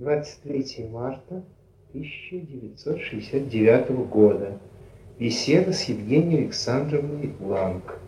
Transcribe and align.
23 0.00 0.88
марта 0.90 1.44
1969 1.90 3.90
года. 4.08 4.58
Беседа 5.18 5.74
с 5.74 5.84
Евгенией 5.84 6.44
Александровной 6.44 7.34
Ланг. 7.38 8.00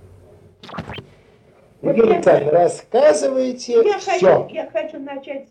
Евгений 1.82 2.14
Александрович, 2.14 2.50
рассказывайте 2.50 3.74
я 3.74 3.98
все. 3.98 4.10
Хочу, 4.10 4.48
я 4.54 4.70
хочу 4.70 4.98
начать 5.00 5.48
с, 5.48 5.50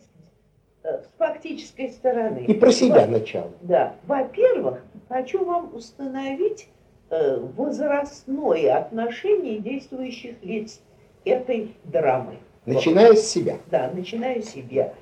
э, 0.84 1.04
с 1.04 1.10
фактической 1.20 1.90
стороны. 1.90 2.46
И 2.48 2.56
про 2.56 2.72
себя 2.72 3.02
Во- 3.02 3.12
начало. 3.12 3.52
Да. 3.62 3.94
Во-первых, 4.08 4.84
хочу 5.10 5.46
вам 5.46 5.76
установить 5.76 6.70
э, 7.12 7.38
возрастное 7.38 8.80
отношение 8.80 9.60
действующих 9.60 10.38
лиц 10.42 10.82
этой 11.24 11.76
драмы. 11.84 12.40
Начиная 12.66 13.14
с 13.14 13.28
себя. 13.28 13.60
Да, 13.70 13.92
начинаю 13.94 14.42
с 14.42 14.50
себя. 14.50 14.96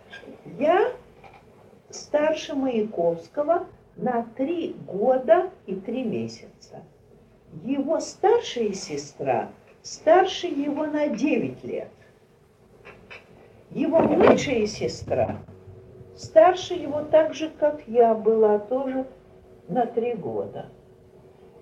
Я 0.60 0.92
старше 1.90 2.56
Маяковского 2.56 3.68
на 3.96 4.25
три 4.38 4.75
года 4.88 5.50
и 5.66 5.75
три 5.75 6.04
месяца. 6.04 6.84
Его 7.64 8.00
старшая 8.00 8.74
сестра 8.74 9.50
старше 9.82 10.47
его 10.47 10.86
на 10.86 11.07
9 11.07 11.64
лет. 11.64 11.89
Его 13.71 14.00
младшая 14.00 14.66
сестра 14.68 15.38
старше 16.16 16.74
его 16.74 17.02
так 17.02 17.33
же, 17.33 17.50
как 17.50 17.82
я 17.88 18.14
была, 18.14 18.60
тоже 18.60 19.06
на 19.68 19.86
три 19.86 20.14
года. 20.14 20.68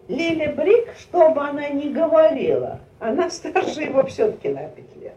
Лиля 0.07 0.54
Брик, 0.54 0.94
что 0.98 1.30
бы 1.32 1.41
она 1.41 1.70
ни 1.70 1.90
говорила, 1.90 2.80
она 2.99 3.30
старше 3.30 3.84
его 3.84 4.04
все-таки 4.05 4.49
на 4.49 4.68
пять 4.70 4.96
лет. 4.96 5.16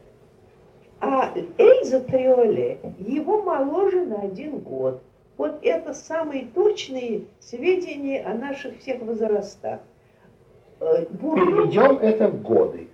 А 1.01 1.33
Эльза 1.57 2.01
Триоле 2.01 2.79
его 2.99 3.43
моложе 3.43 4.05
на 4.05 4.21
один 4.23 4.59
год. 4.59 5.03
Вот 5.39 5.59
это 5.63 5.95
самые 5.95 6.45
точные 6.47 7.23
сведения 7.41 8.23
о 8.23 8.35
наших 8.35 8.79
всех 8.79 9.01
возрастах. 9.01 9.81
Э, 10.81 11.07
Переведем 11.07 11.97
это 11.99 12.29
в 12.29 12.43
годы. 12.43 12.89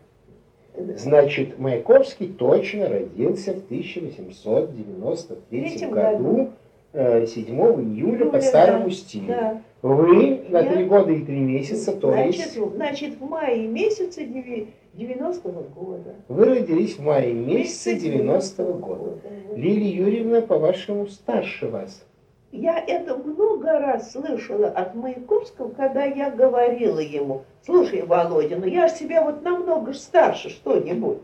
Значит, 0.77 1.59
Маяковский 1.59 2.29
точно 2.29 2.89
родился 2.89 3.55
в 3.55 3.65
1893 3.65 5.61
Третьем 5.61 5.91
году, 5.91 6.39
э, 6.39 6.49
7 6.97 7.55
июля 7.55 8.25
по 8.27 8.37
Июля, 8.37 8.41
старому 8.41 8.85
да, 8.89 8.91
стилю. 8.91 9.27
Да. 9.29 9.63
Вы 9.83 10.41
на 10.49 10.61
Я- 10.61 10.73
три 10.73 10.85
года 10.85 11.13
и 11.13 11.23
три 11.25 11.39
месяца, 11.39 11.93
то 11.93 12.11
Значит, 12.11 12.35
есть 12.37 12.59
значит, 12.75 13.15
в 13.21 13.29
мае 13.29 13.67
месяце 13.69 14.23
деви- 14.25 14.69
90-го 14.95 15.63
года. 15.79 16.15
вы 16.29 16.45
родились 16.47 16.97
в 16.97 17.03
мае 17.05 17.35
месяце 17.35 17.97
90-го 17.97 18.73
года. 18.73 19.19
Лилия 19.55 19.93
Юрьевна, 20.07 20.41
по-вашему, 20.41 21.07
старше 21.07 21.69
вас. 21.69 22.03
Я 22.51 22.79
это 22.79 23.15
много 23.17 23.79
раз 23.79 24.13
слышала 24.13 24.69
от 24.69 24.95
Маяковского, 24.95 25.69
когда 25.69 26.05
я 26.05 26.31
говорила 26.31 27.01
ему, 27.01 27.43
слушай, 27.67 28.03
Володя, 28.03 28.57
ну 28.57 28.65
я 28.67 28.89
ж 28.89 28.93
тебя 28.93 29.23
вот 29.23 29.43
намного 29.43 29.93
старше 29.93 30.49
что-нибудь. 30.49 31.19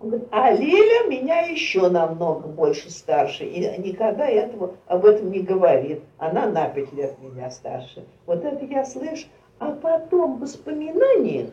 Он 0.00 0.08
говорит, 0.08 0.28
а 0.30 0.50
Лиля 0.52 1.08
меня 1.08 1.40
еще 1.42 1.88
намного 1.88 2.48
больше 2.48 2.90
старше. 2.90 3.44
И 3.44 3.60
никогда 3.78 4.26
этого, 4.26 4.74
об 4.86 5.04
этом 5.04 5.30
не 5.30 5.40
говорит. 5.40 6.00
Она 6.16 6.46
на 6.46 6.68
пять 6.68 6.92
лет 6.94 7.14
меня 7.20 7.50
старше. 7.50 8.04
Вот 8.26 8.44
это 8.44 8.64
я 8.64 8.84
слышу. 8.84 9.26
А 9.58 9.72
потом 9.72 10.36
в 10.36 10.40
воспоминаниях 10.40 11.50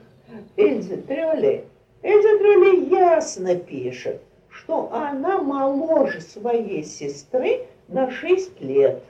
Эльзы 0.56 0.98
Трёли, 0.98 1.66
Эльза 2.03 2.38
Трёли 2.38 2.90
ясно 2.90 3.56
пишет, 3.56 4.22
что 4.50 4.90
она 4.94 5.42
моложе 5.42 6.22
своей 6.22 6.84
сестры 6.84 7.66
на 7.90 8.09
6 8.09 8.62
лет. 8.62 9.03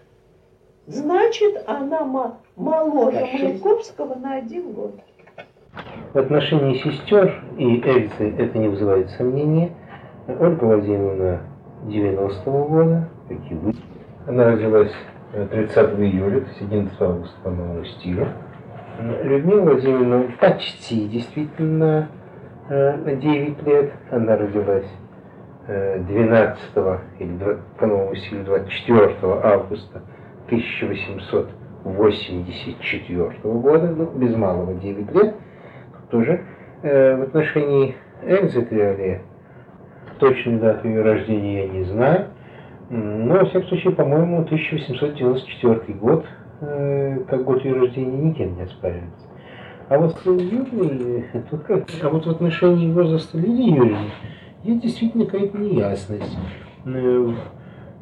Значит, 0.87 1.63
она 1.67 2.05
мо- 2.05 2.39
моложе. 2.55 3.19
Маяковского 3.33 4.15
на 4.15 4.35
один 4.37 4.71
год. 4.71 4.95
В 6.13 6.17
отношении 6.17 6.75
сестер 6.75 7.43
и 7.57 7.81
Эльзы 7.81 8.33
это 8.37 8.57
не 8.57 8.69
вызывает 8.69 9.09
сомнения. 9.11 9.71
Ольга 10.27 10.63
Владимировна 10.63 11.41
90-го 11.85 12.65
года, 12.65 13.09
как 13.27 13.37
и 13.51 13.55
вы. 13.55 13.73
Она 14.27 14.45
родилась 14.45 14.91
э, 15.33 15.45
30 15.49 15.99
июля, 15.99 16.41
то 16.41 16.47
есть 16.47 16.61
11 16.61 17.01
августа 17.01 17.35
по 17.43 17.49
новому 17.49 17.83
стилю. 17.85 18.27
Людмила 19.23 19.61
Владимировна 19.61 20.23
почти 20.39 21.07
действительно 21.07 22.09
э, 22.69 22.95
на 22.97 23.15
9 23.15 23.63
лет. 23.67 23.91
Она 24.11 24.37
родилась 24.37 24.87
э, 25.67 25.99
12 25.99 26.59
или 27.19 27.31
два- 27.37 27.57
по 27.79 27.85
новому 27.85 28.15
стилю 28.15 28.43
24 28.43 29.15
августа 29.43 30.01
1884 30.47 33.31
года, 33.43 33.87
ну, 33.95 34.05
без 34.15 34.35
малого 34.35 34.73
9 34.73 35.11
лет 35.13 35.35
тоже. 36.09 36.41
Э, 36.83 37.15
в 37.17 37.21
отношении 37.23 37.95
Эльзы 38.23 38.61
Триоле 38.63 39.21
точную 40.19 40.59
дату 40.59 40.87
ее 40.87 41.01
рождения 41.01 41.65
я 41.65 41.67
не 41.69 41.83
знаю. 41.83 42.25
Но, 42.89 43.35
во 43.35 43.45
всяком 43.45 43.67
случае, 43.67 43.93
по-моему, 43.93 44.41
1894 44.43 45.93
год, 45.99 46.25
э, 46.61 47.19
как 47.29 47.43
год 47.43 47.63
ее 47.65 47.75
рождения, 47.79 48.17
никем 48.29 48.55
не 48.55 48.63
оспаривается. 48.63 49.27
А 49.89 49.97
вот 49.97 50.15
с 50.17 50.25
Юлией, 50.25 51.25
э, 51.33 51.41
тут 51.49 51.63
как, 51.63 51.83
а 52.01 52.09
вот 52.09 52.25
в 52.25 52.29
отношении 52.29 52.91
возраста 52.91 53.37
Лилии 53.37 53.75
Юрьевны 53.75 54.09
есть 54.63 54.81
действительно 54.81 55.25
какая-то 55.25 55.57
неясность. 55.57 56.37
Э, 56.85 57.31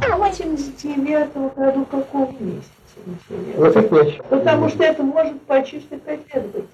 А 0.00 0.16
89 0.16 1.54
году 1.56 1.84
какого 1.90 2.28
месяца? 2.38 2.70
интересно? 3.04 3.56
Вот 3.56 3.76
это 3.76 3.96
я 3.96 4.04
Потому 4.28 4.68
что 4.68 4.84
это 4.84 5.02
может 5.02 5.40
по 5.42 5.60
чистой 5.64 5.98
коте 5.98 6.40
быть. 6.40 6.68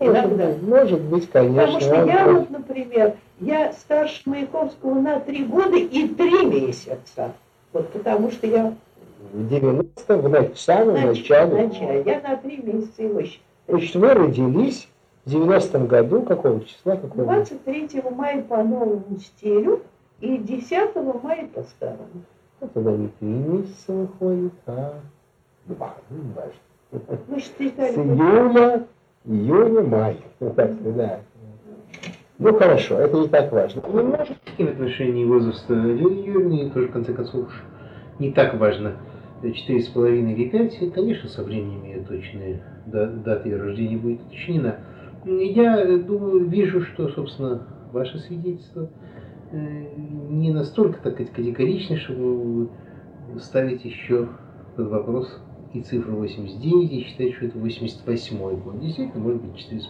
Иногда. 0.00 0.48
Может, 0.60 1.00
быть, 1.02 1.30
конечно. 1.30 1.60
Потому 1.62 1.80
что 1.80 1.94
я 2.04 2.26
вот, 2.28 2.50
например, 2.50 3.12
я 3.38 3.72
старше 3.72 4.22
Маяковского 4.24 4.94
на 4.94 5.20
три 5.20 5.44
года 5.44 5.76
и 5.76 6.08
три 6.08 6.46
месяца. 6.46 7.30
Вот 7.72 7.90
потому 7.90 8.32
что 8.32 8.48
я 8.48 8.72
в 9.32 9.48
90 9.48 10.16
в 10.18 10.26
нач- 10.28 10.56
самом 10.56 10.94
нач- 10.96 11.06
начале. 11.06 11.66
начале, 11.66 12.02
я 12.06 12.20
на 12.20 12.36
три 12.36 12.58
месяца 12.58 13.02
его 13.02 13.22
считаю. 13.22 13.40
Значит, 13.68 13.94
вы 13.96 14.14
родились 14.14 14.88
в 15.24 15.30
90 15.30 15.78
году, 15.86 16.22
какого 16.22 16.60
числа, 16.64 16.96
какого? 16.96 17.24
23 17.24 18.02
мая 18.10 18.42
по 18.42 18.62
новому 18.62 19.04
стилю 19.18 19.80
и 20.20 20.36
10 20.36 20.94
мая 21.22 21.46
по 21.54 21.62
старому. 21.62 22.08
Ну, 22.60 22.68
Тогда 22.74 22.90
не 22.92 23.08
три 23.08 23.28
месяца 23.28 23.92
выходит, 23.92 24.52
а 24.66 24.94
два, 25.66 25.94
ну, 26.10 26.16
не 26.18 26.32
важно. 26.34 27.18
Вы 27.28 27.40
С 27.40 27.50
июля, 27.58 28.86
июня, 29.24 29.80
май. 29.82 30.16
Ну, 30.40 30.50
так, 30.50 30.94
да. 30.94 31.20
Ну, 32.38 32.52
хорошо, 32.58 32.98
это 32.98 33.16
не 33.16 33.28
так 33.28 33.50
важно. 33.52 33.82
Ну, 33.90 34.02
может, 34.04 34.36
в 34.58 34.60
отношении 34.60 35.24
возраста 35.24 35.72
Лилии 35.74 36.26
Юрьевны 36.26 36.70
тоже, 36.70 36.88
в 36.88 36.92
конце 36.92 37.14
концов, 37.14 37.48
не 38.18 38.32
так 38.32 38.54
важно, 38.54 38.96
четыре 39.50 39.80
с 39.80 39.88
половиной 39.88 40.34
или 40.34 40.48
пять, 40.48 40.80
и, 40.80 40.90
конечно, 40.90 41.28
со 41.28 41.42
временем 41.42 41.84
ее 41.84 42.04
точная 42.04 42.62
да- 42.86 43.06
дата 43.06 43.48
ее 43.48 43.56
рождения 43.56 43.96
будет 43.96 44.20
уточнена. 44.22 44.78
Я 45.24 45.80
э, 45.80 45.98
думаю, 45.98 46.48
вижу, 46.48 46.82
что, 46.82 47.08
собственно, 47.08 47.66
ваше 47.92 48.18
свидетельство 48.18 48.90
э, 49.50 49.84
не 50.30 50.52
настолько 50.52 51.00
так 51.00 51.14
сказать, 51.14 51.32
категорично, 51.32 51.96
чтобы 51.96 52.70
ставить 53.40 53.84
еще 53.84 54.28
под 54.76 54.88
вопрос 54.88 55.40
и 55.72 55.80
цифру 55.80 56.16
89 56.16 56.92
и 56.92 57.00
считать, 57.00 57.34
что 57.34 57.46
это 57.46 57.58
88 57.58 58.60
год. 58.60 58.80
Действительно, 58.80 59.22
может 59.22 59.42
быть, 59.42 59.66
4,5. 59.70 59.88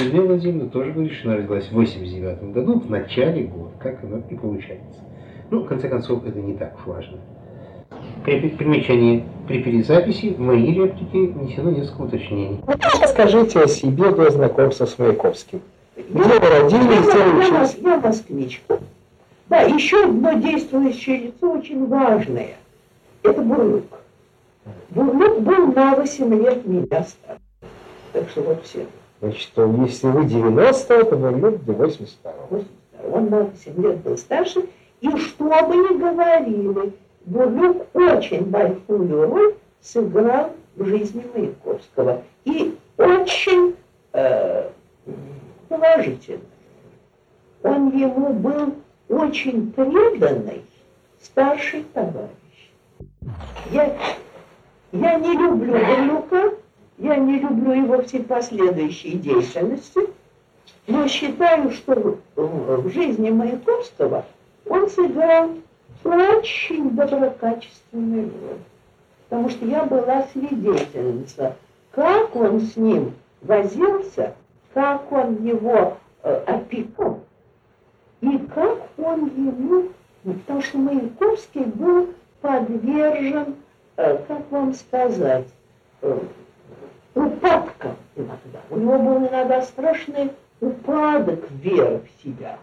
Людмила 0.00 0.26
Владимировна 0.26 0.70
тоже 0.70 0.92
говорит, 0.92 1.12
что 1.12 1.28
она 1.28 1.38
родилась 1.38 1.66
в 1.66 1.72
89 1.72 2.52
году, 2.52 2.78
в 2.78 2.90
начале 2.90 3.44
года, 3.44 3.72
как 3.80 4.04
оно 4.04 4.18
и 4.30 4.36
получается. 4.36 5.00
Ну, 5.50 5.64
в 5.64 5.66
конце 5.66 5.88
концов, 5.88 6.24
это 6.24 6.38
не 6.40 6.54
так 6.54 6.76
уж 6.78 6.86
важно. 6.86 7.18
При 8.24 8.48
примечании 8.50 9.24
при 9.46 9.62
перезаписи 9.62 10.34
в 10.34 10.40
моей 10.40 10.74
реплике 10.74 11.32
внесено 11.32 11.70
несколько 11.70 12.02
уточнений. 12.02 12.60
Расскажите 13.00 13.60
о 13.60 13.66
себе 13.66 14.10
до 14.10 14.30
знакомства 14.30 14.84
с 14.84 14.98
Маяковским. 14.98 15.60
Где 15.96 16.18
Я, 16.18 16.40
вы 16.40 16.48
родились, 16.48 17.06
где 17.08 17.18
вы 17.18 17.42
я, 17.42 17.62
учились? 17.62 17.78
я 17.82 17.96
москвичка. 17.98 18.78
Да, 19.48 19.62
еще 19.62 20.04
одно 20.04 20.32
действующее 20.34 21.16
лицо 21.18 21.50
очень 21.50 21.86
важное. 21.86 22.56
Это 23.22 23.40
Бурлюк. 23.40 23.84
Бурлюк 24.90 25.40
был 25.40 25.72
на 25.72 25.96
8 25.96 26.42
лет 26.42 26.66
меня 26.66 26.84
старше. 27.04 27.42
Так 28.12 28.28
что 28.28 28.42
вот 28.42 28.64
все. 28.64 28.86
Значит, 29.20 29.40
что 29.40 29.66
если 29.86 30.08
вы 30.08 30.24
90 30.26 31.04
то 31.04 31.16
вы 31.16 31.30
любите 31.30 31.72
82 31.72 32.32
82. 32.50 33.12
Он 33.12 33.30
на 33.30 33.42
8 33.44 33.82
лет 33.82 33.98
был 34.02 34.18
старше. 34.18 34.66
И 35.00 35.08
что 35.16 35.44
бы 35.44 35.76
ни 35.76 35.98
говорили, 35.98 36.92
Бурлюк 37.28 37.86
очень 37.94 38.46
большую 38.46 39.30
роль 39.30 39.54
сыграл 39.82 40.52
в 40.76 40.84
жизни 40.86 41.24
Маяковского. 41.34 42.22
И 42.44 42.74
очень 42.96 43.76
э, 44.14 44.70
положительно. 45.68 46.40
Он 47.62 47.90
ему 47.96 48.32
был 48.32 48.74
очень 49.10 49.72
преданный 49.72 50.62
старший 51.20 51.84
товарищ. 51.92 52.30
Я, 53.72 53.94
я 54.92 55.14
не 55.18 55.32
люблю 55.34 55.72
Бурлюка, 55.72 56.54
я 56.96 57.16
не 57.16 57.40
люблю 57.40 57.72
его 57.72 58.02
всей 58.02 58.22
последующей 58.22 59.18
деятельности, 59.18 60.00
но 60.86 61.06
считаю, 61.08 61.70
что 61.72 62.18
в 62.36 62.90
жизни 62.90 63.28
Маяковского 63.28 64.24
он 64.66 64.88
сыграл 64.88 65.50
очень 66.04 66.90
доброкачественную 66.90 68.30
роль. 68.30 68.58
Потому 69.28 69.48
что 69.50 69.66
я 69.66 69.84
была 69.84 70.22
свидетельница, 70.32 71.56
как 71.92 72.34
он 72.34 72.60
с 72.60 72.76
ним 72.76 73.14
возился, 73.42 74.34
как 74.72 75.10
он 75.12 75.44
его 75.44 75.98
э, 76.22 76.42
опекал, 76.46 77.20
и 78.20 78.38
как 78.54 78.78
он 78.96 79.26
ему, 79.26 79.88
потому 80.24 80.62
что 80.62 80.78
Маяковский 80.78 81.64
был 81.64 82.08
подвержен, 82.40 83.56
э, 83.96 84.18
как 84.26 84.50
вам 84.50 84.74
сказать, 84.74 85.48
э, 86.02 86.18
упадкам 87.14 87.96
иногда. 88.16 88.60
У 88.70 88.76
него 88.76 88.98
был 88.98 89.18
иногда 89.28 89.62
страшный 89.62 90.32
упадок 90.60 91.50
веры 91.50 92.02
в 92.02 92.22
себя. 92.22 92.58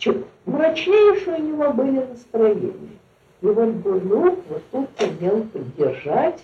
Чё- 0.00 0.14
Мрачнейшие 0.46 1.36
у 1.36 1.42
него 1.42 1.72
были 1.74 2.00
настроения. 2.10 2.72
И 3.42 3.46
вот 3.46 3.68
Бурлюк 3.68 4.38
вот 4.48 4.62
тут 4.72 4.88
умел 4.98 5.44
поддержать 5.52 6.40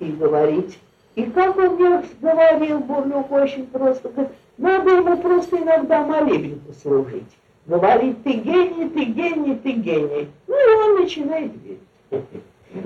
и 0.00 0.06
говорить. 0.06 0.78
И 1.14 1.22
как 1.26 1.56
он 1.56 1.76
мне 1.76 2.02
говорил, 2.20 2.80
Бурлюк 2.80 3.30
очень 3.30 3.66
просто, 3.66 4.08
говорит, 4.08 4.32
надо 4.58 4.90
ему 4.90 5.16
просто 5.16 5.58
иногда 5.58 6.04
молебен 6.04 6.58
послужить. 6.66 7.22
Говорит, 7.66 8.20
ты 8.24 8.32
гений, 8.32 8.88
ты 8.88 9.04
гений, 9.04 9.54
ты 9.62 9.72
гений. 9.72 10.28
Ну 10.48 10.54
и 10.56 10.82
он 10.84 11.02
начинает 11.02 11.52
верить. 11.62 12.24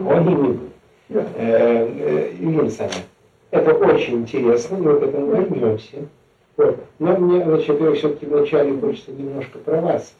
Он 0.07 0.27
не 0.27 0.59
э, 1.09 2.33
Юлия 2.39 2.61
Александровна, 2.61 3.03
это 3.51 3.73
очень 3.73 4.15
интересно, 4.17 4.77
мы 4.77 5.01
к 5.01 5.03
этому 5.05 5.35
вернемся. 5.37 6.07
Вот. 6.57 6.79
Но 6.99 7.17
мне, 7.17 7.45
значит, 7.45 7.69
во-первых, 7.69 7.99
все-таки 7.99 8.27
вначале 8.27 8.79
хочется 8.79 9.13
немножко 9.13 9.59
про 9.59 9.81
вас. 9.81 10.15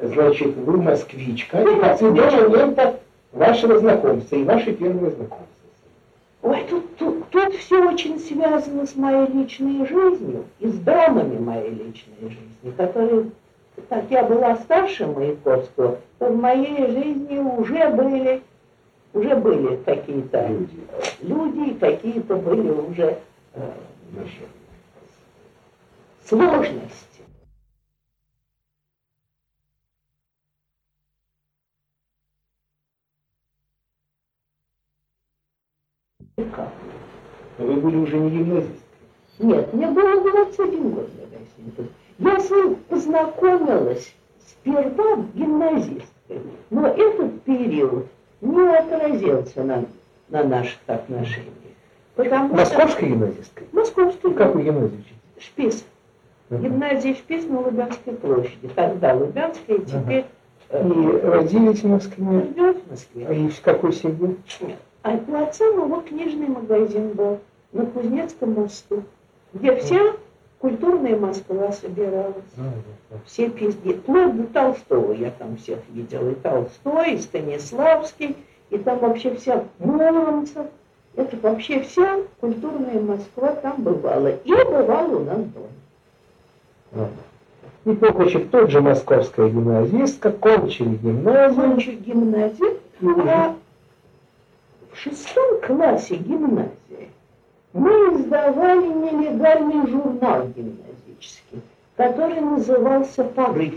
Значит, 0.00 0.56
вы 0.56 0.76
москвичка, 0.76 1.62
и 1.62 1.64
до 1.64 2.30
момента 2.30 3.00
вашего 3.32 3.78
знакомства 3.78 4.36
и 4.36 4.44
ваше 4.44 4.72
первое 4.72 5.10
знакомство. 5.10 5.46
Ой, 6.42 6.64
тут, 6.68 6.96
тут, 6.96 7.28
тут 7.30 7.54
все 7.54 7.88
очень 7.88 8.18
связано 8.18 8.86
с 8.86 8.94
моей 8.94 9.26
личной 9.28 9.86
жизнью 9.86 10.44
и 10.60 10.68
с 10.68 10.74
драмами 10.74 11.38
моей 11.38 11.70
личной 11.70 12.20
жизни, 12.20 12.72
которые, 12.76 13.30
как 13.88 14.04
я 14.10 14.22
была 14.22 14.56
старше 14.56 15.06
Маяковского, 15.06 15.98
то 16.18 16.28
в 16.28 16.36
моей 16.36 16.86
жизни 16.90 17.38
уже 17.38 17.88
были, 17.90 18.42
уже 19.12 19.34
были 19.34 19.76
какие-то 19.84 20.46
Люди. 20.46 20.68
люди, 21.22 21.74
какие-то 21.74 22.36
были 22.36 22.70
уже 22.70 23.18
э, 23.54 23.60
Но 37.58 37.64
вы 37.64 37.76
были 37.76 37.96
уже 37.96 38.18
не 38.18 38.30
гимназисткой. 38.30 38.80
Нет, 39.38 39.72
мне 39.72 39.86
было 39.86 40.20
21 40.20 40.90
год, 40.90 41.08
когда 41.16 41.36
я 42.28 42.32
Я 42.32 42.40
с 42.40 42.50
ним 42.50 42.74
познакомилась 42.88 44.14
сперва 44.46 45.16
гимназисткой, 45.34 46.42
но 46.70 46.88
этот 46.88 47.42
период 47.42 48.06
не 48.40 48.76
отразился 48.76 49.62
на, 49.62 49.84
на 50.28 50.42
наших 50.42 50.78
отношениях. 50.86 51.54
Потому 52.16 52.48
что... 52.48 52.56
Московской 52.56 53.08
гимназисткой? 53.10 53.68
Московской. 53.72 54.34
Как 54.34 54.54
вы 54.54 54.64
гимназию 54.64 55.00
учите? 55.00 55.14
Шпиц. 55.38 55.84
Мгм. 55.84 55.95
Гимназия 56.50 57.14
Шпиц 57.14 57.44
на 57.48 57.60
Лубянской 57.60 58.12
площади. 58.14 58.68
Тогда 58.74 59.14
Лубянская, 59.14 59.78
теперь... 59.78 60.24
э, 60.70 60.88
И 60.88 61.26
родились 61.26 61.82
в 61.82 61.88
Москве. 61.88 62.24
В 62.24 62.90
Москве. 62.90 63.26
А 63.28 63.32
и 63.32 63.48
в 63.48 63.60
какой 63.62 63.92
семье? 63.92 64.36
А 65.02 65.18
у 65.26 65.34
отца 65.36 65.64
моего 65.72 66.00
книжный 66.00 66.48
магазин 66.48 67.10
был 67.12 67.38
на 67.72 67.86
Кузнецком 67.86 68.54
мосту, 68.54 69.02
где 69.52 69.74
вся 69.76 70.00
культурная 70.58 71.16
Москва 71.16 71.70
собиралась. 71.72 72.34
Все 73.24 73.48
песни, 73.48 73.92
вплоть 73.92 74.36
до 74.36 74.46
Толстого 74.48 75.12
я 75.12 75.30
там 75.30 75.56
всех 75.56 75.78
видела. 75.92 76.30
И 76.30 76.34
Толстой, 76.34 77.14
и 77.14 77.18
Станиславский, 77.18 78.36
и 78.70 78.78
там 78.78 78.98
вообще 78.98 79.34
вся 79.34 79.64
Муромцев. 79.78 80.66
Это 81.14 81.36
вообще 81.38 81.80
вся 81.80 82.18
культурная 82.40 83.00
Москва 83.00 83.52
там 83.52 83.82
бывала. 83.82 84.28
И 84.28 84.50
бывала 84.52 85.16
у 85.16 85.24
нас 85.24 85.38
дома. 85.38 85.66
И 87.84 87.92
покончив 87.92 88.50
тот 88.50 88.70
же 88.70 88.80
московская 88.80 89.48
гимназистка, 89.48 90.32
кончили 90.32 90.96
гимназию. 90.96 91.54
Закончив 91.54 92.00
гимназию, 92.00 92.78
а 93.02 93.54
в 94.92 94.98
шестом 94.98 95.60
классе 95.60 96.16
гимназии 96.16 97.10
мы 97.72 97.90
издавали 97.90 98.86
нелегальный 98.86 99.86
журнал 99.86 100.48
гимназический, 100.48 101.60
который 101.96 102.40
назывался 102.40 103.22
«Порыв». 103.22 103.74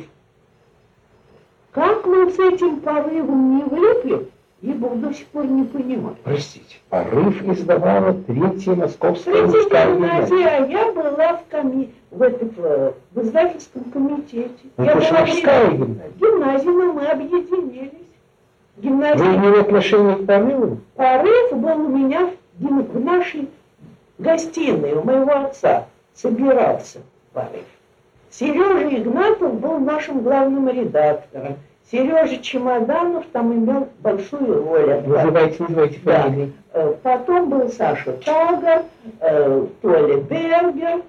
Как 1.72 2.06
мы 2.06 2.32
с 2.32 2.40
этим 2.40 2.80
порывом 2.80 3.58
не 3.58 3.64
влипли, 3.64 4.28
я 4.62 4.74
до 4.74 5.14
сих 5.14 5.28
пор 5.28 5.46
не 5.46 5.64
понимаю. 5.64 6.18
Простите, 6.24 6.78
порыв 6.90 7.42
издавала 7.44 8.14
третья 8.14 8.76
московская 8.76 9.48
Третья 9.48 9.86
гимназия, 9.86 9.96
гимназия. 9.96 10.48
а 10.48 10.68
я 10.68 10.92
была 10.92 11.34
в, 11.38 11.46
коми... 11.50 11.94
в, 12.12 12.22
этом, 12.22 12.52
э, 12.58 12.92
в 13.12 13.22
издательском 13.22 13.84
комитете. 13.86 14.52
Ну, 14.78 14.84
я 14.84 14.96
была 14.96 15.26
гимназия. 15.26 16.10
гимназии, 16.20 16.68
но 16.68 16.94
мы 16.94 17.06
объединились. 17.06 17.92
Вы 18.76 18.84
Гимназия 18.84 19.36
имели 19.36 19.60
отношение 19.60 20.16
к 20.18 20.26
порыву? 20.26 20.78
Порыв 20.96 21.52
был 21.54 21.86
у 21.86 21.90
меня 21.90 22.30
в, 22.58 22.66
в 22.66 23.04
нашей 23.04 23.50
гостиной, 24.18 24.94
у 24.94 25.04
моего 25.04 25.32
отца 25.32 25.88
собирался 26.14 27.00
порыв. 27.34 27.64
Сережа 28.30 28.90
Игнатов 28.96 29.60
был 29.60 29.80
нашим 29.80 30.22
главным 30.22 30.70
редактором. 30.70 31.58
Сережа 31.92 32.38
Чемоданов 32.38 33.26
там 33.34 33.54
имел 33.54 33.88
большую 34.00 34.64
роль. 34.64 35.02
Называйте, 35.08 35.64
называйте 35.64 36.00
Да. 36.04 36.24
фамилии. 36.24 36.54
Э, 36.74 36.94
Потом 37.02 37.50
был 37.50 37.70
Саша 37.70 38.14
Тагар, 38.24 38.84
э, 39.22 39.66
Толя 39.82 40.18
Бергер. 40.18 41.02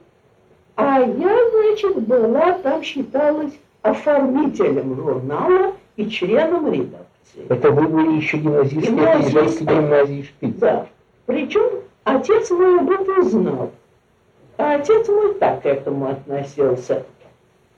А 0.77 1.01
я, 1.01 1.51
значит, 1.51 1.99
была, 2.07 2.53
там 2.63 2.83
считалась 2.83 3.53
оформителем 3.83 4.95
журнала 4.97 5.75
и 5.97 6.09
членом 6.09 6.73
редакции. 6.73 7.45
Это 7.49 7.71
вы 7.71 7.87
были 7.87 8.17
еще 8.17 8.39
этой 8.39 9.31
женской 9.31 9.67
гимназии 9.67 10.23
Шпиц. 10.23 10.55
Да. 10.57 10.87
Причем 11.27 11.81
отец 12.05 12.51
мой 12.51 12.81
об 12.81 12.91
этом 12.91 13.23
знал. 13.29 13.71
А 14.57 14.75
отец 14.77 15.07
мой 15.09 15.35
так 15.35 15.63
к 15.63 15.67
этому 15.67 16.09
относился. 16.09 17.05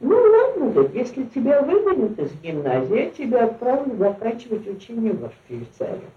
Ну 0.02 0.16
ладно, 0.16 0.70
говорит, 0.70 0.94
если 0.94 1.22
тебя 1.24 1.62
выгонят 1.62 2.18
из 2.18 2.32
гимназии, 2.42 3.04
я 3.04 3.10
тебя 3.10 3.44
отправлю 3.44 3.96
заканчивать 3.96 4.66
учение 4.68 5.12
в 5.12 5.30
Швейцарию. 5.46 6.10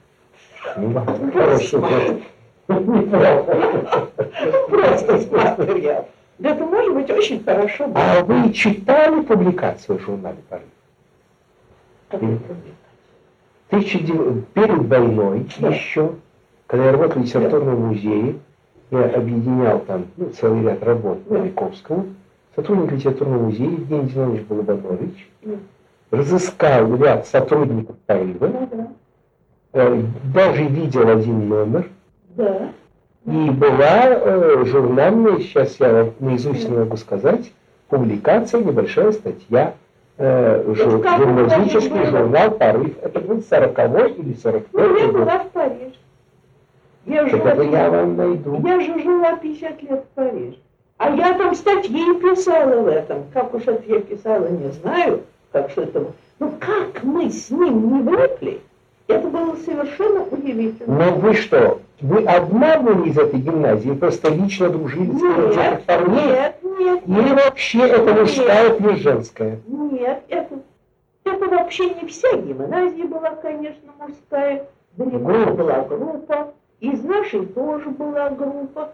Ну, 0.78 1.32
хорошо. 1.32 1.88
Неплохо. 2.68 4.08
Просто 4.70 5.20
смотрел. 5.20 6.08
Это 6.42 6.66
может 6.66 6.94
быть 6.96 7.10
очень 7.12 7.44
хорошо. 7.44 7.92
А 7.94 8.24
вы 8.24 8.52
читали 8.52 9.22
публикацию 9.22 10.00
в 10.00 10.02
журнале 10.02 10.38
«Порыв»? 10.50 10.66
Какую 12.10 12.40
Перед 14.54 14.88
войной 14.88 15.48
Да. 15.60 15.70
еще, 15.70 16.16
когда 16.68 16.86
я 16.86 16.92
работал 16.92 17.22
в 17.22 17.26
литературном 17.26 17.88
музее, 17.88 18.36
я 18.92 19.06
объединял 19.06 19.80
там 19.80 20.08
ну, 20.18 20.30
целый 20.30 20.64
ряд 20.64 20.84
работ 20.84 21.20
Да. 21.30 21.40
Маяковского, 21.40 22.06
сотрудник 22.56 22.92
литературного 22.92 23.44
музея 23.44 23.70
Евгений 23.70 24.10
Зинович 24.10 24.42
Балабанович 24.44 25.30
Да. 25.44 25.56
разыскал 26.12 26.96
ряд 26.96 27.28
сотрудников 27.28 27.96
да. 28.08 28.88
э, 29.74 30.02
даже 30.34 30.64
видел 30.64 31.10
один 31.10 31.48
номер, 31.50 31.90
и 32.38 33.50
была 33.50 34.04
э, 34.06 34.66
журнальная, 34.66 35.40
сейчас 35.40 35.80
я 35.80 36.12
наизусть 36.20 36.70
не 36.70 36.78
могу 36.78 36.96
сказать, 36.98 37.52
публикация, 37.90 38.62
небольшая 38.62 39.12
статья, 39.14 39.74
э, 40.18 40.64
жур- 40.76 41.04
журналистический 41.18 42.06
журнал 42.06 42.52
«Порыв». 42.52 42.96
Это 43.02 43.20
был 43.20 43.42
40 43.42 43.80
или 44.20 44.34
41 44.36 44.68
Ну, 44.74 44.98
я 44.98 45.06
год. 45.08 45.14
была 45.14 45.40
в 45.40 45.50
Париже. 45.50 45.92
Я 47.06 47.28
жила, 47.28 47.54
я 47.54 47.90
вам 47.90 48.16
найду. 48.16 48.62
я 48.66 48.80
же 48.80 49.00
жила 49.02 49.36
50 49.38 49.82
лет 49.84 50.04
в 50.04 50.16
Париже. 50.16 50.56
А 50.98 51.10
я 51.10 51.34
там 51.38 51.54
статьи 51.56 52.14
писала 52.20 52.82
в 52.82 52.88
этом. 52.88 53.26
Как 53.34 53.54
уж 53.54 53.64
это 53.64 53.84
я 53.92 54.00
писала, 54.00 54.48
не 54.48 54.72
знаю. 54.72 55.24
Как 55.52 55.70
что 55.70 55.82
это... 55.82 56.06
Ну, 56.40 56.52
как 56.60 57.04
мы 57.04 57.30
с 57.30 57.50
ним 57.50 57.94
не 57.98 58.02
влипли, 58.02 58.62
это 59.08 59.28
было 59.28 59.56
совершенно 59.56 60.24
удивительно. 60.24 61.06
Но 61.06 61.16
вы 61.16 61.34
что, 61.34 61.80
вы 62.02 62.26
одна 62.26 62.78
были 62.80 63.10
из 63.10 63.18
этой 63.18 63.40
гимназии, 63.40 63.92
просто 63.92 64.30
лично 64.34 64.70
дружили 64.70 65.12
с 65.12 65.16
этих 65.16 65.56
Нет, 65.56 65.84
парней? 65.86 66.26
нет, 66.26 66.56
нет, 66.64 67.02
Или 67.08 67.34
вообще 67.34 67.80
это 67.88 68.04
Нет. 68.12 68.20
мужская 68.22 68.70
плюс 68.72 69.00
женская? 69.00 69.60
Нет, 69.68 70.24
это, 70.28 70.60
это 71.24 71.46
вообще 71.46 71.94
не 71.94 72.08
вся 72.08 72.36
гимназия 72.36 73.06
была, 73.06 73.32
конечно, 73.36 73.92
мужская. 74.00 74.66
Далеко 74.98 75.18
Группа. 75.20 75.52
была 75.52 75.82
группа. 75.84 76.54
Из 76.82 77.02
нашей 77.04 77.46
тоже 77.46 77.90
была 77.92 78.30
группа. 78.30 78.92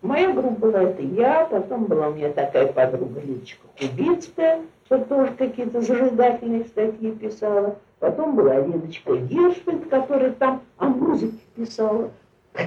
Моя 0.00 0.32
группа 0.32 0.60
была 0.60 0.82
это 0.82 1.02
я, 1.02 1.44
потом 1.46 1.86
была 1.86 2.08
у 2.08 2.14
меня 2.14 2.32
такая 2.32 2.72
подруга 2.72 3.20
Лидочка 3.20 3.66
Кубицкая, 3.78 4.62
что 4.84 4.98
тоже 4.98 5.32
какие-то 5.32 5.80
зажигательные 5.80 6.64
статьи 6.64 7.10
писала. 7.10 7.76
Потом 7.98 8.36
была 8.36 8.60
Лидочка 8.60 9.16
Гершфельд, 9.16 9.88
которая 9.88 10.30
там 10.32 10.62
о 10.76 10.86
музыке 10.88 11.38
писала. 11.56 12.10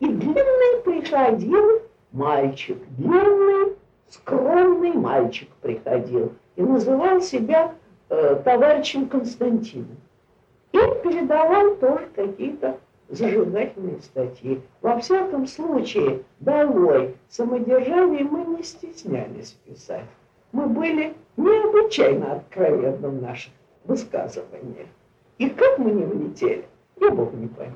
И 0.00 0.06
длинный 0.06 0.82
приходил 0.84 1.82
мальчик, 2.12 2.78
длинный, 2.96 3.76
скромный 4.08 4.92
мальчик 4.92 5.48
приходил 5.60 6.32
и 6.56 6.62
называл 6.62 7.20
себя 7.20 7.74
э, 8.08 8.40
товарищем 8.44 9.08
Константином. 9.08 9.96
И 10.72 10.78
передавал 11.02 11.74
тоже 11.76 12.06
какие-то 12.14 12.78
зажигательные 13.08 14.00
статьи. 14.00 14.60
Во 14.80 14.98
всяком 14.98 15.46
случае, 15.46 16.22
долой 16.40 17.14
самодержавие 17.28 18.24
мы 18.24 18.56
не 18.56 18.62
стеснялись 18.62 19.56
писать. 19.66 20.04
Мы 20.52 20.66
были 20.66 21.14
необычайно 21.36 22.34
откровенны 22.34 23.08
в 23.08 23.22
наших 23.22 23.52
высказываниях. 23.84 24.86
И 25.38 25.48
как 25.50 25.78
мы 25.78 25.90
не 25.92 26.04
влетели, 26.04 26.64
я 27.00 27.10
Бог 27.10 27.32
не 27.32 27.46
понял. 27.48 27.72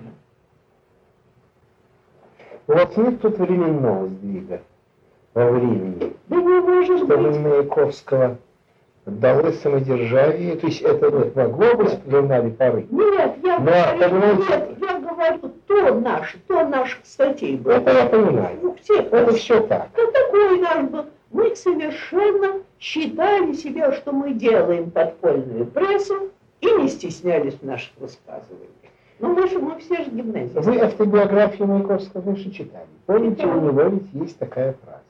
У 2.68 2.72
вас 2.72 2.96
нет 2.96 3.20
тут 3.20 3.38
временного 3.38 4.06
сдвига 4.08 4.60
во 5.34 5.50
времени, 5.50 6.12
Да 6.28 6.36
не 6.36 6.60
может 6.60 6.98
чтобы 6.98 7.16
быть. 7.30 7.38
Маяковского 7.40 8.38
далось 9.04 9.60
самодержавие, 9.60 10.56
то 10.56 10.66
есть 10.68 10.80
это 10.82 11.10
вот 11.10 11.34
могло 11.34 11.74
быть 11.74 11.98
в 12.04 12.10
журнале 12.10 12.50
«Порыв». 12.50 12.90
Нет, 12.90 13.36
я 13.42 13.58
Но, 13.58 13.64
говорю, 13.64 13.98
понимаете- 13.98 14.76
нет, 14.80 14.81
то 15.72 15.94
наш, 15.94 16.36
то 16.46 16.64
наших 16.64 17.04
статей 17.04 17.56
было. 17.56 17.72
Это 17.72 17.92
я 17.92 18.06
понимаю. 18.06 18.58
У 18.62 18.74
всех 18.74 19.12
Это 19.12 19.32
все 19.32 19.60
так. 19.62 19.88
Кто 19.92 20.10
такой 20.10 20.60
наш 20.60 20.84
был? 20.90 21.04
Мы 21.30 21.56
совершенно 21.56 22.60
считали 22.78 23.52
себя, 23.54 23.92
что 23.92 24.12
мы 24.12 24.34
делаем 24.34 24.90
подпольную 24.90 25.66
прессу 25.66 26.30
и 26.60 26.70
не 26.72 26.88
стеснялись 26.88 27.54
в 27.54 27.62
наших 27.62 27.92
высказываниях. 27.98 28.68
Но 29.18 29.28
мы 29.28 29.48
же, 29.48 29.58
мы 29.58 29.78
все 29.78 30.04
же 30.04 30.10
гимназисты. 30.10 30.60
Вы 30.60 30.78
автобиографию 30.80 31.68
Маяковского, 31.68 32.22
конечно, 32.22 32.52
читали. 32.52 32.86
Помните, 33.06 33.46
у 33.46 33.60
него 33.60 33.82
ведь 33.82 34.12
есть 34.12 34.38
такая 34.38 34.74
фраза. 34.82 35.00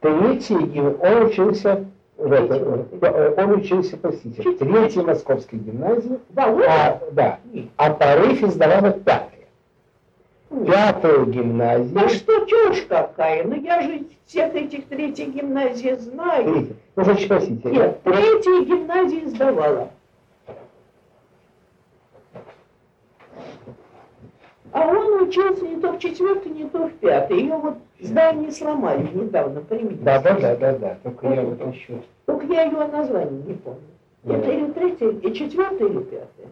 Третий, 0.00 0.80
он 0.80 1.26
учился, 1.26 1.84
в 2.16 2.32
это, 2.32 2.86
э, 3.00 3.34
он 3.36 3.50
учился, 3.52 3.96
простите, 3.96 4.42
в 4.42 4.58
третьей 4.58 5.02
московской 5.02 5.58
гимназии, 5.58 6.18
Володя? 6.30 6.66
а, 6.68 7.00
да, 7.12 7.38
а 7.76 7.90
порыв 7.90 8.42
издавала 8.42 8.92
пятая. 8.92 9.37
Нет. 10.50 10.66
Пятая 10.66 11.24
гимназия. 11.26 11.94
Да 11.94 12.08
что 12.08 12.44
чушь 12.46 12.86
какая? 12.88 13.44
Ну 13.44 13.54
я 13.60 13.82
же 13.82 14.04
всех 14.26 14.54
этих 14.54 14.86
третьих 14.86 15.28
гимназий 15.34 15.94
знаю. 15.96 16.44
Третья. 16.54 16.74
Ну, 16.96 17.04
значит, 17.04 17.28
простите. 17.28 17.70
Нет, 17.70 18.02
третья 18.02 18.64
гимназия 18.64 19.28
сдавала. 19.28 19.90
А 24.72 24.86
он 24.86 25.22
учился 25.22 25.66
не 25.66 25.80
то 25.80 25.92
в 25.92 25.98
четвертой, 25.98 26.52
не 26.52 26.64
то 26.64 26.86
в 26.88 26.92
пятой. 26.94 27.38
Ее 27.40 27.56
вот 27.56 27.78
здание 28.00 28.50
сломали 28.52 29.08
недавно, 29.14 29.60
примите. 29.62 30.02
Да, 30.02 30.20
да, 30.20 30.34
да, 30.38 30.56
да, 30.56 30.72
да. 30.78 30.98
Только 31.02 31.28
я 31.28 31.42
вот 31.42 31.74
еще. 31.74 32.02
Только 32.26 32.46
я 32.46 32.62
ее 32.64 32.86
название 32.86 33.42
не 33.46 33.54
помню. 33.54 33.80
Это 34.24 34.38
Да. 34.46 34.52
или 34.52 34.66
третья, 34.72 35.08
и 35.08 35.32
четвертая, 35.34 35.88
или 35.88 35.98
пятая. 36.00 36.48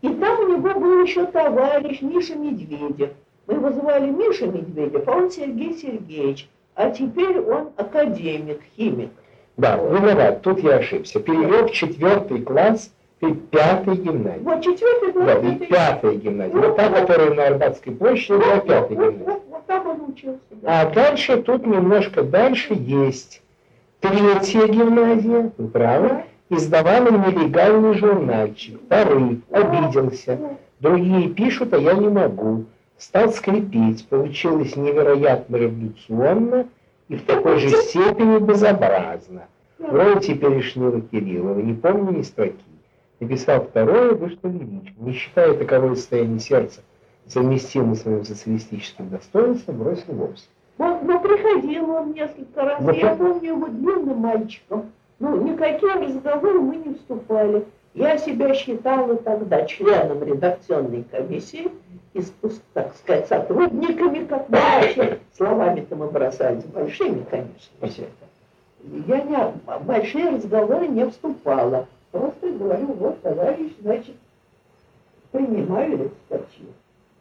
И 0.00 0.08
там 0.08 0.40
у 0.40 0.48
него 0.48 0.80
был 0.80 1.02
еще 1.04 1.24
товарищ 1.26 2.02
Миша 2.02 2.34
Медведев. 2.34 3.10
Мы 3.46 3.54
его 3.54 3.70
звали 3.72 4.10
Миша 4.10 4.46
Медведев, 4.46 5.06
а 5.08 5.12
он 5.12 5.30
Сергей 5.30 5.74
Сергеевич. 5.74 6.48
А 6.74 6.90
теперь 6.90 7.38
он 7.40 7.70
академик, 7.76 8.60
химик. 8.76 9.10
Да, 9.56 9.76
виноват, 9.76 10.42
тут 10.42 10.60
я 10.62 10.76
ошибся. 10.76 11.20
Перевел 11.20 11.66
в 11.66 11.72
четвертый 11.72 12.40
класс 12.42 12.90
и 13.20 13.26
пятой 13.32 13.96
гимназии. 13.96 14.42
Вот 14.42 14.62
четвертый 14.62 15.12
класс. 15.12 15.26
Да, 15.26 15.48
и 15.48 15.54
это- 15.56 15.66
пятая 15.66 16.14
гимназия. 16.14 16.56
Вот 16.56 16.76
та, 16.76 16.88
которая 16.88 17.34
на 17.34 17.46
Арбатской 17.48 17.94
площади, 17.94 18.40
была 18.40 18.54
Вот, 18.54 18.66
пятая 18.66 18.80
вот, 18.88 18.90
гимназия. 19.12 19.24
вот, 19.26 19.42
вот 19.50 19.66
там 19.66 19.86
он 19.88 20.00
учился. 20.10 20.40
да. 20.50 20.80
А 20.80 20.90
дальше, 20.90 21.42
тут 21.42 21.66
немножко 21.66 22.22
дальше 22.22 22.74
есть 22.74 23.42
третья 24.00 24.66
гимназия, 24.66 25.52
вы 25.58 25.68
правы, 25.68 26.24
издавала 26.48 27.10
нелегальный 27.10 27.94
журнальчик, 27.94 28.80
порыв, 28.88 29.38
обиделся. 29.50 30.38
Другие 30.80 31.28
пишут, 31.28 31.74
а 31.74 31.78
я 31.78 31.92
не 31.94 32.08
могу. 32.08 32.64
Стал 33.02 33.32
скрипеть, 33.32 34.06
получилось 34.06 34.76
невероятно 34.76 35.56
революционно 35.56 36.68
и 37.08 37.16
в 37.16 37.24
такой 37.24 37.58
же 37.58 37.68
степени 37.70 38.38
безобразно. 38.38 39.48
Вроде 39.80 40.20
теперешнего 40.20 41.00
Кириллова, 41.00 41.58
не 41.58 41.74
помню 41.74 42.12
ни 42.16 42.22
строки. 42.22 42.62
Написал 43.18 43.64
второе, 43.64 44.12
вышло 44.12 44.46
лирично. 44.46 44.94
Не 44.98 45.12
считая 45.14 45.54
таковое 45.54 45.96
состояние 45.96 46.38
сердца 46.38 46.80
совместимым 47.26 47.96
с 47.96 48.04
моим 48.06 48.24
социалистическим 48.24 49.08
достоинством, 49.08 49.78
бросил 49.78 50.14
вовсе. 50.14 50.44
Вот, 50.78 51.02
но 51.02 51.18
приходил 51.18 51.90
он 51.90 52.12
несколько 52.12 52.62
раз. 52.62 52.80
Вот 52.80 52.94
Я 52.96 53.14
это- 53.14 53.16
помню 53.24 53.48
его 53.48 53.66
длинным 53.66 54.18
мальчиком. 54.18 54.92
Ну, 55.18 55.42
никакие 55.42 55.94
разговоры 55.94 56.60
мы 56.60 56.76
не 56.76 56.94
вступали. 56.94 57.64
Я 57.94 58.16
себя 58.16 58.54
считала 58.54 59.16
тогда 59.16 59.64
членом 59.66 60.22
редакционной 60.22 61.04
комиссии, 61.10 61.68
и, 62.14 62.22
так 62.74 62.94
сказать, 62.96 63.26
сотрудниками, 63.26 64.24
как 64.26 64.48
мы 64.48 64.58
вообще, 64.58 65.18
словами-то 65.34 65.96
мы 65.96 66.10
бросались 66.10 66.64
большими, 66.64 67.24
конечно, 67.30 67.88
все 67.88 68.02
это. 68.02 68.32
Я 69.06 69.22
не, 69.22 69.84
большие 69.84 70.30
разговоры 70.30 70.88
не 70.88 71.08
вступала. 71.08 71.86
Просто 72.10 72.50
говорю, 72.50 72.86
вот, 72.92 73.22
товарищ, 73.22 73.72
значит, 73.80 74.16
принимаю 75.30 75.94
эту 75.94 76.14
статью. 76.26 76.66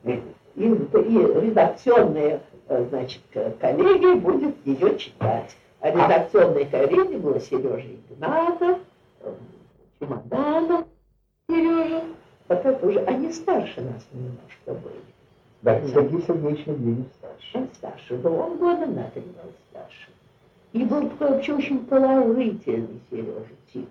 И, 0.03 0.21
и 0.55 0.67
редакционная, 0.67 2.41
э, 2.67 2.85
значит, 2.89 3.21
коллегия 3.59 4.15
будет 4.15 4.55
ее 4.65 4.97
читать. 4.97 5.55
А 5.79 5.91
редакционной 5.91 6.65
коллегией 6.65 7.17
была 7.17 7.39
Сережа 7.39 7.87
Игнатов, 8.09 8.79
э, 9.21 9.33
Чемоданов 9.99 10.85
Сережа. 11.47 12.01
Это 12.51 12.85
уже, 12.85 12.99
они 13.05 13.31
старше 13.31 13.81
нас 13.81 14.05
немножко 14.11 14.83
были. 14.83 15.01
Да, 15.61 15.79
Сергей 15.87 16.21
Сергеевич 16.21 16.67
Медведев 16.67 17.05
старше. 17.17 17.57
Он 17.57 17.67
старше 17.75 18.15
был, 18.15 18.33
он 18.39 18.57
года 18.57 18.85
на 18.87 19.03
три 19.11 19.21
был 19.21 19.51
старше. 19.69 20.09
И 20.73 20.83
был 20.83 21.09
такой 21.09 21.29
вообще 21.29 21.53
очень 21.53 21.85
положительный 21.85 22.99
Сережа. 23.09 23.87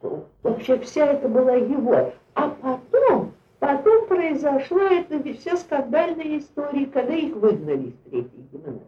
Такой, 0.00 0.20
Вообще 0.42 0.78
вся 0.80 1.06
это 1.06 1.28
была 1.28 1.54
его. 1.54 2.12
А 2.34 2.48
потом, 2.48 3.32
потом 3.58 4.06
произошла 4.06 4.90
эта 4.90 5.22
вся 5.34 5.56
скандальная 5.56 6.38
история, 6.38 6.86
когда 6.86 7.14
их 7.14 7.34
выгнали 7.36 7.88
из 7.88 7.94
третьей 8.10 8.44
гимназии. 8.52 8.80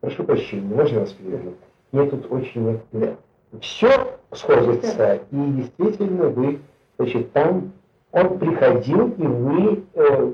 прошу 0.00 0.24
прощения, 0.24 0.74
можно 0.74 1.00
вас 1.00 1.12
переведу? 1.12 1.54
Мне 1.90 2.08
тут 2.08 2.30
очень 2.32 2.80
да. 2.92 3.16
все 3.60 4.18
сходится, 4.30 4.96
да. 4.96 5.16
и 5.16 5.20
действительно 5.30 6.28
вы, 6.28 6.58
значит, 6.98 7.32
там 7.32 7.72
он 8.12 8.38
приходил, 8.38 9.08
и 9.08 9.26
вы, 9.26 9.84
э, 9.94 10.32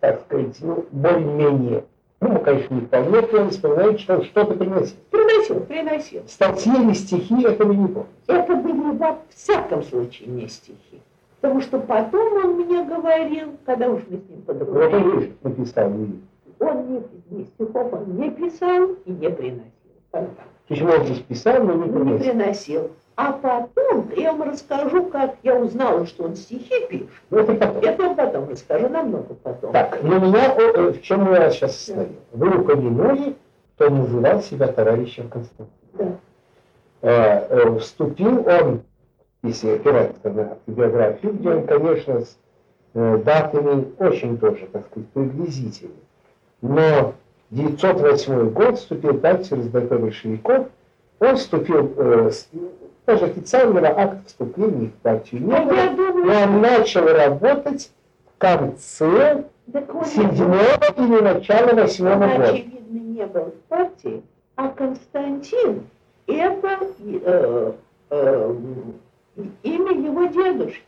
так 0.00 0.20
сказать, 0.22 0.56
ну, 0.60 0.84
более-менее 0.90 1.84
ну, 2.20 2.38
конечно, 2.40 2.74
не 2.74 2.82
вполне, 2.82 3.20
он 3.20 3.48
вспоминает, 3.48 3.98
что 3.98 4.16
он 4.16 4.24
что-то 4.24 4.54
приносил. 4.54 4.96
Приносил, 5.10 5.60
приносил. 5.60 6.22
Статьи 6.26 6.72
или 6.74 6.92
стихи, 6.92 7.42
это 7.44 7.64
вы 7.64 7.76
не 7.76 7.86
помните. 7.86 8.10
Это 8.26 8.56
были 8.56 8.96
во 8.96 9.18
всяком 9.30 9.82
случае 9.82 10.28
не 10.28 10.46
стихи. 10.48 11.00
Потому 11.40 11.62
что 11.62 11.78
потом 11.78 12.34
он 12.44 12.56
мне 12.56 12.84
говорил, 12.84 13.56
когда 13.64 13.88
уж 13.88 14.02
мы 14.10 14.18
с 14.18 14.28
ним 14.28 14.42
подружились. 14.42 15.30
Вот 15.42 15.52
он 15.52 15.58
написал, 15.58 15.90
Он 16.58 16.92
не, 16.92 17.02
не 17.30 17.44
стихов 17.46 17.92
он 17.94 18.16
не 18.16 18.30
писал 18.30 18.90
и 19.06 19.12
не 19.12 19.30
приносил. 19.30 19.70
То 20.10 20.28
есть, 20.68 20.82
может 20.82 21.08
быть, 21.08 21.24
писал, 21.24 21.64
но 21.64 21.72
не 21.72 21.90
приносил. 21.90 22.12
Не 22.12 22.18
приносил. 22.18 22.90
А 23.16 23.32
потом 23.32 24.10
я 24.16 24.32
вам 24.32 24.50
расскажу, 24.50 25.06
как 25.06 25.36
я 25.42 25.56
узнала, 25.56 26.06
что 26.06 26.24
он 26.24 26.36
стихи 26.36 26.86
пишет. 26.88 27.08
Ну, 27.30 27.38
это 27.38 27.54
потом. 27.54 27.82
Это 27.82 28.02
я 28.02 28.14
потом 28.14 28.48
расскажу, 28.48 28.88
намного 28.88 29.34
потом. 29.34 29.72
Так, 29.72 30.02
но 30.02 30.18
меня, 30.18 30.54
э, 30.56 30.92
в 30.92 31.02
чем 31.02 31.30
я 31.32 31.50
сейчас 31.50 31.78
стою? 31.80 32.08
Вы 32.32 32.60
упомянули, 32.60 33.36
кто 33.74 33.90
называл 33.90 34.40
себя 34.42 34.68
товарищем 34.68 35.28
Константином. 35.28 35.70
Да. 35.94 36.16
Э, 37.02 37.46
э, 37.48 37.78
вступил 37.78 38.46
он, 38.46 38.82
если 39.42 39.70
опираться 39.76 40.30
на 40.30 40.58
биографию, 40.66 41.32
где 41.32 41.50
он, 41.50 41.66
конечно, 41.66 42.20
с 42.20 42.36
э, 42.94 43.22
датами 43.24 43.86
очень 43.98 44.38
тоже, 44.38 44.68
так 44.70 44.86
сказать, 44.86 45.08
приблизительны. 45.10 45.94
Но 46.60 47.14
908 47.50 48.50
год 48.50 48.78
вступил 48.78 49.18
так 49.18 49.44
через 49.44 49.68
ДП 49.68 49.94
большевиков, 49.94 50.68
он 51.20 51.36
вступил 51.36 51.92
э, 51.96 52.30
даже 53.06 53.26
официального 53.26 53.88
акта 53.88 54.22
вступления 54.26 54.88
в 54.88 54.94
партию 55.02 55.42
не 55.42 55.60
было. 55.60 56.24
И 56.24 56.44
он 56.44 56.60
начал 56.60 57.06
работать 57.06 57.90
в 58.34 58.38
конце 58.38 59.44
седьмого 59.66 60.78
или 60.96 61.20
начала 61.20 61.74
восьмого 61.74 62.26
года. 62.26 62.44
очевидно, 62.44 62.98
не 62.98 63.26
был 63.26 63.44
в 63.44 63.68
партии, 63.68 64.22
а 64.56 64.68
Константин– 64.68 65.86
это 66.26 66.78
э, 67.00 67.72
э, 68.10 68.54
имя 69.62 69.92
его 69.92 70.24
дедушки. 70.26 70.82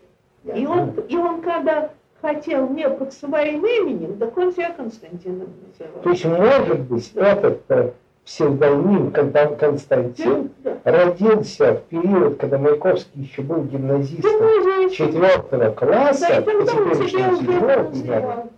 И 0.54 0.66
он, 0.66 0.90
и 1.08 1.16
он 1.16 1.40
когда 1.42 1.90
хотел 2.20 2.68
не 2.70 2.88
под 2.88 3.12
своим 3.12 3.64
именем, 3.64 4.16
так 4.18 4.36
он 4.36 4.52
себя 4.52 4.72
Константином 4.72 5.48
называл. 5.68 6.02
То 6.02 6.10
есть, 6.10 6.24
может 6.24 6.80
быть, 6.80 7.12
этот 7.14 7.62
э, 7.68 7.92
псевдоним 8.24 9.10
Константин 9.10 10.50
родился 10.84 11.74
в 11.74 11.82
период, 11.84 12.38
когда 12.38 12.58
Маяковский 12.58 13.22
еще 13.22 13.42
был 13.42 13.64
гимназистом 13.64 14.90
четвертого 14.90 15.70
класса, 15.72 16.28
да, 16.28 16.42
теперешнего 16.42 17.92
седьмого, 17.92 18.48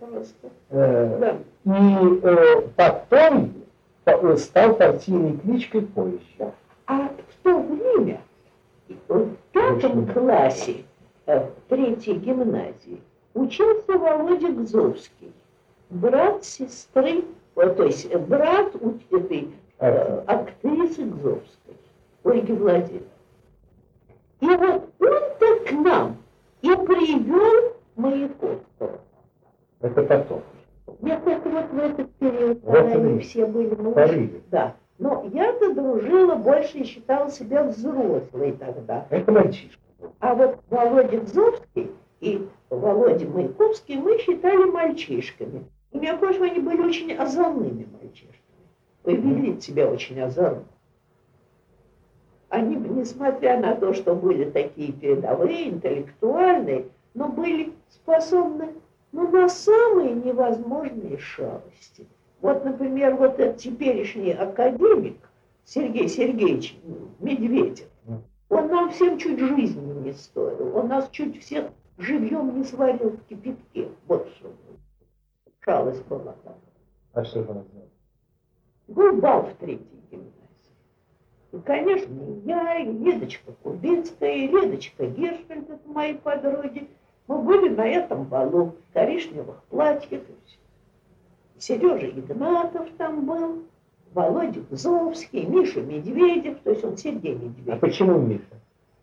э, 0.69 1.35
и 1.65 2.19
э, 2.23 2.61
потом 2.75 3.53
стал 4.37 4.75
партийной 4.75 5.37
кличкой 5.37 5.81
позже. 5.81 6.19
А 6.87 7.09
в 7.09 7.43
то 7.43 7.59
время, 7.59 8.21
в 9.07 9.29
пятом 9.51 10.05
классе, 10.07 10.83
э, 11.25 11.39
в 11.39 11.69
третьей 11.69 12.15
гимназии, 12.15 13.01
учился 13.33 13.93
Володя 13.97 14.49
Гзовский, 14.49 15.33
брат 15.89 16.45
сестры 16.45 17.23
то 17.55 17.83
есть 17.83 18.13
брат 18.15 18.73
этой 19.11 19.49
э, 19.79 20.23
актрисы 20.27 21.05
Гзовской, 21.05 21.75
Ольги 22.23 22.53
Владимировны. 22.53 23.07
И 24.41 24.47
вот 24.47 24.89
он-то 24.99 25.59
к 25.65 25.71
нам 25.71 26.17
и 26.61 26.67
привел 26.75 27.73
Маяковского. 27.95 28.99
Это 29.79 30.03
потом. 30.03 30.41
Нет, 31.01 31.21
это 31.25 31.49
вот 31.49 31.71
в 31.71 31.77
этот 31.77 32.11
период, 32.15 32.59
вот 32.63 32.75
когда 32.75 32.93
они 32.93 33.19
все 33.19 33.45
были 33.45 33.73
молодые. 33.75 34.41
Да. 34.51 34.75
Но 34.97 35.25
я-то 35.33 35.73
дружила 35.73 36.35
больше 36.35 36.79
и 36.79 36.83
считала 36.85 37.29
себя 37.29 37.63
взрослой 37.63 38.53
тогда. 38.53 39.05
Это 39.09 39.31
мальчишка. 39.31 39.81
А 40.19 40.35
вот 40.35 40.59
Володя 40.69 41.19
Гзовский 41.19 41.91
и 42.21 42.47
Володя 42.69 43.27
Маяковский 43.27 43.97
мы 43.97 44.17
считали 44.19 44.69
мальчишками. 44.69 45.65
И 45.95 45.97
между 45.97 46.17
прочим, 46.17 46.43
они 46.43 46.59
были 46.59 46.81
очень 46.81 47.13
озорными 47.13 47.87
мальчишками. 47.93 48.41
Повели 49.03 49.61
себя 49.61 49.89
очень 49.89 50.19
озорно. 50.19 50.65
Они, 52.49 52.75
несмотря 52.75 53.57
на 53.61 53.75
то, 53.75 53.93
что 53.93 54.13
были 54.13 54.49
такие 54.49 54.91
передовые, 54.91 55.69
интеллектуальные, 55.69 56.87
но 57.13 57.29
были 57.29 57.71
способны 57.89 58.73
ну, 59.13 59.31
на 59.31 59.47
самые 59.47 60.11
невозможные 60.15 61.17
шалости. 61.17 62.05
Вот, 62.41 62.65
например, 62.65 63.15
вот 63.15 63.39
этот 63.39 63.55
теперешний 63.55 64.33
академик 64.33 65.15
Сергей 65.63 66.09
Сергеевич 66.09 66.77
Медведев, 67.19 67.87
он 68.49 68.67
нам 68.67 68.89
всем 68.89 69.17
чуть 69.17 69.39
жизни 69.39 69.93
не 70.03 70.11
стоил, 70.11 70.75
он 70.75 70.89
нас 70.89 71.07
чуть 71.11 71.41
всех 71.41 71.67
живьем 71.97 72.57
не 72.57 72.65
сварил 72.65 73.11
в 73.11 73.23
кипятке. 73.29 73.87
Вот 74.07 74.27
что 74.37 74.51
была 75.65 76.35
там. 76.43 76.55
А 77.13 77.23
что 77.23 77.43
же 77.43 77.51
она 77.51 77.63
знала? 77.63 77.89
Был 78.87 79.19
бал 79.19 79.43
в 79.43 79.53
третьей 79.55 80.01
гимназии. 80.11 80.31
И, 81.53 81.59
конечно, 81.59 82.13
и 82.13 82.47
я, 82.47 82.79
и 82.79 82.91
Лидочка 82.91 83.51
Кубинская, 83.63 84.33
и 84.33 84.47
Лидочка 84.47 85.07
Гершфельд, 85.07 85.69
это 85.69 85.89
мои 85.89 86.13
подруги. 86.15 86.89
Мы 87.27 87.41
были 87.41 87.69
на 87.69 87.87
этом 87.87 88.25
балу 88.25 88.75
в 88.89 88.93
коричневых 88.93 89.63
платьях. 89.69 90.21
Сережа 91.57 92.07
Игнатов 92.09 92.89
там 92.97 93.25
был, 93.25 93.63
Володя 94.13 94.61
Гзовский, 94.69 95.45
Миша 95.45 95.81
Медведев, 95.81 96.59
то 96.59 96.69
есть 96.71 96.83
он 96.83 96.97
Сергей 96.97 97.33
Медведев. 97.33 97.73
А 97.73 97.77
почему 97.77 98.19
Миша? 98.19 98.43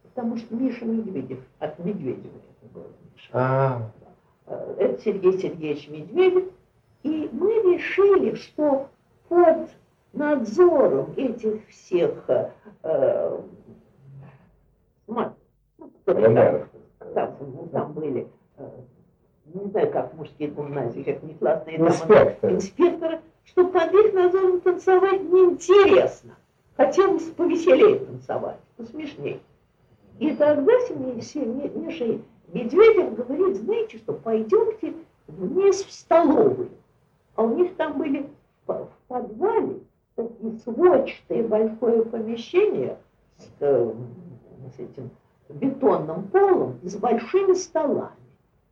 Потому 0.03 0.37
что 0.37 0.55
Миша 0.55 0.85
Медведев, 0.85 1.40
от 1.59 1.79
Медведева 1.79 2.37
это 2.37 2.72
был 2.72 2.87
Миша. 3.14 3.31
А, 3.33 3.90
Э, 4.02 4.02
это 4.46 5.02
Сергей 5.02 5.38
Сергеевич 5.38 5.88
Медведев, 5.88 6.44
и 7.02 7.28
мы 7.33 7.74
решили, 7.74 8.35
что 8.35 8.88
под 9.28 9.70
надзором 10.12 11.12
этих 11.16 11.66
всех 11.68 12.24
э, 12.28 12.50
э 12.83 13.38
ну, 15.07 15.33
там, 16.05 16.68
там, 17.14 17.37
ну, 17.40 17.68
там 17.72 17.92
были, 17.92 18.28
э, 18.57 18.68
не 19.55 19.70
знаю, 19.70 19.90
как 19.90 20.14
мужские 20.14 20.50
гимназии, 20.50 21.02
как 21.02 21.22
не 21.22 21.35
классные 21.35 21.78
инспекторы. 21.78 22.55
инспекторы, 22.55 23.20
что 23.44 23.66
под 23.66 23.92
их 23.92 24.12
надзором 24.14 24.61
танцевать 24.61 25.22
неинтересно. 25.22 26.37
Хотелось 26.76 27.24
повеселее 27.31 27.98
танцевать, 27.98 28.59
посмешнее. 28.76 29.40
И 30.18 30.35
тогда 30.35 30.72
Миша 30.94 32.18
Медведев 32.53 33.15
говорит, 33.15 33.57
знаете 33.57 33.97
что, 33.99 34.12
пойдемте 34.12 34.95
вниз 35.27 35.83
в 35.85 35.93
столовую. 35.93 36.71
А 37.35 37.43
у 37.43 37.57
них 37.57 37.75
там 37.77 37.99
были 37.99 38.29
в 38.67 38.88
подвале 39.09 39.81
такие 40.15 40.59
сводчатые 40.59 41.43
большое 41.45 42.05
помещение 42.05 42.99
с, 43.38 43.49
э, 43.61 43.93
с 44.77 44.79
этим 44.79 45.11
бетонным 45.49 46.25
полом 46.29 46.79
с 46.83 46.95
большими 46.97 47.55
столами. 47.55 48.11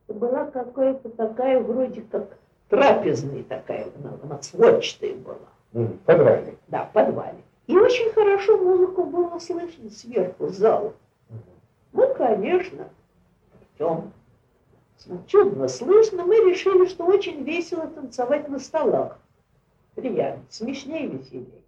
Это 0.07 0.17
была 0.17 0.45
какая-то 0.45 1.09
такая 1.09 1.59
вроде 1.59 2.01
как 2.01 2.37
трапезная 2.69 3.43
такая, 3.43 3.87
она, 3.99 4.13
она 4.23 4.41
сводчатая 4.41 5.15
была. 5.15 5.37
В 5.73 5.97
подвале? 6.05 6.55
Да, 6.67 6.85
в 6.85 6.91
подвале. 6.91 7.37
И 7.67 7.77
очень 7.77 8.11
хорошо 8.11 8.57
музыку 8.57 9.05
было 9.05 9.39
слышно 9.39 9.89
сверху, 9.89 10.49
зала. 10.49 10.93
Ну, 11.93 12.13
конечно, 12.15 12.89
чем 13.81 14.13
чудно 15.27 15.67
слышно, 15.67 16.23
мы 16.23 16.35
решили, 16.51 16.87
что 16.87 17.05
очень 17.05 17.43
весело 17.43 17.87
танцевать 17.87 18.47
на 18.47 18.59
столах. 18.59 19.19
Приятно, 19.95 20.43
смешнее, 20.49 21.07
веселее. 21.07 21.61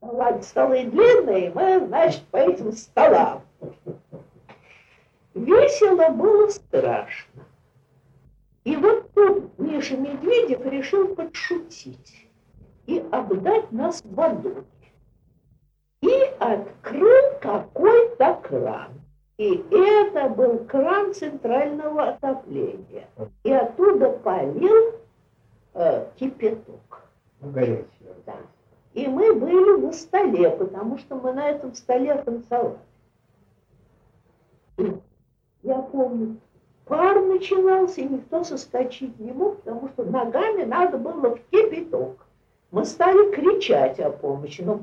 Ладно, 0.00 0.42
столы 0.42 0.84
длинные, 0.84 1.52
мы, 1.54 1.86
значит, 1.86 2.24
по 2.26 2.38
этим 2.38 2.72
столам. 2.72 3.42
Весело 5.34 6.10
было 6.10 6.48
страшно. 6.48 7.44
И 8.64 8.76
вот 8.76 9.12
тут 9.12 9.58
Миша 9.58 9.96
Медведев 9.96 10.64
решил 10.66 11.14
подшутить 11.14 12.28
и 12.86 12.98
обдать 13.12 13.70
нас 13.70 14.02
водой. 14.04 14.64
И 16.02 16.22
открыл 16.38 17.38
какой-то 17.40 18.40
кран. 18.42 18.99
И 19.40 19.64
это 19.70 20.28
был 20.28 20.58
кран 20.66 21.14
центрального 21.14 22.08
отопления. 22.08 23.08
И 23.42 23.50
оттуда 23.50 24.10
полил 24.10 24.96
э, 25.72 26.08
кипяток. 26.16 27.08
Ну, 27.40 27.50
горячий. 27.50 27.86
Да. 28.26 28.34
И 28.92 29.08
мы 29.08 29.32
были 29.32 29.80
на 29.80 29.92
столе, 29.92 30.50
потому 30.50 30.98
что 30.98 31.14
мы 31.14 31.32
на 31.32 31.48
этом 31.48 31.74
столе 31.74 32.16
танцевали. 32.16 32.76
Я 35.62 35.78
помню, 35.90 36.36
пар 36.84 37.24
начинался, 37.24 38.02
и 38.02 38.08
никто 38.10 38.44
соскочить 38.44 39.18
не 39.18 39.32
мог, 39.32 39.62
потому 39.62 39.88
что 39.88 40.04
ногами 40.04 40.64
надо 40.64 40.98
было 40.98 41.34
в 41.34 41.40
кипяток. 41.50 42.26
Мы 42.72 42.84
стали 42.84 43.34
кричать 43.34 44.00
о 44.00 44.10
помощи. 44.10 44.60
Но, 44.60 44.82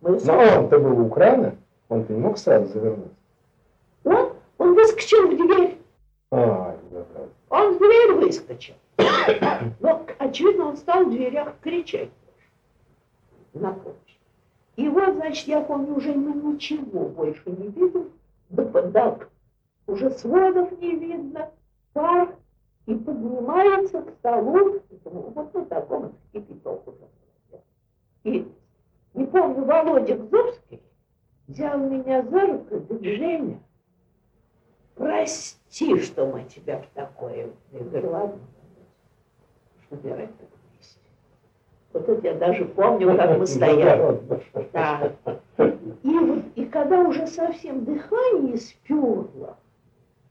мы 0.00 0.18
но 0.24 0.38
он-то 0.58 0.80
был 0.80 1.06
у 1.06 1.08
крана, 1.08 1.54
он-то 1.88 2.12
не 2.12 2.18
мог 2.18 2.36
сразу 2.36 2.66
завернуть. 2.66 3.12
Выскочил 4.92 5.30
в 5.30 5.36
дверь. 5.36 5.78
А, 6.30 6.76
он 7.48 7.74
в 7.74 7.78
дверь 7.78 8.12
выскочил. 8.12 8.74
Но, 9.80 10.04
очевидно, 10.18 10.66
он 10.66 10.76
стал 10.76 11.06
в 11.06 11.10
дверях 11.10 11.54
кричать 11.62 12.10
на 13.54 13.72
помощь. 13.72 13.96
И 14.76 14.88
вот, 14.88 15.14
значит, 15.14 15.48
я 15.48 15.62
помню, 15.62 15.94
уже 15.94 16.12
мы 16.12 16.34
ничего 16.52 17.08
больше 17.08 17.42
не 17.46 17.68
видим. 17.68 18.10
Да, 18.50 18.64
да, 18.64 19.18
уже 19.86 20.10
сводов 20.10 20.78
не 20.78 20.94
видно, 20.94 21.50
пар, 21.94 22.34
и 22.84 22.94
поднимается 22.94 24.02
к 24.02 24.10
столу, 24.10 24.82
вот 25.04 25.54
на 25.54 25.64
таком 25.64 26.12
кипяток 26.32 26.86
уже. 26.86 27.62
И 28.24 28.46
не 29.14 29.24
помню, 29.24 29.64
Володя 29.64 30.16
Гзовский 30.16 30.82
взял 31.48 31.78
меня 31.78 32.22
за 32.24 32.46
руку 32.46 32.80
говорит, 32.80 33.18
Женя, 33.18 33.60
прости, 34.94 35.98
что 36.00 36.26
мы 36.26 36.44
тебя 36.44 36.78
в 36.78 36.86
такое. 36.94 37.50
Я 37.72 37.78
говорю, 37.80 38.10
ладно, 38.10 38.38
так 39.90 40.00
вместе. 40.00 41.00
Вот 41.92 42.08
это 42.08 42.26
я 42.26 42.34
даже 42.34 42.64
помню, 42.64 43.16
как 43.16 43.38
мы 43.38 43.46
стояли. 43.46 44.20
Да. 44.72 45.12
И, 45.58 46.18
вот, 46.18 46.44
и 46.54 46.64
когда 46.64 47.00
уже 47.00 47.26
совсем 47.26 47.84
дыхание 47.84 48.56
сперло, 48.56 49.56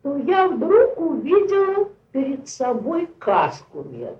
то 0.02 0.17
я 0.17 0.47
вдруг 0.47 1.00
увидела 1.00 1.89
перед 2.12 2.47
собой 2.47 3.08
каску 3.19 3.84
медную. 3.84 4.17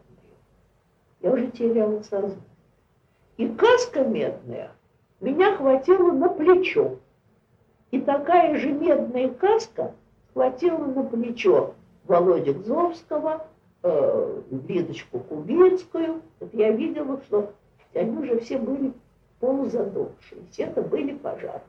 Я 1.22 1.32
уже 1.32 1.48
теряла 1.48 2.02
сознание. 2.02 2.38
И 3.38 3.48
каска 3.48 4.04
медная 4.04 4.72
меня 5.20 5.56
хватила 5.56 6.12
на 6.12 6.30
плечо. 6.30 6.98
И 7.92 8.00
такая 8.00 8.56
же 8.58 8.72
медная 8.72 9.30
каска 9.30 9.94
хватила 10.34 10.86
на 10.86 11.04
плечо 11.04 11.74
Володя 12.06 12.54
Гзовского, 12.54 13.48
э, 13.84 14.42
Лидочку 14.68 15.20
Кубинскую. 15.20 16.22
Вот 16.40 16.54
я 16.54 16.72
видела, 16.72 17.20
что 17.28 17.52
они 17.94 18.18
уже 18.18 18.40
все 18.40 18.58
были 18.58 18.94
полузадохшиеся. 19.40 20.64
Это 20.64 20.82
были 20.82 21.14
пожарные. 21.14 21.62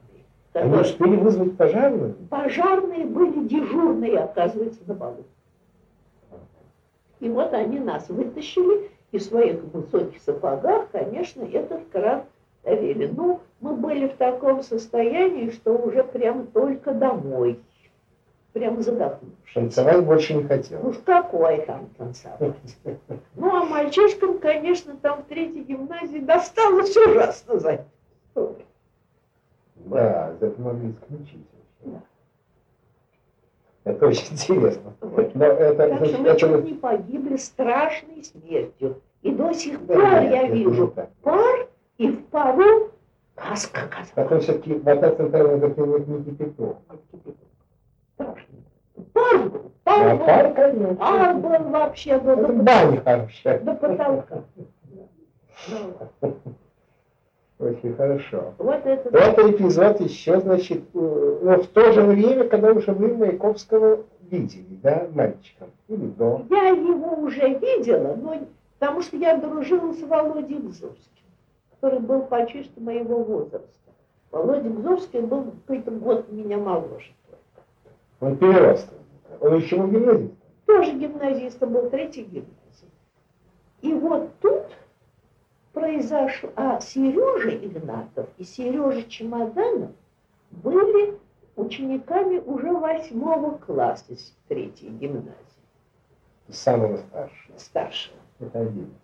Они 0.53 0.77
успели 0.77 1.17
вызвать 1.17 1.57
пожарную? 1.57 2.15
Пожарные 2.29 3.07
были 3.07 3.47
дежурные, 3.47 4.19
оказывается, 4.19 4.81
на 4.87 4.95
балу. 4.95 5.25
И 7.21 7.29
вот 7.29 7.55
они 7.55 7.79
нас 7.79 8.09
вытащили, 8.09 8.91
и 9.13 9.19
в 9.19 9.23
своих 9.23 9.63
высоких 9.73 10.21
сапогах, 10.23 10.91
конечно, 10.91 11.43
этот 11.45 11.89
кран 11.91 12.25
давили. 12.65 13.07
Ну, 13.07 13.41
мы 13.61 13.75
были 13.75 14.09
в 14.09 14.17
таком 14.17 14.63
состоянии, 14.63 15.51
что 15.51 15.73
уже 15.73 16.03
прям 16.03 16.47
только 16.49 16.93
домой. 16.93 17.61
Прям 18.53 18.83
задохнувшись. 18.83 19.55
Танцевать 19.55 20.05
больше 20.05 20.35
не 20.35 20.45
хотел. 20.45 20.81
Ну, 20.83 20.93
какой 21.07 21.65
там 21.65 21.89
танцевать? 21.97 22.55
Ну, 23.35 23.57
а 23.57 23.65
мальчишкам, 23.65 24.39
конечно, 24.39 24.95
там 25.01 25.23
в 25.23 25.25
третьей 25.25 25.63
гимназии 25.63 26.19
досталось 26.19 26.95
ужасно 26.95 27.59
за 27.59 27.71
это. 27.71 27.87
Да, 29.77 30.35
это 30.41 30.61
могли 30.61 30.91
исключить. 30.91 31.47
Да. 31.81 32.03
Это 33.85 34.07
очень 34.07 34.33
интересно. 34.33 34.93
Вот. 35.01 35.35
Но 35.35 35.45
это, 35.45 35.89
так 35.89 36.07
что 36.07 36.19
мы 36.19 36.29
это... 36.29 36.39
чуть 36.39 36.65
не 36.65 36.75
погибли 36.75 37.37
страшной 37.37 38.23
смертью. 38.23 39.01
И 39.23 39.31
до 39.31 39.53
сих 39.53 39.85
да, 39.87 39.95
пор 39.95 40.05
нет, 40.05 40.33
я 40.33 40.47
вижу 40.49 40.95
пар, 41.23 41.69
и 41.97 42.09
в 42.09 42.25
пару 42.27 42.91
каска 43.35 43.89
каска. 43.89 44.15
Потом 44.15 44.41
все-таки 44.41 44.75
вода 44.75 45.15
центральная 45.15 45.57
допивает 45.57 46.07
не 46.07 46.25
кипяток. 46.25 46.77
Страшно. 48.15 48.55
Пар 49.13 49.49
был. 49.49 49.73
Пар, 49.85 50.17
был. 50.17 50.27
пар, 50.27 50.55
конечно. 50.55 50.95
Пар 50.97 51.35
был 51.35 51.71
вообще. 51.71 52.19
До, 52.19 52.33
это 52.33 52.47
до, 52.47 52.63
баня 52.63 53.01
хорошая. 53.03 53.61
До 53.61 53.75
потолка. 53.75 54.45
Очень 57.59 57.95
хорошо. 57.95 58.55
Вот 58.59 58.85
это, 58.85 59.17
это 59.17 59.51
эпизод 59.51 60.01
еще, 60.01 60.41
значит, 60.41 60.83
э, 60.95 61.39
ну, 61.43 61.63
в 61.63 61.67
то 61.69 61.93
же 61.93 62.03
время, 62.03 62.49
когда 62.49 62.73
уже 62.73 62.91
вы 62.91 63.15
Маяковского 63.15 64.01
видели, 64.29 64.81
да, 64.83 65.07
мальчиком? 65.13 65.71
Или 65.87 66.07
до? 66.07 66.45
Я 66.51 66.71
его 66.71 67.15
уже 67.15 67.55
видела, 67.55 68.17
но 68.17 68.35
потому 68.81 69.01
что 69.03 69.17
я 69.17 69.37
дружила 69.37 69.93
с 69.93 70.03
Володей 70.03 70.59
Гзовским, 70.59 71.25
который 71.71 72.01
был 72.01 72.23
почти 72.23 72.65
что 72.65 72.81
моего 72.81 73.23
возраста. 73.23 73.69
Володя 74.33 74.69
Гзовский 74.69 75.21
был 75.21 75.45
какой-то 75.45 75.93
год 75.93 76.33
меня 76.33 76.59
моложе. 76.59 77.13
Он 78.23 78.37
переросток. 78.37 78.99
Он 79.41 79.57
еще 79.57 79.77
был 79.77 79.89
гимназист? 79.89 80.35
Тоже 80.65 80.93
гимназист, 80.93 81.59
был 81.59 81.91
третий 81.91 82.23
гимназии. 82.23 82.89
И 83.81 83.93
вот 83.93 84.31
тут 84.39 84.63
произошло, 85.73 86.51
а 86.55 86.81
Сережа 86.81 87.51
Игнатов 87.51 88.29
и 88.39 88.45
Сережа 88.45 89.03
Чемоданов 89.09 89.91
были 90.53 91.19
учениками 91.57 92.39
уже 92.39 92.71
восьмого 92.71 93.59
класса 93.59 94.13
из 94.13 94.33
третьей 94.47 94.91
гимназии. 94.91 95.35
Самого 96.49 96.99
старшего. 96.99 97.59
Старшего. 97.59 98.17
Это 98.39 98.61
один. 98.61 98.95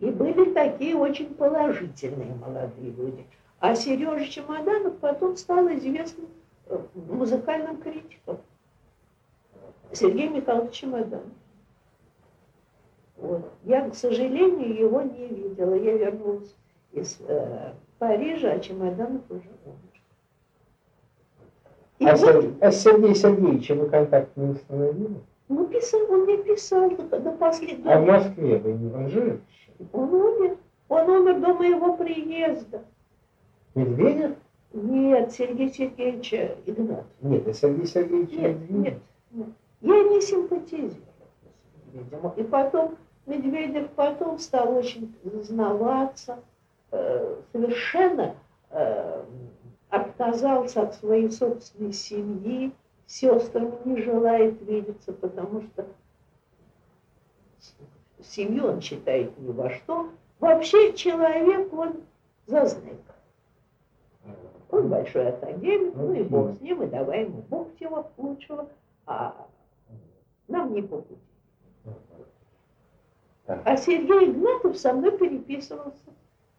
И 0.00 0.06
были 0.06 0.54
такие 0.54 0.96
очень 0.96 1.34
положительные 1.34 2.34
молодые 2.34 2.92
люди. 2.92 3.26
А 3.60 3.74
Сережа 3.74 4.24
Чемоданов 4.24 4.96
потом 5.00 5.36
стал 5.36 5.68
известным 5.74 6.28
э, 6.68 6.78
музыкальным 6.94 7.76
критиком. 7.76 8.38
Сергей 9.92 10.28
Михайлович 10.28 10.72
Чемоданов. 10.72 11.22
Вот. 13.16 13.50
Я, 13.64 13.88
к 13.88 13.94
сожалению, 13.94 14.74
его 14.74 15.02
не 15.02 15.28
видела. 15.28 15.74
Я 15.74 15.96
вернулась 15.96 16.54
из 16.92 17.20
э, 17.26 17.72
Парижа, 17.98 18.52
а 18.52 18.58
Чемоданов 18.58 19.22
уже 19.30 19.48
умер. 19.64 19.94
И 22.00 22.06
а, 22.06 22.16
вот, 22.16 22.46
а 22.60 22.70
Сергей 22.72 23.14
Сергеевич 23.14 23.70
вы 23.70 23.88
контакт 23.88 24.36
не 24.36 24.50
установили? 24.50 25.20
Ну, 25.48 25.66
писал, 25.66 26.00
он 26.10 26.24
мне 26.24 26.38
писал 26.38 26.90
до, 26.90 27.20
до 27.20 27.32
последнего. 27.32 27.92
А 27.92 28.00
в 28.00 28.06
Москве 28.06 28.58
вы 28.58 28.72
не 28.72 28.92
он 28.92 29.08
жив? 29.08 29.40
Он 29.92 30.12
умер. 30.12 30.56
Он 30.88 31.08
умер 31.08 31.40
до 31.40 31.54
моего 31.54 31.96
приезда. 31.96 32.82
Медведев? 33.74 34.32
Нет, 34.72 35.32
Сергей 35.32 35.72
Сергеевич 35.72 36.34
Игнат. 36.66 37.04
Нет, 37.22 37.56
Сергей 37.56 37.86
Сергеевич 37.86 38.32
нет, 38.32 38.70
Нет, 38.70 38.94
нет. 39.30 39.48
Я 39.84 40.02
не 40.02 40.20
симпатизирую 40.22 41.04
видимо. 41.94 42.34
И 42.36 42.42
потом 42.42 42.96
Медведев 43.26 43.90
потом 43.90 44.38
стал 44.38 44.76
очень 44.76 45.14
зазнаваться, 45.22 46.42
э, 46.90 47.36
совершенно 47.52 48.34
э, 48.70 49.24
отказался 49.88 50.82
от 50.82 50.94
своей 50.94 51.30
собственной 51.30 51.92
семьи, 51.92 52.72
с 53.06 53.16
сестрами 53.16 53.74
не 53.84 54.02
желает 54.02 54.60
видеться, 54.62 55.12
потому 55.12 55.62
что 55.62 55.86
семью 58.22 58.66
он 58.66 58.80
считает 58.80 59.38
ни 59.38 59.52
во 59.52 59.70
что. 59.70 60.08
Вообще 60.40 60.94
человек, 60.94 61.72
он 61.72 62.02
зазнайка. 62.46 63.14
Он 64.70 64.88
большой 64.88 65.28
академик, 65.28 65.94
ну 65.94 66.14
и 66.14 66.22
бог 66.22 66.56
с 66.56 66.60
ним, 66.60 66.82
и 66.82 66.86
давай 66.86 67.24
ему 67.24 67.42
бог 67.48 67.74
всего 67.76 68.10
лучшего, 68.16 68.68
а 69.06 69.46
нам 70.54 70.72
не 70.72 70.82
по 70.82 70.98
пути. 70.98 71.20
А 73.46 73.76
Сергей 73.76 74.30
Игнатов 74.30 74.78
со 74.78 74.92
мной 74.92 75.18
переписывался. 75.18 76.10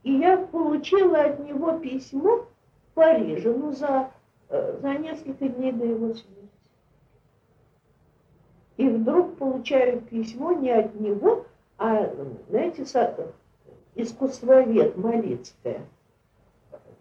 И 0.03 0.11
я 0.13 0.37
получила 0.37 1.21
от 1.21 1.39
него 1.39 1.79
письмо 1.79 2.45
в 2.45 2.93
Париже, 2.93 3.51
ну, 3.51 3.71
за, 3.71 4.11
э, 4.49 4.77
за 4.79 4.93
несколько 4.93 5.49
дней 5.49 5.71
до 5.71 5.85
его 5.85 6.13
смерти. 6.13 6.49
И 8.77 8.87
вдруг 8.87 9.37
получаю 9.37 10.01
письмо 10.01 10.51
не 10.51 10.69
от 10.69 10.93
него, 10.99 11.45
а, 11.77 12.07
знаете, 12.49 12.83
искусствовед 13.95 14.95
Малицкая, 14.95 15.81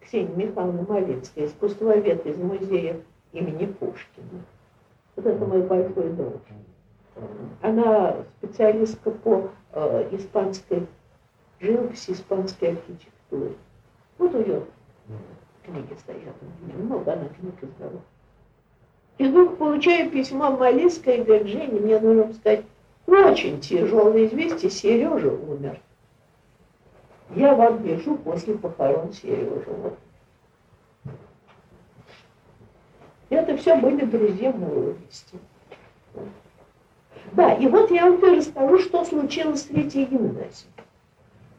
Ксения 0.00 0.34
Михайловна 0.34 0.86
Малицкая, 0.88 1.46
искусствовед 1.46 2.24
из 2.24 2.38
музея 2.38 3.02
имени 3.32 3.66
Пушкина. 3.66 4.44
Вот 5.16 5.26
это 5.26 5.44
мой 5.44 5.62
большой 5.62 6.10
друг. 6.10 6.40
Она 7.62 8.16
специалистка 8.38 9.10
по 9.10 9.50
э, 9.72 10.08
испанской 10.12 10.86
живописи, 11.60 12.12
испанской 12.12 12.70
архитектуре. 12.70 13.54
Вот 14.18 14.34
ее 14.34 14.64
книги 15.64 15.94
стоят, 15.98 16.34
много 16.76 17.12
она 17.12 17.28
книг 17.28 17.54
издала. 17.62 18.00
И 19.18 19.28
вдруг 19.28 19.58
получаю 19.58 20.10
письмо 20.10 20.50
Малинское, 20.50 21.22
говорит, 21.22 21.46
Женя, 21.46 21.80
мне 21.80 22.00
нужно 22.00 22.32
сказать, 22.34 22.64
очень 23.06 23.60
тяжелое 23.60 24.26
известие, 24.26 24.70
Сережа 24.70 25.32
умер. 25.32 25.80
Я 27.34 27.54
вам 27.54 27.82
пишу 27.82 28.16
после 28.16 28.54
похорон 28.54 29.12
Сережи. 29.12 29.64
Вот. 29.66 29.98
Это 33.30 33.56
все 33.56 33.76
были 33.76 34.04
друзья 34.04 34.52
молодости. 34.52 35.38
Да, 37.34 37.52
и 37.54 37.66
вот 37.66 37.90
я 37.90 38.08
вам 38.08 38.22
расскажу, 38.22 38.78
что 38.78 39.04
случилось 39.04 39.62
с 39.62 39.64
третьей 39.64 40.04
гимназией. 40.04 40.70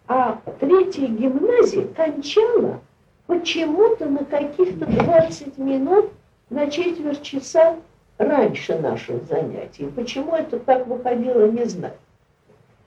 А 0.08 0.40
третья 0.60 1.08
гимназия 1.08 1.86
кончала 1.88 2.80
почему-то 3.28 4.06
на 4.06 4.24
каких-то 4.24 4.86
20 4.86 5.58
минут 5.58 6.12
на 6.50 6.70
четверть 6.70 7.24
часа 7.24 7.76
раньше 8.18 8.80
наших 8.80 9.26
занятий. 9.26 9.88
Почему 9.88 10.36
это 10.36 10.60
так 10.60 10.88
выходило, 10.88 11.46
не 11.48 11.66
знаю. 11.66 11.96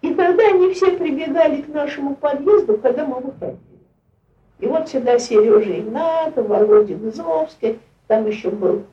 И 0.00 0.14
тогда 0.14 0.46
они 0.48 0.72
все 0.72 0.92
прибегали 0.96 1.60
к 1.60 1.68
нашему 1.68 2.14
подъезду, 2.14 2.78
когда 2.78 3.04
мы 3.04 3.20
выходили. 3.20 3.58
И 4.60 4.66
вот 4.66 4.88
сюда 4.88 5.18
Сережа 5.18 5.78
Игнатов, 5.78 6.48
Володя 6.48 6.94
Гзовский, 6.94 7.80
там 8.06 8.26
еще 8.26 8.48
был 8.48 8.84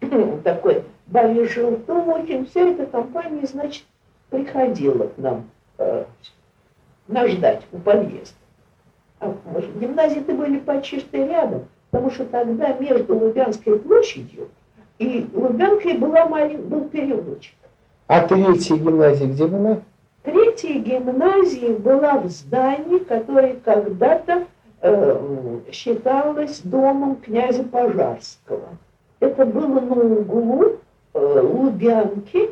такой 0.44 0.84
Барри 1.12 1.46
Желтухин, 1.46 2.46
вся 2.46 2.70
эта 2.70 2.86
компания, 2.86 3.46
значит, 3.46 3.84
приходила 4.30 5.08
к 5.08 5.18
нам 5.18 5.44
э, 5.76 6.04
нас 7.06 7.30
ждать 7.30 7.60
у 7.70 7.78
подъезда. 7.78 8.34
А 9.20 9.34
гимназии-то 9.78 10.32
были 10.32 10.58
почти 10.58 11.00
что 11.00 11.18
рядом, 11.18 11.66
потому 11.90 12.10
что 12.10 12.24
тогда 12.24 12.72
между 12.72 13.14
Лубянской 13.14 13.78
площадью 13.78 14.48
и 14.98 15.28
Лубянкой 15.34 15.98
была 15.98 16.24
малень... 16.24 16.62
был 16.62 16.88
переулочек. 16.88 17.56
А 18.06 18.26
третья 18.26 18.76
гимназия 18.76 19.26
где 19.26 19.46
была? 19.46 19.80
Третья 20.22 20.78
гимназия 20.78 21.74
была 21.74 22.20
в 22.20 22.28
здании, 22.28 23.00
которое 23.00 23.56
когда-то 23.62 24.46
э, 24.80 25.60
считалось 25.72 26.60
домом 26.60 27.16
князя 27.16 27.64
Пожарского. 27.64 28.70
Это 29.20 29.44
было 29.44 29.78
на 29.78 29.94
углу 29.94 30.78
Лубянки 31.14 32.50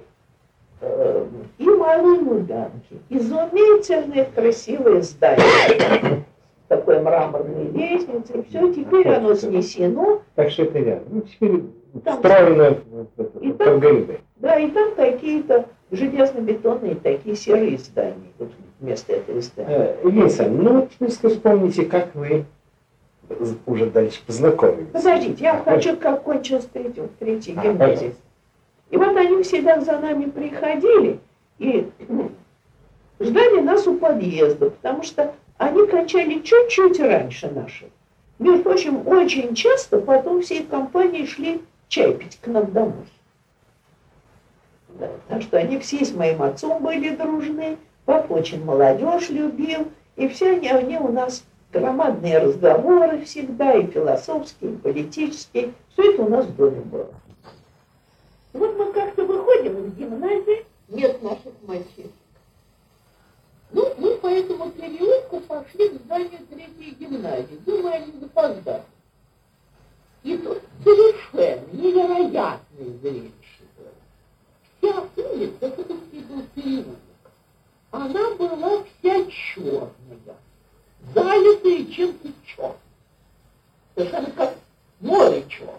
э, 0.81 1.27
и 1.59 1.65
Малой 1.65 2.19
Лубянки. 2.19 3.01
Изумительное 3.09 4.27
красивое 4.35 5.03
здание. 5.03 6.25
Такой 6.69 7.01
мраморной 7.01 7.71
лестницей. 7.71 8.45
Все, 8.49 8.73
теперь 8.73 9.09
оно 9.09 9.35
снесено. 9.35 10.23
Так 10.35 10.51
что 10.51 10.65
это 10.65 10.79
рядом. 10.79 11.05
Ну, 11.11 11.21
теперь 11.23 11.63
встроено 12.05 12.79
в 13.17 13.53
там, 13.55 14.07
Да, 14.37 14.57
и 14.57 14.71
там 14.71 14.95
какие-то 14.95 15.67
железно-бетонные 15.91 16.95
такие 16.95 17.35
серые 17.35 17.79
здания 17.79 18.31
вот, 18.39 18.51
вместо 18.79 19.15
этого 19.15 19.41
здания. 19.41 19.97
Илья 20.05 20.49
ну 20.49 20.89
вот 21.01 21.23
вспомните, 21.25 21.85
как 21.87 22.15
вы 22.15 22.45
уже 23.67 23.87
дальше 23.87 24.21
познакомились. 24.27 24.89
Подождите, 24.93 25.45
я 25.45 25.59
хочу, 25.59 25.97
как 25.97 26.23
кончилось 26.23 26.69
третий, 26.73 27.03
третий 27.19 27.55
а, 27.57 27.63
гимназии. 27.63 28.15
И 28.91 28.97
вот 28.97 29.17
они 29.17 29.43
всегда 29.43 29.81
за 29.81 29.99
нами 29.99 30.27
приходили 30.27 31.21
и 31.59 31.89
ждали 33.21 33.61
нас 33.61 33.87
у 33.87 33.97
подъезда, 33.97 34.71
потому 34.71 35.03
что 35.03 35.35
они 35.59 35.87
кончали 35.87 36.41
чуть-чуть 36.41 36.99
раньше 37.01 37.51
наших. 37.51 37.89
Между 38.39 38.65
прочим, 38.65 39.07
очень 39.07 39.55
часто 39.55 40.01
потом 40.01 40.41
всей 40.43 40.65
компании 40.65 41.27
шли 41.27 41.61
чай 41.89 42.15
пить 42.15 42.39
к 42.41 42.47
нам 42.47 42.73
домой. 42.73 43.07
Да, 44.89 45.09
так 45.29 45.43
что 45.43 45.59
они 45.59 45.79
все 45.79 46.05
с 46.05 46.13
моим 46.13 46.43
отцом 46.43 46.83
были 46.83 47.15
дружны, 47.15 47.77
папа 48.07 48.33
очень 48.33 48.65
молодежь 48.65 49.29
любил, 49.29 49.89
и 50.17 50.27
все 50.29 50.57
они, 50.57 50.69
они 50.69 50.99
у 50.99 51.13
нас 51.13 51.45
громадные 51.73 52.39
разговоры 52.39 53.21
всегда, 53.25 53.75
и 53.75 53.87
философские, 53.87 54.73
и 54.73 54.77
политические, 54.77 55.73
все 55.93 56.13
это 56.13 56.23
у 56.23 56.29
нас 56.29 56.47
в 56.47 56.57
доме 56.57 56.81
было. 56.81 57.09
Вот 58.53 58.77
мы 58.77 58.93
как-то 58.93 59.25
выходим 59.25 59.87
из 59.87 59.95
гимназии, 59.95 60.67
нет 60.89 61.23
наших 61.23 61.53
мальчишек. 61.63 62.13
Ну, 63.73 63.95
мы 63.99 64.17
по 64.17 64.27
этому 64.27 64.71
переулку 64.71 65.41
пошли 65.41 65.91
в 65.91 66.03
здание 66.03 66.41
третьей 66.51 66.91
гимназии. 66.99 67.61
Думаю, 67.65 67.95
они 67.95 68.13
запоздали. 68.21 68.83
И 70.25 70.37
тут 70.37 70.61
совершенно 70.83 71.67
невероятное 71.73 72.99
зрелище 73.01 73.33
было. 73.77 75.09
Вся 75.15 75.23
улица, 75.31 75.57
это 75.61 75.83
был 75.85 76.43
переулок, 76.55 76.99
она 77.93 78.35
была 78.35 78.83
вся 78.85 79.25
черная, 79.31 79.93
залитая 81.15 81.85
чем-то 81.87 82.29
черным. 82.45 82.77
Совершенно 83.95 84.31
как 84.33 84.57
море 85.01 85.45
черное. 85.49 85.77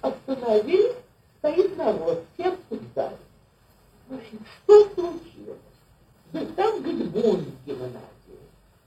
Остановились, 0.00 0.96
стоит 1.38 1.76
народ, 1.76 2.24
все 2.34 2.48
обсуждают. 2.48 3.18
Что 4.64 4.88
случилось? 4.94 5.58
Да 6.32 6.44
там, 6.56 6.82
бунт 6.82 7.46
в 7.46 7.66
гимназии. 7.66 8.04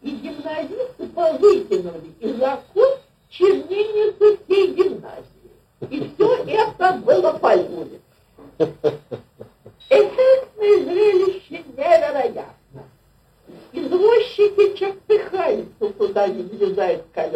И 0.02 0.12
гимназисты 0.12 1.08
повыкинули 1.08 2.14
из 2.20 2.42
окон 2.42 3.00
чернильницу 3.30 4.38
всей 4.44 4.74
гимназии. 4.74 5.52
И 5.90 6.12
все 6.14 6.44
это 6.46 6.94
было 7.04 7.34
по 7.34 7.48
улице. 7.48 8.02
Эффектное 9.90 10.84
зрелище 10.84 11.64
невероятно. 11.78 12.84
Извозчики 13.72 14.78
чертыхаются, 14.78 15.90
куда 15.98 16.28
не 16.28 16.44
влезают 16.44 17.06
колесами. 17.14 17.27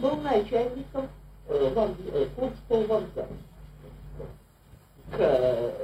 Был 0.00 0.16
начальником 0.16 1.08
э, 1.48 1.72
э, 1.74 2.26
Курского 2.36 2.86
вокзала. 2.86 3.28
К, 5.10 5.74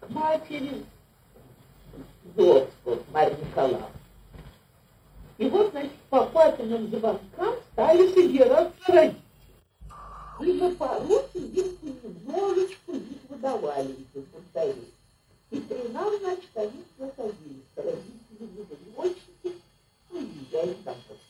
к 0.00 0.10
матери 0.10 0.84
Зодского, 2.36 2.98
Марье 3.12 3.36
Николаевны. 3.36 3.86
И 5.38 5.48
вот, 5.48 5.70
значит, 5.70 5.92
по 6.10 6.24
папиным 6.26 6.88
звонкам 6.88 7.54
стали 7.72 8.12
собираться 8.12 8.92
родители. 8.92 9.22
И 10.40 10.52
на 10.52 10.70
пороге 10.74 11.24
их 11.34 11.82
немножечко 11.82 12.92
их 12.92 13.18
выдавали, 13.28 13.92
этих 13.92 14.28
бунтарей. 14.28 14.94
И 15.50 15.60
при 15.60 15.88
нас, 15.92 16.12
значит, 16.20 16.50
они 16.54 16.84
находились. 16.98 17.64
Родители 17.76 18.46
были 18.46 18.96
очень 18.96 19.28
ну, 20.10 20.20
и 20.20 20.74
там 20.84 20.94
Кончился 20.94 21.27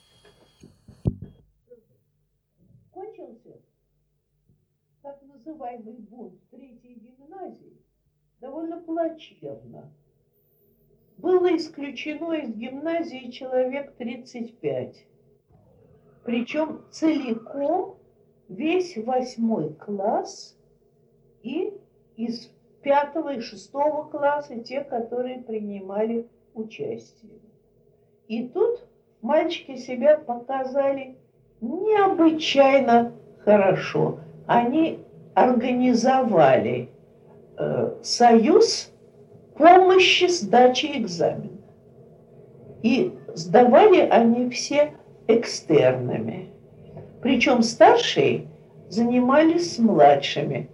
называемый 5.49 5.95
бунт 5.95 6.35
третьей 6.51 6.95
гимназии 6.95 7.83
довольно 8.41 8.81
плачевно 8.81 9.91
было 11.17 11.57
исключено 11.57 12.35
из 12.35 12.55
гимназии 12.55 13.31
человек 13.31 13.95
35. 13.97 15.07
Причем 16.25 16.83
целиком 16.91 17.97
весь 18.49 18.97
восьмой 18.99 19.73
класс 19.75 20.57
и 21.43 21.73
из 22.17 22.53
пятого 22.83 23.35
и 23.35 23.41
шестого 23.41 24.05
класса 24.05 24.61
те, 24.61 24.83
которые 24.83 25.41
принимали 25.41 26.29
участие. 26.55 27.41
И 28.29 28.47
тут 28.49 28.85
мальчики 29.23 29.77
себя 29.77 30.19
показали 30.19 31.17
необычайно 31.61 33.13
хорошо. 33.45 34.21
Они 34.47 35.05
организовали 35.45 36.89
э, 37.57 37.93
союз 38.03 38.91
помощи 39.57 40.27
сдачи 40.29 40.87
экзамена. 40.95 41.59
И 42.83 43.13
сдавали 43.35 44.01
они 44.01 44.51
все 44.51 44.93
экстернами. 45.27 46.49
Причем 47.23 47.63
старшие 47.63 48.47
занимались 48.89 49.75
с 49.75 49.79
младшими. 49.79 50.69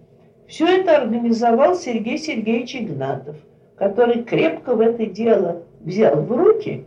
Все 0.46 0.80
это 0.80 0.98
организовал 0.98 1.74
Сергей 1.74 2.18
Сергеевич 2.18 2.76
Игнатов, 2.76 3.36
который 3.76 4.22
крепко 4.22 4.74
в 4.74 4.80
это 4.80 5.06
дело 5.06 5.62
взял 5.80 6.20
в 6.20 6.30
руки 6.30 6.84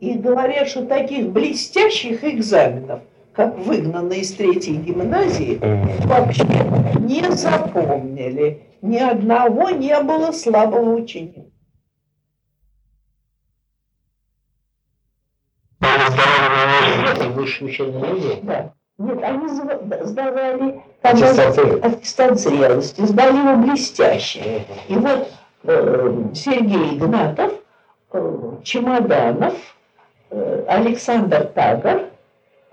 и 0.00 0.14
говорят, 0.14 0.68
что 0.68 0.86
таких 0.86 1.30
блестящих 1.30 2.24
экзаменов, 2.24 3.00
как 3.34 3.58
выгнанные 3.58 4.20
из 4.20 4.32
третьей 4.32 4.76
гимназии, 4.76 5.58
вообще 6.04 6.44
не 6.98 7.30
запомнили 7.30 8.70
ни 8.82 8.98
одного 8.98 9.70
не 9.70 9.98
было 10.00 10.32
слабого 10.32 10.94
ученика. 10.94 11.42
Высшее 17.34 17.70
учебное 17.70 18.12
не 18.12 18.40
Да. 18.42 18.74
Нет, 18.98 19.22
они 19.22 19.48
сдавали 19.48 20.82
аттестат 21.00 22.38
зрелости, 22.38 23.00
сдали 23.00 23.38
его 23.38 23.56
блестяще. 23.56 24.66
И 24.88 24.94
вот 24.94 25.30
э, 25.64 26.24
Сергей 26.34 26.98
Игнатов, 26.98 27.52
э, 28.12 28.56
Чемоданов, 28.62 29.54
э, 30.28 30.64
Александр 30.68 31.46
Тагор, 31.46 32.09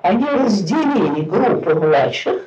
они 0.07 0.25
разделили 0.25 1.21
группы 1.21 1.75
младших 1.75 2.41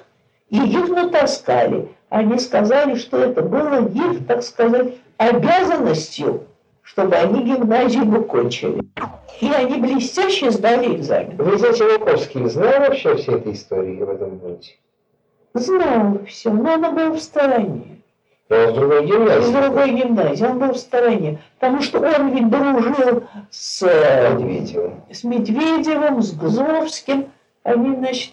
и 0.51 0.59
их 0.59 0.89
натаскали 0.89 1.89
они 2.11 2.41
сказали, 2.41 2.97
что 2.97 3.19
это 3.19 3.41
было 3.41 3.89
их, 3.89 4.27
так 4.27 4.43
сказать, 4.43 4.95
обязанностью, 5.17 6.43
чтобы 6.83 7.15
они 7.15 7.45
гимназию 7.45 8.05
выкончили. 8.05 8.83
И 9.41 9.49
они 9.49 9.81
блестяще 9.81 10.51
сдали 10.51 10.97
экзамен. 10.97 11.37
Вы 11.37 11.57
знаете, 11.57 11.85
Луковский 11.85 12.47
знал 12.49 12.81
вообще 12.81 13.15
все 13.15 13.37
этой 13.37 13.53
истории 13.53 14.03
в 14.03 14.11
этом 14.11 14.39
бунте? 14.39 14.75
Знал 15.55 16.19
все, 16.27 16.53
но 16.53 16.75
он 16.75 16.95
был 16.95 17.13
в 17.13 17.21
стороне. 17.21 18.03
Он 18.51 18.71
с 18.71 18.75
другой 18.75 19.07
гимназии. 19.07 19.47
С 19.47 19.51
другой 19.51 19.91
гимназии, 19.93 20.45
он 20.45 20.59
был 20.59 20.73
в 20.73 20.79
стороне. 20.79 21.39
Потому 21.61 21.81
что 21.81 22.01
он 22.01 22.31
ведь 22.31 22.51
дружил 22.51 23.23
с 23.51 23.83
Медведевым, 23.83 25.05
с, 25.13 25.23
Медведевым, 25.23 26.23
с 26.23 26.33
Гзовским. 26.33 27.27
Они, 27.63 27.95
значит. 27.97 28.33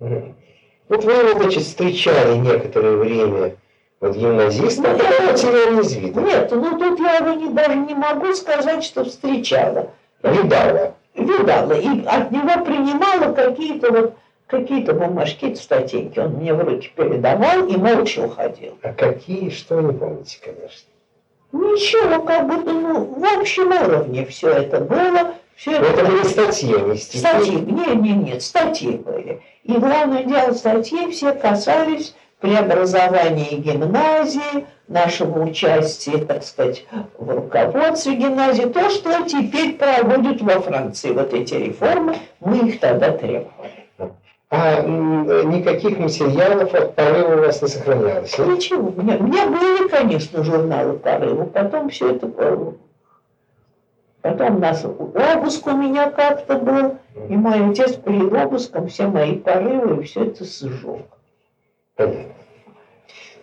Вот 0.00 1.04
вы 1.04 1.12
его, 1.12 1.38
значит, 1.38 1.62
встречали 1.62 2.36
некоторое 2.36 2.96
время 2.96 3.56
вот 4.00 4.16
гимназиста, 4.16 4.82
ну, 4.82 4.88
а 4.88 5.32
потеряли 5.32 5.80
из 5.80 5.94
виду. 5.94 6.20
Нет, 6.20 6.50
ну 6.52 6.78
тут 6.78 7.00
я 7.00 7.16
его 7.16 7.30
не, 7.30 7.52
даже 7.52 7.74
не 7.74 7.94
могу 7.94 8.32
сказать, 8.32 8.84
что 8.84 9.04
встречала. 9.04 9.90
Видала. 10.22 10.94
Видала. 11.14 11.72
И 11.72 12.04
от 12.04 12.30
него 12.30 12.64
принимала 12.64 13.32
какие-то 13.34 13.92
вот 13.92 14.14
какие-то 14.46 14.94
бумажки, 14.94 15.54
статейки. 15.54 16.18
Он 16.18 16.32
мне 16.34 16.54
в 16.54 16.60
руки 16.64 16.90
передавал 16.94 17.66
и 17.66 17.76
молча 17.76 18.20
уходил. 18.20 18.78
А 18.82 18.92
какие, 18.92 19.50
что 19.50 19.80
не 19.80 19.92
помните, 19.92 20.38
конечно. 20.42 20.88
Ничего, 21.52 22.22
как 22.22 22.46
будто, 22.46 22.72
ну, 22.72 23.04
в 23.04 23.38
общем 23.38 23.68
уровне 23.68 24.26
все 24.26 24.50
это 24.50 24.80
было. 24.80 25.34
Все 25.58 25.72
это, 25.72 25.86
это 25.86 26.04
были 26.04 26.22
статьи, 26.22 26.72
а 26.72 26.80
не 26.82 26.96
статьи. 26.96 27.18
Статьи, 27.18 27.56
нет, 27.56 27.94
нет, 27.96 28.16
нет, 28.16 28.42
статьи 28.42 28.92
были. 28.92 29.42
И 29.64 29.72
главное 29.72 30.22
дело, 30.22 30.52
статьи 30.52 31.10
все 31.10 31.32
касались 31.32 32.14
преобразования 32.38 33.56
гимназии, 33.56 34.66
нашего 34.86 35.42
участия, 35.42 36.18
так 36.18 36.44
сказать, 36.44 36.86
в 37.18 37.28
руководстве 37.28 38.14
гимназии, 38.14 38.66
то, 38.66 38.88
что 38.88 39.24
теперь 39.24 39.74
проводят 39.74 40.40
во 40.42 40.60
Франции. 40.60 41.10
Вот 41.10 41.34
эти 41.34 41.54
реформы, 41.54 42.14
мы 42.38 42.68
их 42.68 42.78
тогда 42.78 43.10
требовали. 43.10 43.88
А 44.50 44.80
никаких 44.80 45.98
материалов 45.98 46.72
от 46.72 46.94
порыва 46.94 47.34
у 47.34 47.38
вас 47.40 47.60
не 47.60 47.68
сохранялось? 47.68 48.38
Ничего. 48.38 48.92
У 48.96 49.02
меня, 49.02 49.16
у 49.16 49.24
меня 49.24 49.46
были, 49.48 49.88
конечно, 49.88 50.44
журналы 50.44 50.94
порыва, 50.94 51.46
потом 51.46 51.88
все 51.88 52.12
это 52.14 52.28
Потом 54.22 54.56
у 54.56 54.58
нас 54.58 54.84
обыск 54.84 55.66
у 55.66 55.76
меня 55.76 56.10
как-то 56.10 56.58
был, 56.58 56.98
и 57.28 57.36
мой 57.36 57.70
отец 57.70 57.94
при 57.94 58.18
обыском 58.18 58.88
все 58.88 59.06
мои 59.06 59.36
порывы 59.36 60.02
и 60.02 60.06
все 60.06 60.24
это 60.24 60.44
сжег. 60.44 61.06
Понятно. 61.94 62.34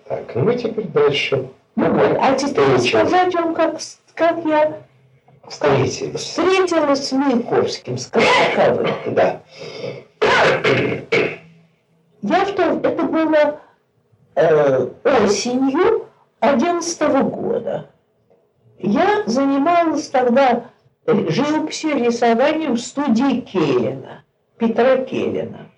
Так, 0.07 0.35
ну 0.35 0.43
мы 0.43 0.55
теперь 0.55 0.87
дальше. 0.87 1.49
Ну 1.75 1.93
вот, 1.93 2.17
а 2.19 2.35
теперь 2.35 2.77
сказать 2.79 3.33
вам, 3.33 3.55
как, 3.55 3.77
как 4.13 4.45
я 4.45 4.81
встретились. 5.47 6.19
встретилась 6.19 7.07
с 7.07 7.11
Маяковским, 7.11 7.97
с 7.97 8.07
Краковым. 8.07 8.87
Да. 9.07 9.41
Я 12.21 12.45
в 12.45 12.51
том, 12.53 12.79
это 12.79 13.03
было 13.03 13.59
э, 14.35 14.87
осенью 15.03 16.07
одиннадцатого 16.39 17.23
года. 17.23 17.89
Я 18.79 19.23
занималась 19.25 20.09
тогда 20.09 20.65
живописью, 21.07 21.95
рисованием 21.95 22.73
в 22.73 22.81
студии 22.81 23.41
Келлина, 23.41 24.23
Петра 24.57 24.97
Келлина. 24.97 25.69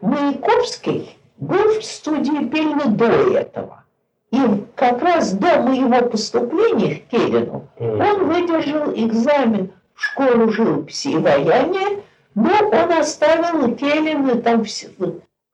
Маяковский 0.00 1.16
был 1.38 1.80
в 1.80 1.84
студии 1.84 2.46
Пельна 2.48 2.86
до 2.86 3.06
этого. 3.06 3.84
И 4.30 4.38
как 4.74 5.00
раз 5.00 5.32
до 5.32 5.62
моего 5.62 6.08
поступления 6.08 6.96
к 6.96 7.08
Келлину 7.08 7.68
он 7.78 8.26
выдержал 8.26 8.92
экзамен 8.94 9.72
в 9.94 10.02
школу 10.02 10.50
живописи 10.50 11.08
и 11.08 11.18
ваяния, 11.18 12.02
но 12.34 12.50
он 12.50 12.92
оставил 12.92 13.74
Келлина 13.76 14.42
там 14.42 14.64
в, 14.64 14.68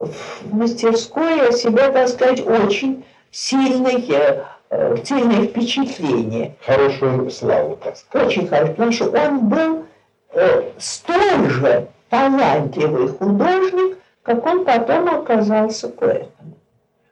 в 0.00 0.54
мастерской 0.54 1.48
о 1.48 1.52
себе, 1.52 1.90
так 1.90 2.08
сказать, 2.08 2.44
очень 2.46 3.04
сильный 3.30 4.02
э, 4.10 4.14
Э, 4.14 4.59
сильное 5.04 5.46
впечатление. 5.46 6.54
Хорошую 6.64 7.30
славу, 7.30 7.76
так 7.76 7.96
сказать. 7.96 8.28
Очень 8.28 8.48
хорошую, 8.48 8.74
потому 8.74 8.92
что 8.92 9.10
он 9.10 9.48
был 9.48 9.86
э, 10.32 10.62
столь 10.78 11.50
же 11.50 11.88
талантливый 12.08 13.08
художник, 13.08 13.98
как 14.22 14.46
он 14.46 14.64
потом 14.64 15.08
оказался 15.08 15.88
поэтом. 15.88 16.54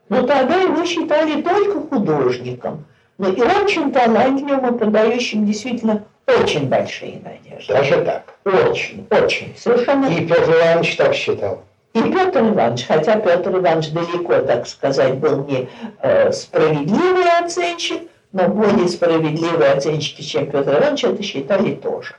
Но 0.08 0.22
тогда 0.22 0.56
его 0.56 0.84
считали 0.84 1.42
только 1.42 1.80
художником, 1.80 2.86
но 3.18 3.28
и 3.28 3.40
очень 3.40 3.92
талантливым 3.92 4.74
и 4.74 4.78
подающим 4.78 5.44
действительно 5.44 6.04
очень 6.26 6.68
большие 6.68 7.20
надежды. 7.24 7.72
Даже 7.72 8.02
так? 8.02 8.34
Очень, 8.44 9.06
очень. 9.10 9.54
Совершенно. 9.56 10.06
И 10.06 10.26
Петр 10.26 10.50
Иванович 10.50 10.96
так 10.96 11.14
считал? 11.14 11.62
И 11.98 12.12
Петр 12.12 12.40
Иванович, 12.40 12.86
хотя 12.86 13.18
Петр 13.18 13.50
Иванович 13.50 13.90
далеко, 13.90 14.38
так 14.42 14.68
сказать, 14.68 15.16
был 15.18 15.44
не 15.44 15.68
э, 16.00 16.30
справедливый 16.30 17.38
оценщик, 17.40 18.02
но 18.30 18.48
более 18.48 18.88
справедливые 18.88 19.72
оценщики, 19.72 20.22
чем 20.22 20.48
Петр 20.50 20.78
Иванович, 20.78 21.04
это 21.04 21.22
считали 21.22 21.74
тоже. 21.74 22.14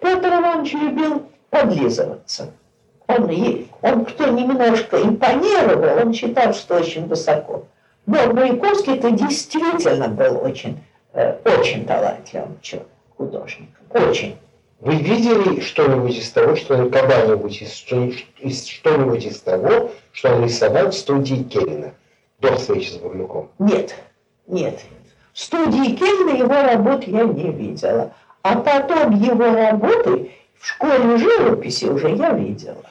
Петр 0.00 0.28
Иванович 0.28 0.74
любил 0.74 1.22
подлизываться. 1.50 2.52
Он, 3.08 3.28
он 3.82 4.04
кто 4.04 4.26
немножко 4.26 5.02
импонировал, 5.02 6.06
он 6.06 6.12
считал, 6.12 6.52
что 6.54 6.76
очень 6.76 7.06
высоко. 7.06 7.64
Но 8.06 8.32
Маяковский 8.32 8.98
это 8.98 9.10
действительно 9.10 10.08
был 10.08 10.44
очень, 10.44 10.78
э, 11.12 11.38
очень 11.44 11.86
талантливым 11.86 12.58
художником. 13.16 13.84
Очень. 13.90 14.36
Вы 14.80 14.96
видели 14.96 15.60
что-нибудь 15.60 16.18
из 16.18 16.30
того, 16.30 16.54
что 16.54 16.74
он 16.76 16.90
когда-нибудь 16.90 17.62
из, 17.62 17.84
из 18.38 18.66
что-нибудь 18.66 19.24
из 19.24 19.40
того, 19.40 19.90
что 20.12 20.34
он 20.34 20.44
рисовал 20.44 20.90
в 20.90 20.94
студии 20.94 21.42
Келлина 21.44 21.94
до 22.40 22.56
встречи 22.56 22.90
с 22.90 22.96
Бурлюком? 22.96 23.48
Нет, 23.58 23.94
нет. 24.46 24.80
В 25.32 25.38
студии 25.38 25.94
Кельна 25.94 26.30
его 26.30 26.62
работ 26.62 27.04
я 27.04 27.24
не 27.24 27.50
видела. 27.52 28.12
А 28.42 28.58
потом 28.58 29.10
его 29.20 29.44
работы 29.44 30.30
в 30.58 30.66
школе 30.66 31.18
живописи 31.18 31.86
уже 31.86 32.14
я 32.14 32.30
видела. 32.30 32.82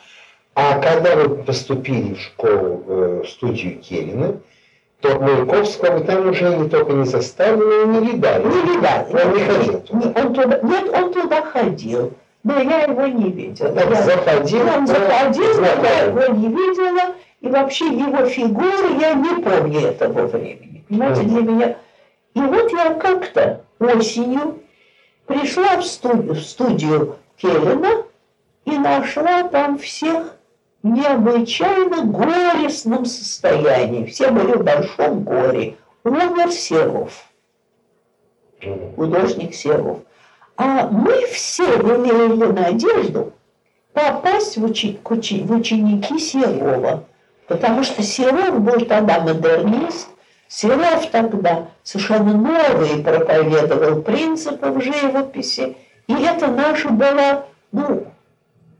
А 0.53 0.79
когда 0.79 1.15
вы 1.15 1.43
поступили 1.43 2.13
в 2.13 2.21
школу, 2.21 2.83
э, 2.87 3.21
в 3.25 3.29
студию 3.29 3.79
Келлина, 3.79 4.39
то 5.01 5.19
Маяковского 5.19 5.99
там 6.01 6.29
уже 6.29 6.55
не 6.57 6.69
только 6.69 6.93
не 6.93 7.05
застали, 7.05 7.57
но 7.57 7.81
и 7.81 7.87
не 7.87 8.11
видали. 8.11 8.43
Не 8.43 8.73
видали. 8.73 9.05
Он 9.11 9.33
не 9.33 9.39
ходил 9.43 9.81
туда. 9.81 10.21
Он 10.21 10.33
туда. 10.33 10.59
Нет, 10.61 10.89
он 10.93 11.13
туда 11.13 11.41
ходил. 11.43 12.13
Но 12.43 12.59
я 12.59 12.83
его 12.83 13.07
не 13.07 13.31
видела. 13.31 13.71
Так, 13.71 13.89
я, 13.89 14.01
заходил, 14.03 14.67
он 14.67 14.87
заходил, 14.87 15.61
но 15.61 15.67
я 15.83 16.03
его 16.03 16.33
не 16.33 16.47
видела. 16.47 17.15
И 17.41 17.47
вообще 17.47 17.87
его 17.87 18.25
фигуры 18.25 18.99
я 18.99 19.13
не 19.13 19.41
помню 19.41 19.79
этого 19.81 20.27
времени. 20.27 20.83
Понимаете, 20.87 21.21
для 21.21 21.41
меня... 21.41 21.77
И 22.33 22.39
вот 22.39 22.71
я 22.71 22.93
как-то 22.95 23.61
осенью 23.79 24.59
пришла 25.25 25.77
в 25.77 25.85
студию, 25.85 26.33
в 26.33 26.39
студию 26.39 27.15
Келлина 27.37 28.03
и 28.65 28.77
нашла 28.77 29.43
там 29.43 29.77
всех 29.77 30.35
необычайно 30.85 32.03
горестном 32.03 33.05
состоянии. 33.05 34.05
Все 34.05 34.29
были 34.29 34.53
в 34.53 34.63
большом 34.63 35.23
горе. 35.23 35.75
Умер 36.03 36.51
Серов, 36.51 37.25
художник 38.95 39.55
Серов. 39.55 39.99
А 40.57 40.87
мы 40.87 41.25
все 41.27 41.65
имели 41.65 42.45
надежду 42.51 43.33
попасть 43.93 44.57
в, 44.57 44.63
учи- 44.63 44.99
к 45.01 45.11
учи- 45.11 45.43
в 45.43 45.51
ученики 45.51 46.19
Серова. 46.19 47.03
Потому 47.47 47.83
что 47.83 48.03
Серов 48.03 48.59
был 48.59 48.85
тогда 48.85 49.19
модернист, 49.19 50.07
Серов 50.47 51.07
тогда 51.11 51.67
совершенно 51.83 52.33
новые 52.33 53.03
проповедовал 53.03 54.01
принципы 54.03 54.67
в 54.69 54.81
живописи. 54.81 55.75
И 56.07 56.13
это 56.13 56.47
наша 56.47 56.89
была, 56.89 57.45
ну, 57.71 58.05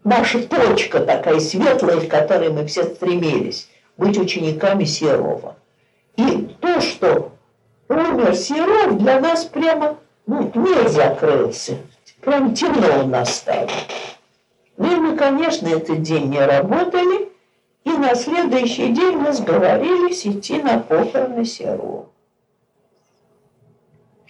наша 0.06 0.48
точка 0.48 1.02
такая 1.02 1.42
светлая, 1.42 2.00
к 2.00 2.08
которой 2.08 2.50
мы 2.50 2.66
все 2.68 2.84
стремились, 2.86 3.68
быть 3.98 4.18
учениками 4.18 4.86
Серова. 4.86 5.58
И 6.16 6.56
то, 6.62 6.80
что 6.80 7.34
умер 7.90 8.36
Серов, 8.36 8.98
для 8.98 9.20
нас 9.20 9.44
прямо, 9.44 9.98
ну, 10.26 10.50
мир 10.56 10.88
закрылся. 10.88 11.78
Прям 12.22 12.54
темно 12.54 13.04
у 13.04 13.08
нас 13.08 13.36
стало. 13.36 13.70
Ну 14.78 14.94
и 14.94 14.96
мы, 14.96 15.18
конечно, 15.18 15.68
этот 15.68 16.02
день 16.02 16.30
не 16.30 16.44
работали, 16.44 17.30
и 17.84 17.90
на 17.90 18.16
следующий 18.16 18.90
день 18.94 19.18
мы 19.18 19.34
сговорились 19.34 20.26
идти 20.26 20.62
на 20.62 20.80
похороны 20.80 21.46
Серова. 21.46 22.08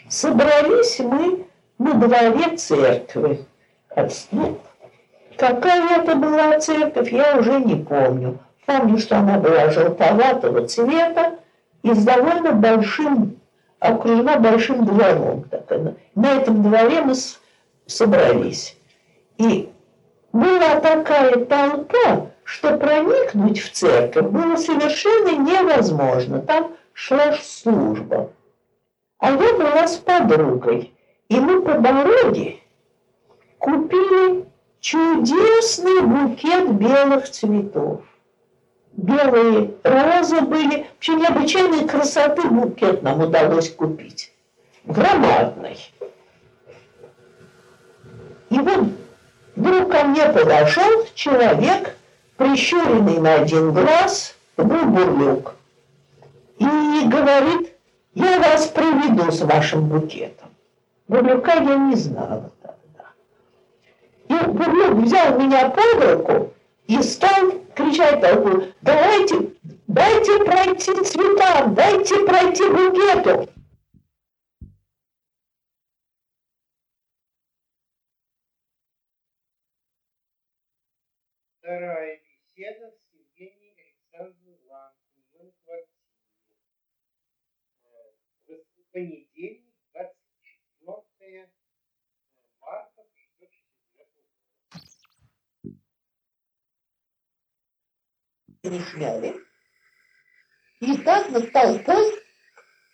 Собрались 0.10 1.00
мы 1.00 1.46
на 1.78 1.94
дворе 1.94 2.58
церкви. 2.58 3.46
Ну, 4.32 4.60
какая 5.38 6.00
это 6.02 6.16
была 6.16 6.60
церковь, 6.60 7.12
я 7.12 7.38
уже 7.38 7.60
не 7.60 7.76
помню. 7.76 8.40
Помню, 8.66 8.98
что 8.98 9.18
она 9.18 9.38
была 9.38 9.70
желтоватого 9.70 10.68
цвета 10.68 11.36
и 11.84 11.94
с 11.94 12.04
довольно 12.04 12.52
большим, 12.52 13.40
окружена 13.80 14.38
большим 14.38 14.86
двором. 14.86 15.44
Так 15.52 15.72
она- 15.72 15.94
На 16.16 16.32
этом 16.38 16.64
дворе 16.64 17.02
мы 17.02 17.14
собрались. 17.86 18.76
И 19.38 19.70
была 20.34 20.80
такая 20.80 21.46
толпа, 21.46 22.28
что 22.44 22.78
проникнуть 22.78 23.60
в 23.60 23.72
церковь 23.72 24.26
было 24.28 24.56
совершенно 24.56 25.38
невозможно. 25.38 26.40
Там 26.42 26.72
шла 26.94 27.34
служба. 27.42 28.32
А 29.20 29.32
я 29.32 29.54
была 29.54 29.88
с 29.88 29.98
подругой. 29.98 30.94
И 31.30 31.40
мы 31.40 31.62
по 31.62 31.74
дороге 31.80 32.58
купили 33.60 34.46
чудесный 34.86 36.02
букет 36.02 36.72
белых 36.74 37.28
цветов. 37.32 38.04
Белые 38.94 39.72
розы 39.84 40.42
были. 40.42 40.86
Вообще 40.94 41.16
необычайной 41.16 41.88
красоты 41.88 42.48
букет 42.48 43.02
нам 43.02 43.22
удалось 43.22 43.72
купить. 43.72 44.32
Громадный. 44.84 45.80
И 48.52 48.60
вот 48.60 48.90
вдруг 49.56 49.92
ко 49.92 50.04
мне 50.04 50.30
подошел 50.30 51.08
человек, 51.16 51.96
прищуренный 52.38 53.20
на 53.20 53.34
один 53.42 53.74
глаз, 53.74 54.36
был 54.56 54.86
бурлюк. 54.86 55.56
И 56.60 57.08
говорит, 57.08 57.74
я 58.14 58.40
вас 58.40 58.68
проведу 58.68 59.32
с 59.32 59.42
вашим 59.42 59.90
букетом. 59.90 60.50
Бурлюка 61.08 61.56
я 61.56 61.76
не 61.76 61.96
знала. 61.96 62.52
И 64.36 64.48
Бурлюк 64.48 64.96
взял 65.06 65.40
меня 65.40 65.70
под 65.70 66.04
руку 66.04 66.54
и 66.88 67.02
стал 67.02 67.52
кричать 67.74 68.20
толпу, 68.20 68.66
давайте, 68.82 69.54
дайте 69.88 70.44
пройти 70.44 70.92
цветам, 71.06 71.74
дайте 71.74 72.16
пройти 72.26 72.64
букету. 72.68 73.50
Вторая 81.60 82.20
беседа 82.20 82.92
с 82.92 83.14
Евгенией 83.14 83.96
Александровной 84.12 84.60
Ланкой 84.68 85.24
в 85.32 85.64
квартире. 85.64 85.96
Э, 87.86 88.54
В 88.54 88.92
понедельник, 88.92 89.76
24 90.86 91.50
марта 92.60 93.02
1969 93.02 93.96
года. 93.96 94.26
Перешляли. 98.66 99.36
И 100.82 100.98
так 100.98 101.30
над 101.30 101.52
толпой 101.52 102.16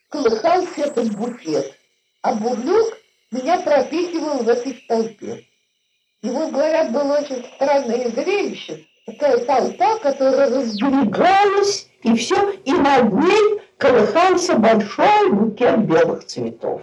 колыхался 0.09 0.82
этот 0.82 1.15
букет. 1.15 1.74
А 2.22 2.36
бурлюк 2.36 2.97
меня 3.32 3.59
пропихивал 3.61 4.43
в 4.43 4.49
этой 4.49 4.74
толпе. 4.88 5.45
Вот, 6.22 6.51
говорят, 6.51 6.91
было 6.91 7.17
очень 7.19 7.43
странное 7.55 8.09
зрелище. 8.09 8.86
Такая 9.05 9.43
толпа, 9.45 9.97
которая 9.99 10.49
раздвигалась, 10.49 11.89
и 12.03 12.15
все, 12.15 12.51
и 12.51 12.72
над 12.72 13.11
ней 13.11 13.61
колыхался 13.78 14.55
большой 14.55 15.32
букет 15.32 15.80
белых 15.86 16.26
цветов. 16.26 16.82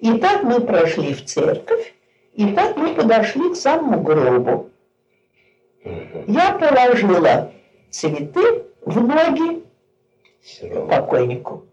И 0.00 0.18
так 0.18 0.42
мы 0.42 0.60
прошли 0.60 1.14
в 1.14 1.24
церковь, 1.24 1.94
и 2.32 2.52
так 2.52 2.76
мы 2.76 2.94
подошли 2.94 3.52
к 3.52 3.56
самому 3.56 4.02
гробу. 4.02 4.70
Я 6.26 6.52
положила 6.58 7.53
цветы 7.94 8.64
в 8.84 9.00
ноги 9.00 9.64
Серова. 10.42 10.88
покойнику. 10.88 11.64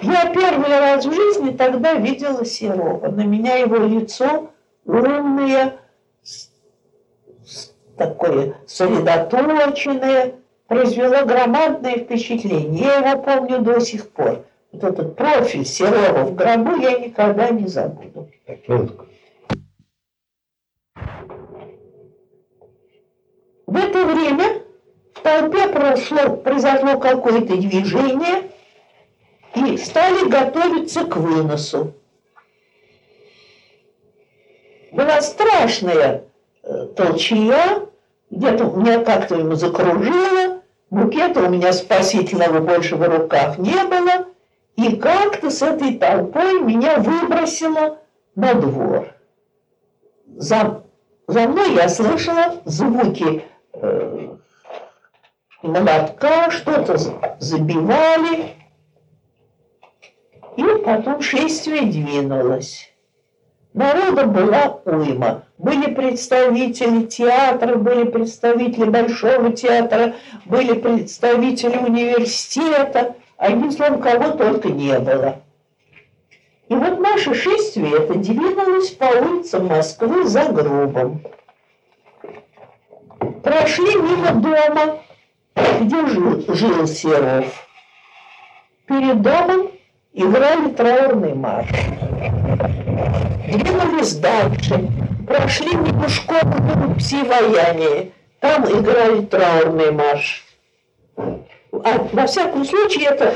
Я 0.00 0.32
первый 0.32 0.68
раз 0.68 1.04
в 1.04 1.12
жизни 1.12 1.50
тогда 1.50 1.94
видела 1.94 2.44
Серова. 2.46 3.08
На 3.08 3.24
меня 3.24 3.56
его 3.56 3.76
лицо 3.76 4.50
с- 6.22 6.50
такое 7.98 8.54
сосредоточенное, 8.66 10.36
произвело 10.66 11.26
громадное 11.26 11.98
впечатление. 11.98 12.84
Я 12.84 12.98
его 13.10 13.22
помню 13.22 13.58
до 13.60 13.80
сих 13.80 14.08
пор. 14.10 14.44
Вот 14.72 14.84
этот 14.84 15.14
профиль 15.14 15.66
Серова 15.66 16.24
в 16.24 16.34
гробу 16.34 16.76
я 16.80 16.98
никогда 16.98 17.50
не 17.50 17.66
забуду. 17.66 18.28
В 23.66 23.76
это 23.76 24.04
время 24.06 24.62
толпе 25.28 25.68
прошло, 25.68 26.36
произошло 26.36 26.98
какое-то 26.98 27.56
движение, 27.56 28.50
и 29.54 29.76
стали 29.76 30.28
готовиться 30.28 31.04
к 31.04 31.16
выносу. 31.16 31.92
Была 34.92 35.20
страшная 35.20 36.24
э, 36.62 36.86
толчья, 36.96 37.82
где-то 38.30 38.64
меня 38.64 39.04
как-то 39.04 39.34
ему 39.34 39.54
закружило, 39.54 40.62
букета 40.90 41.40
у 41.42 41.50
меня 41.50 41.72
спасительного 41.72 42.60
больше 42.60 42.96
в 42.96 43.02
руках 43.06 43.58
не 43.58 43.84
было, 43.84 44.26
и 44.76 44.96
как-то 44.96 45.50
с 45.50 45.60
этой 45.60 45.98
толпой 45.98 46.62
меня 46.62 46.98
выбросило 46.98 47.98
на 48.34 48.54
двор. 48.54 49.08
За, 50.36 50.82
за 51.26 51.40
мной 51.48 51.74
я 51.74 51.88
слышала 51.88 52.62
звуки 52.64 53.44
э, 53.74 54.17
молотка, 55.62 56.50
что-то 56.50 56.96
забивали, 57.38 58.54
и 60.56 60.64
потом 60.84 61.20
шествие 61.20 61.82
двинулось. 61.82 62.92
Народа 63.74 64.26
была 64.26 64.80
уйма. 64.84 65.44
Были 65.58 65.94
представители 65.94 67.04
театра, 67.04 67.76
были 67.76 68.04
представители 68.04 68.84
Большого 68.84 69.52
театра, 69.52 70.14
были 70.46 70.72
представители 70.72 71.76
университета. 71.76 73.14
Одним 73.36 73.70
словом, 73.70 74.00
кого 74.00 74.32
только 74.32 74.68
не 74.68 74.98
было. 74.98 75.40
И 76.68 76.74
вот 76.74 76.98
наше 76.98 77.34
шествие 77.34 77.96
это 77.96 78.14
двинулось 78.14 78.90
по 78.90 79.04
улицам 79.04 79.66
Москвы 79.66 80.24
за 80.24 80.44
гробом. 80.46 81.22
Прошли 83.42 83.94
мимо 83.96 84.32
дома, 84.32 84.98
где 85.80 86.06
жил, 86.06 86.86
Серов. 86.86 87.68
Перед 88.86 89.22
домом 89.22 89.70
играли 90.12 90.70
траурный 90.70 91.34
марш. 91.34 91.68
Двинулись 93.48 94.14
дальше, 94.16 94.88
прошли 95.26 95.74
мимо 95.74 96.08
школы 96.08 96.94
пси-вояния. 96.96 98.12
Там 98.40 98.64
играли 98.64 99.22
траурный 99.22 99.92
марш. 99.92 100.44
А, 101.16 102.08
во 102.12 102.26
всяком 102.26 102.64
случае, 102.64 103.06
это 103.08 103.34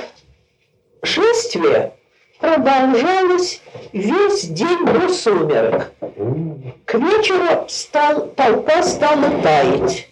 шествие 1.03 1.93
продолжалось 2.43 3.63
весь 3.93 4.45
день 4.49 4.85
до 4.85 5.09
сумерек. 5.09 5.93
К 6.85 6.95
вечеру 6.95 7.67
стал, 7.69 8.29
толпа 8.29 8.83
стала 8.83 9.31
таять. 9.43 10.09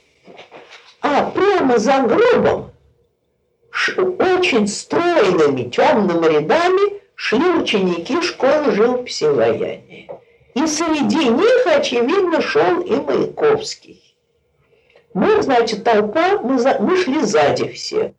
А 1.03 1.31
прямо 1.31 1.79
за 1.79 2.01
гробом 2.01 2.71
очень 4.19 4.67
стройными 4.67 5.71
темными 5.71 6.27
рядами 6.27 7.01
шли 7.15 7.45
ученики 7.45 8.21
школы 8.23 8.73
живописи 8.73 9.25
ваяния. 9.25 10.09
И 10.55 10.67
среди 10.67 11.29
них, 11.29 11.67
очевидно, 11.67 12.41
шел 12.41 12.81
и 12.81 12.97
Маяковский. 12.97 14.17
Мы, 15.15 15.43
значит, 15.43 15.85
толпа, 15.85 16.39
мы, 16.39 16.59
за, 16.59 16.79
мы 16.81 16.97
шли 16.97 17.21
сзади 17.21 17.69
все. 17.69 18.15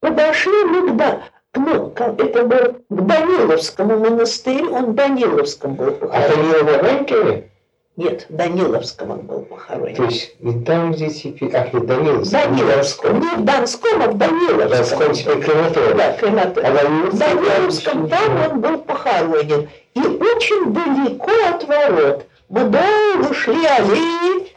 Подошли 0.00 0.64
мы 0.64 0.90
к, 0.90 0.96
да, 0.96 1.22
ну, 1.54 1.92
это 1.96 2.44
был 2.44 2.76
к 2.88 3.06
Даниловскому 3.06 3.98
монастырю, 3.98 4.72
он 4.72 4.92
в 4.92 4.94
Даниловском 4.94 5.74
был. 5.74 5.96
А 6.12 6.28
Данилова 6.28 6.78
Ранкеве? 6.78 7.50
Нет, 7.96 8.26
Даниловском 8.28 9.10
он 9.10 9.20
был 9.22 9.40
похоронен. 9.40 9.96
То 9.96 10.04
есть 10.04 10.36
не 10.40 10.62
там, 10.62 10.92
где 10.92 11.08
теперь... 11.08 11.56
Ах, 11.56 11.72
не 11.72 11.80
Даниловском. 11.80 12.42
Даниловском. 12.42 13.20
Не 13.20 13.28
в 13.36 13.44
Донском, 13.44 14.02
а 14.02 14.08
в 14.08 14.18
Даниловском. 14.18 14.68
Донском 14.68 15.14
теперь 15.14 15.42
крематорий. 15.42 15.94
Да, 15.94 16.12
крематорий. 16.12 16.68
А 16.68 16.72
в 16.72 17.18
Даниловском 17.18 18.08
там 18.10 18.50
он 18.50 18.60
был 18.60 18.78
похоронен. 18.78 19.70
И 19.94 20.00
очень 20.00 20.74
далеко 20.74 21.30
от 21.48 21.64
ворот. 21.64 22.26
Мы 22.50 22.64
долго 22.64 23.34
шли 23.34 23.64
аллеи 23.64 24.52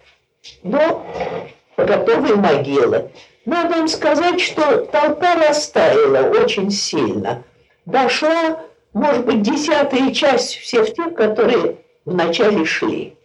до 0.63 1.01
готовой 1.77 2.35
могилы. 2.35 3.09
Надо 3.45 3.79
им 3.79 3.87
сказать, 3.87 4.41
что 4.41 4.85
толпа 4.85 5.35
растаяла 5.35 6.29
очень 6.29 6.69
сильно. 6.71 7.43
Дошла, 7.85 8.59
может 8.91 9.25
быть, 9.25 9.41
десятая 9.43 10.11
часть 10.11 10.57
всех 10.57 10.93
тех, 10.93 11.13
которые 11.15 11.77
вначале 12.03 12.65
шли 12.65 13.15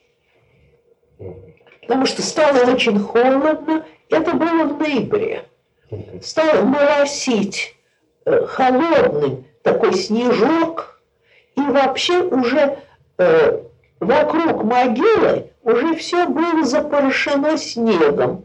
потому 1.87 2.07
что 2.07 2.22
стало 2.22 2.70
очень 2.72 2.99
холодно. 2.99 3.85
Это 4.09 4.32
было 4.32 4.64
в 4.64 4.78
ноябре. 4.78 5.45
Стало 6.22 6.62
моросить 6.62 7.76
э, 8.24 8.47
холодный 8.47 9.45
такой 9.62 9.95
снежок, 9.95 11.01
и 11.57 11.61
вообще 11.61 12.22
уже 12.22 12.78
э, 13.18 13.61
вокруг 14.01 14.64
могилы 14.64 15.51
уже 15.62 15.95
все 15.97 16.26
было 16.26 16.64
запорошено 16.64 17.57
снегом, 17.57 18.45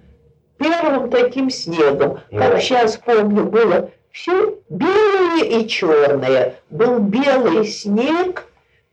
первым 0.57 1.09
таким 1.09 1.49
снегом, 1.49 2.19
как 2.31 2.61
сейчас 2.61 2.97
помню, 2.97 3.45
было 3.45 3.89
все 4.11 4.57
белое 4.69 5.43
и 5.43 5.67
черное. 5.67 6.55
Был 6.69 6.99
белый 6.99 7.65
снег, 7.65 8.45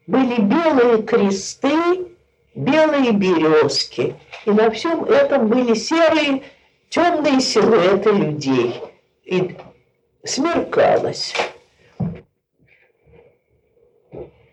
были 0.07 0.40
белые 0.40 1.03
кресты, 1.03 2.16
белые 2.57 3.12
березки. 3.12 4.16
И 4.44 4.50
на 4.50 4.70
всем 4.70 5.04
этом 5.04 5.48
были 5.48 5.74
серые, 5.74 6.42
темные 6.88 7.40
силуэты 7.40 8.11
людей. 8.11 8.80
И 9.24 9.57
смеркалось. 10.24 11.34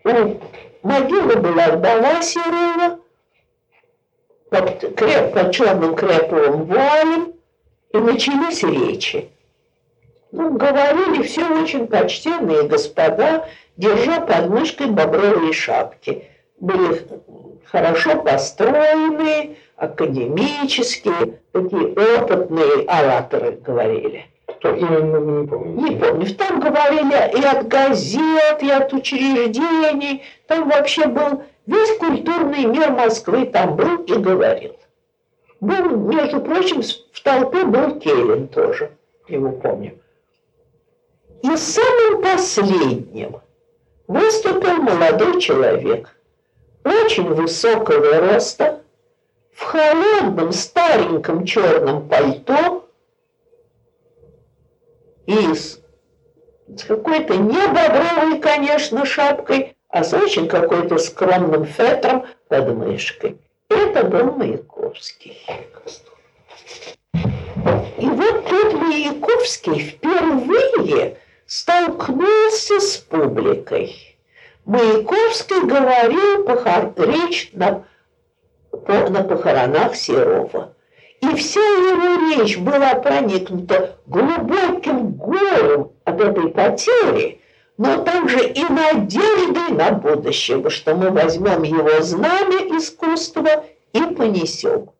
У 0.04 0.40
могилы 0.82 1.36
была 1.36 1.68
вдова 1.68 2.20
Серова 2.22 3.00
под, 4.50 4.96
креп, 4.96 5.32
под 5.32 5.52
черным 5.52 5.96
креповым 5.96 6.64
вуалем, 6.64 7.34
и 7.92 7.96
начались 7.96 8.62
речи. 8.62 9.30
Ну, 10.32 10.56
говорили 10.58 11.22
все 11.22 11.46
очень 11.48 11.86
почтенные 11.86 12.64
господа, 12.64 13.48
держа 13.76 14.20
под 14.20 14.50
мышкой 14.50 14.88
бобровые 14.88 15.52
шапки. 15.52 16.28
Были 16.58 17.06
хорошо 17.70 18.22
построенные, 18.22 19.56
академические, 19.76 21.40
такие 21.52 21.88
опытные 21.88 22.84
ораторы 22.86 23.52
говорили. 23.52 24.26
Кто 24.46 24.74
именно, 24.74 25.18
не 25.18 25.46
помню. 25.46 25.88
Не 25.88 25.96
помню. 25.96 26.34
Там 26.34 26.60
говорили 26.60 27.38
и 27.38 27.44
от 27.44 27.68
газет, 27.68 28.62
и 28.62 28.70
от 28.70 28.92
учреждений. 28.92 30.22
Там 30.46 30.68
вообще 30.68 31.06
был 31.06 31.42
весь 31.66 31.96
культурный 31.98 32.64
мир 32.66 32.90
Москвы 32.92 33.46
там 33.46 33.76
был 33.76 34.02
и 34.04 34.14
говорил. 34.14 34.76
Был, 35.60 35.96
между 35.96 36.40
прочим, 36.40 36.82
в 36.82 37.22
толпе 37.22 37.64
был 37.64 37.98
Келлин 37.98 38.48
тоже, 38.48 38.90
его 39.28 39.52
помню. 39.52 39.98
И 41.42 41.56
самым 41.56 42.22
последним 42.22 43.36
выступил 44.06 44.82
молодой 44.82 45.40
человек, 45.40 46.13
очень 46.84 47.32
высокого 47.32 48.20
роста, 48.20 48.82
в 49.52 49.62
холодном 49.62 50.52
стареньком 50.52 51.44
черном 51.44 52.08
пальто 52.08 52.88
и 55.26 55.54
с, 55.54 55.80
какой-то 56.86 57.36
не 57.36 57.66
бобровой, 57.68 58.40
конечно, 58.40 59.04
шапкой, 59.06 59.76
а 59.88 60.02
с 60.02 60.12
очень 60.12 60.48
какой-то 60.48 60.98
скромным 60.98 61.64
фетром 61.64 62.26
под 62.48 62.74
мышкой. 62.74 63.38
Это 63.68 64.04
был 64.04 64.32
Маяковский. 64.32 65.40
И 67.98 68.06
вот 68.06 68.48
тут 68.48 68.72
Маяковский 68.74 69.78
впервые 69.78 71.18
столкнулся 71.46 72.80
с 72.80 72.96
публикой. 72.98 74.13
Маяковский 74.64 75.66
говорил 75.66 76.44
похор... 76.44 76.92
речь 76.96 77.50
на, 77.52 77.84
на 78.72 79.22
похоронах 79.22 79.94
Серова. 79.94 80.74
И 81.20 81.34
вся 81.36 81.60
его 81.60 82.36
речь 82.36 82.58
была 82.58 82.94
проникнута 82.94 83.96
глубоким 84.06 85.12
горем 85.12 85.92
от 86.04 86.20
этой 86.20 86.48
потери, 86.48 87.40
но 87.76 88.02
также 88.04 88.46
и 88.46 88.62
надеждой 88.64 89.70
на 89.70 89.92
будущее, 89.92 90.68
что 90.70 90.94
мы 90.94 91.10
возьмем 91.10 91.62
его 91.62 92.02
знамя 92.02 92.76
искусства 92.76 93.64
и 93.92 94.00
понесем. 94.00 94.90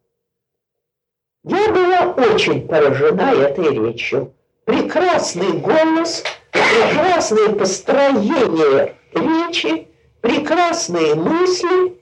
Я 1.45 1.69
была 1.71 2.25
очень 2.25 2.67
поражена 2.67 3.33
этой 3.35 3.71
речью. 3.71 4.33
Прекрасный 4.65 5.59
голос, 5.59 6.25
прекрасное 6.51 7.51
построение 7.51 8.97
речи, 9.15 9.89
прекрасные 10.21 11.15
мысли. 11.15 12.01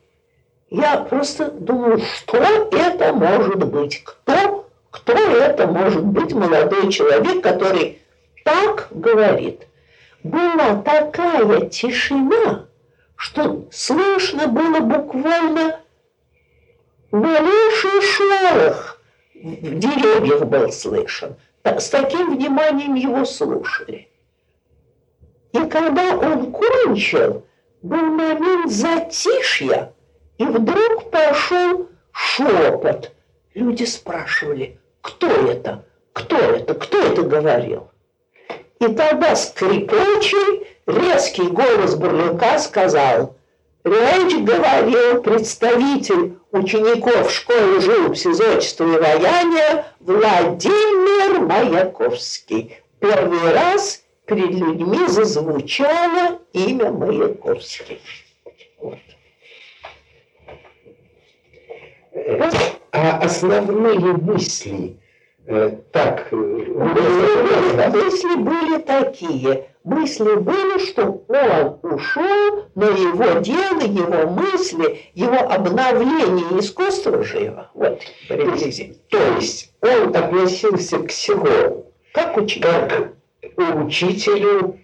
Я 0.71 0.99
просто 0.99 1.51
думаю, 1.51 2.01
что 2.01 2.39
это 2.39 3.13
может 3.13 3.65
быть? 3.65 4.03
Кто, 4.05 4.69
кто 4.91 5.13
это 5.13 5.67
может 5.67 6.05
быть 6.05 6.33
молодой 6.33 6.91
человек, 6.91 7.43
который 7.43 8.01
так 8.45 8.89
говорит? 8.91 9.67
Была 10.23 10.77
такая 10.83 11.69
тишина, 11.69 12.67
что 13.17 13.67
слышно 13.71 14.47
было 14.47 14.81
буквально 14.81 15.81
малейший 17.11 18.01
шорох 18.01 18.93
в 19.43 19.79
деревьях 19.79 20.45
был 20.47 20.71
слышен. 20.71 21.37
С 21.65 21.89
таким 21.91 22.37
вниманием 22.37 22.95
его 22.95 23.25
слушали. 23.25 24.09
И 25.53 25.59
когда 25.67 26.17
он 26.17 26.51
кончил, 26.51 27.45
был 27.83 27.99
момент 27.99 28.71
затишья, 28.71 29.93
и 30.39 30.45
вдруг 30.45 31.11
пошел 31.11 31.89
шепот. 32.13 33.13
Люди 33.55 33.85
спрашивали, 33.85 34.79
кто 35.03 35.27
это, 35.27 35.85
кто 36.13 36.37
это, 36.37 36.75
кто 36.75 36.99
это 36.99 37.23
говорил. 37.23 37.91
И 38.81 38.89
тогда 38.89 39.37
скрипучий, 39.37 40.67
резкий 40.87 41.49
голос 41.49 41.95
Бурлюка 41.97 42.59
сказал, 42.59 43.37
речь 43.85 44.37
говорил 44.37 45.23
представитель 45.23 46.39
учеников 46.51 47.31
школы 47.31 47.81
живописи, 47.81 48.33
зодчества 48.33 48.85
и 48.85 48.99
ваяния 48.99 49.87
Владимир 50.01 51.41
Маяковский. 51.41 52.77
Первый 53.01 53.53
раз 53.53 54.02
перед 54.35 54.55
людьми 54.55 55.07
зазвучало 55.09 56.41
имя 56.53 56.91
Маяковский. 56.91 58.01
Вот. 58.79 58.99
А 62.93 63.19
основные 63.19 63.99
мысли 63.99 64.99
э, 65.47 65.77
так... 65.93 66.29
Э, 66.31 66.37
мысли 67.91 68.37
были 68.37 68.79
такие. 68.83 69.69
Мысли 69.85 70.37
были, 70.37 70.79
что 70.87 71.25
он 71.27 71.79
ушел, 71.83 72.67
но 72.77 72.91
его 72.91 73.41
дело, 73.41 73.81
его 73.81 74.31
мысли, 74.31 75.01
его 75.15 75.39
обновление 75.39 76.61
искусства 76.61 77.25
живо. 77.25 77.71
Вот, 77.75 78.01
приблизительно. 78.29 78.95
То 79.09 79.19
есть 79.41 79.75
он 79.81 80.15
относился 80.15 80.99
к 81.01 81.11
Серову 81.11 81.93
как 82.13 82.37
учителю, 82.37 82.89
как 82.89 83.13
учителю, 83.57 84.81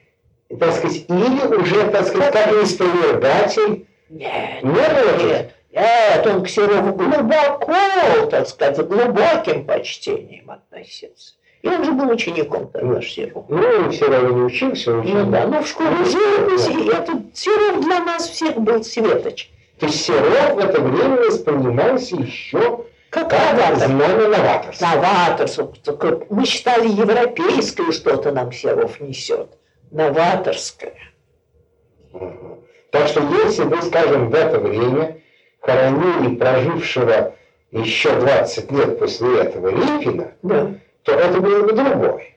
так 0.58 0.72
сказать, 0.72 1.04
или 1.08 1.54
уже, 1.56 1.90
так 1.90 2.06
сказать, 2.06 2.32
как 2.32 2.52
исповедатель. 2.62 3.86
Нет, 4.08 4.62
не 4.62 4.70
было 4.70 5.26
нет. 5.26 5.54
Нет, 5.72 6.26
он 6.26 6.42
к 6.42 6.48
Серову 6.48 6.92
глубоко, 6.94 8.26
так 8.30 8.48
сказать, 8.48 8.86
глубоким 8.86 9.66
почтением 9.66 10.50
относился. 10.50 11.34
И 11.62 11.68
он 11.68 11.84
же 11.84 11.92
был 11.92 12.08
учеником 12.10 12.68
тогда 12.68 13.02
Серова. 13.02 13.44
Ну, 13.48 13.92
Серова 13.92 14.32
не 14.32 14.42
учился, 14.42 14.92
он 14.96 15.04
Ну 15.04 15.30
да, 15.30 15.46
но 15.46 15.62
в 15.62 15.68
школе 15.68 16.04
живописи, 16.04 16.90
да. 16.90 16.98
этот 16.98 17.36
Серов 17.36 17.84
для 17.84 17.98
нас 18.00 18.28
всех 18.28 18.56
был 18.56 18.82
светоч. 18.82 19.50
То 19.78 19.86
есть 19.86 20.04
Серов 20.04 20.54
в 20.54 20.58
это 20.58 20.80
время 20.80 21.16
воспринимался 21.16 22.16
еще 22.16 22.86
как, 23.28 23.40
как 23.40 23.52
новатор. 23.52 23.88
знамя 23.88 24.28
новаторства. 24.28 24.86
Новаторство. 24.86 25.72
Мы 26.30 26.44
считали 26.46 26.88
европейское 26.88 27.92
что-то 27.92 28.32
нам 28.32 28.52
Серов 28.52 29.00
несет. 29.00 29.48
Новаторское. 29.90 30.94
Угу. 32.12 32.64
Так 32.90 33.08
что 33.08 33.20
если 33.44 33.64
вы, 33.64 33.82
скажем, 33.82 34.30
в 34.30 34.34
это 34.34 34.58
время 34.58 35.20
хоронили 35.60 36.36
прожившего 36.36 37.34
еще 37.70 38.18
20 38.18 38.70
лет 38.72 38.98
после 38.98 39.42
этого 39.42 39.68
Липина, 39.68 40.32
да 40.42 40.72
то 41.08 41.14
это 41.14 41.40
было 41.40 41.62
бы 41.62 41.72
другое. 41.72 42.36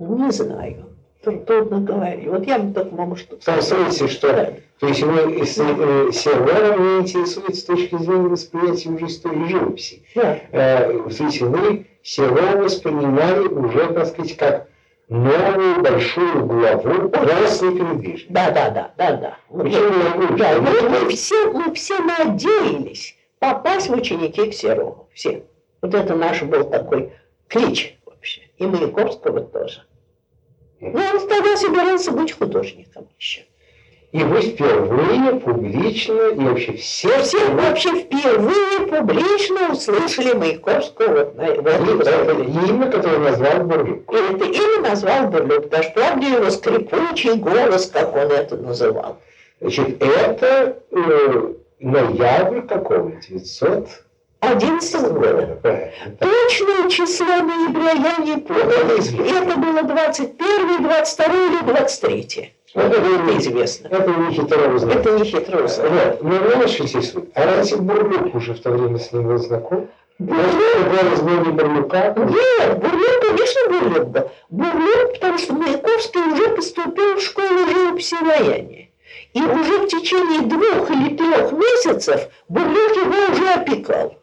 Не 0.00 0.32
знаю. 0.32 0.96
Трудно 1.22 1.80
говорить. 1.80 2.26
Вот 2.26 2.44
я 2.44 2.58
бы 2.58 2.72
так 2.74 2.90
могу 2.90 3.14
что-то 3.14 3.40
В 3.40 3.44
том 3.44 3.62
смысле, 3.62 4.08
что... 4.08 4.32
Да. 4.32 4.54
То 4.78 4.88
есть 4.88 5.02
вы 5.02 5.38
э, 5.38 5.44
Сервером 5.44 6.82
не 6.82 7.02
интересует 7.02 7.56
с 7.56 7.64
точки 7.64 7.96
зрения 7.96 8.28
восприятия 8.28 8.90
уже 8.90 9.06
истории 9.06 9.48
живописи. 9.48 10.02
Да. 10.14 10.38
Э, 10.52 10.92
в 10.98 11.10
смысле, 11.12 11.46
вы 11.46 11.86
Сервера 12.02 12.62
воспринимали 12.62 13.48
уже, 13.48 13.86
так 13.94 14.06
сказать, 14.06 14.36
как 14.36 14.68
новую 15.08 15.82
большую 15.82 16.46
главу 16.46 17.08
после 17.08 17.70
передвижения. 17.70 18.26
Да, 18.28 18.50
да, 18.50 18.70
да, 18.70 18.92
да, 18.98 19.12
да. 19.16 19.38
Почему 19.48 20.36
да, 20.36 20.60
мы, 20.60 20.88
мы, 20.88 21.08
все, 21.08 21.52
мы 21.52 21.72
все 21.74 21.98
надеялись 22.00 23.16
попасть 23.38 23.88
в 23.88 23.94
ученики 23.94 24.50
к 24.50 24.54
Серову. 24.54 25.08
Все. 25.14 25.44
Вот 25.80 25.94
это 25.94 26.14
наш 26.14 26.42
был 26.42 26.68
такой 26.68 27.12
клич 27.48 27.98
вообще. 28.04 28.42
И 28.58 28.66
Маяковского 28.66 29.40
тоже. 29.40 29.84
Ну, 30.80 31.00
он 31.00 31.28
тогда 31.28 31.56
собирался 31.56 32.12
быть 32.12 32.32
художником 32.32 33.08
еще. 33.18 33.46
И 34.12 34.22
вы 34.22 34.40
впервые 34.40 35.40
публично, 35.40 36.28
и 36.30 36.38
вообще 36.38 36.72
все... 36.74 37.18
Все 37.20 37.50
вообще 37.50 37.90
впервые 38.00 38.86
публично 38.86 39.72
услышали 39.72 40.32
Маяковского 40.32 41.24
вот, 41.24 41.36
на, 41.36 41.54
вот, 41.54 42.06
это 42.06 42.32
имя, 42.32 42.90
которое 42.90 43.18
назвал 43.18 43.64
Бурлюк. 43.64 44.12
И 44.12 44.16
это 44.16 44.44
имя 44.44 44.88
назвал 44.88 45.26
Бурлюк. 45.28 45.68
Даже 45.68 45.90
правда 45.94 46.26
его 46.26 46.50
скрипучий 46.50 47.34
голос, 47.34 47.86
как 47.86 48.14
он 48.14 48.30
это 48.30 48.56
называл. 48.56 49.18
Значит, 49.60 50.00
это 50.02 50.78
э, 50.90 51.52
ноябрь 51.80 52.60
какого? 52.62 53.12
900... 53.28 53.88
11 54.40 55.12
года. 55.12 55.58
Точное 56.20 56.88
число 56.88 57.26
ноября 57.26 57.92
я 57.92 58.16
не 58.18 58.36
помню. 58.36 58.72
Это 59.26 59.58
было 59.58 59.82
21, 59.82 60.82
22 60.82 61.26
или 61.26 61.64
23. 61.64 62.52
Это, 62.76 63.00
это 63.00 63.38
известно. 63.38 63.88
Это 63.88 64.10
не 64.10 64.34
хитро 64.34 64.74
узнать. 64.74 64.96
Это 64.96 65.18
не 65.18 65.24
хитро 65.24 65.64
узнать. 65.64 66.20
Вот. 66.20 66.56
Но 66.56 66.68
что 66.68 66.84
интересует, 66.84 67.30
а 67.34 67.44
разве 67.46 67.78
Бурлюк 67.78 68.34
уже 68.34 68.52
в 68.52 68.60
то 68.60 68.70
время 68.70 68.98
с 68.98 69.12
ним 69.12 69.28
был 69.28 69.38
знаком? 69.38 69.88
Бурлюк 70.18 71.22
был 71.22 71.44
не 71.44 71.52
Бурлюка? 71.52 72.14
Нет, 72.18 72.78
Бурлюк, 72.78 73.20
конечно, 73.20 73.60
Бурлюк 73.70 74.08
был. 74.08 74.30
Бурлюк, 74.50 75.12
потому 75.14 75.38
что 75.38 75.54
Маяковский 75.54 76.20
уже 76.20 76.48
поступил 76.50 77.16
в 77.16 77.22
школу 77.22 77.66
живописи 77.66 78.14
и 78.14 78.24
ваяния. 78.24 78.88
И 79.32 79.42
уже 79.42 79.78
в 79.78 79.88
течение 79.88 80.42
двух 80.42 80.90
или 80.90 81.16
трех 81.16 81.52
месяцев 81.52 82.28
Бурлюк 82.48 82.96
его 82.96 83.32
уже 83.32 83.48
опекал. 83.54 84.14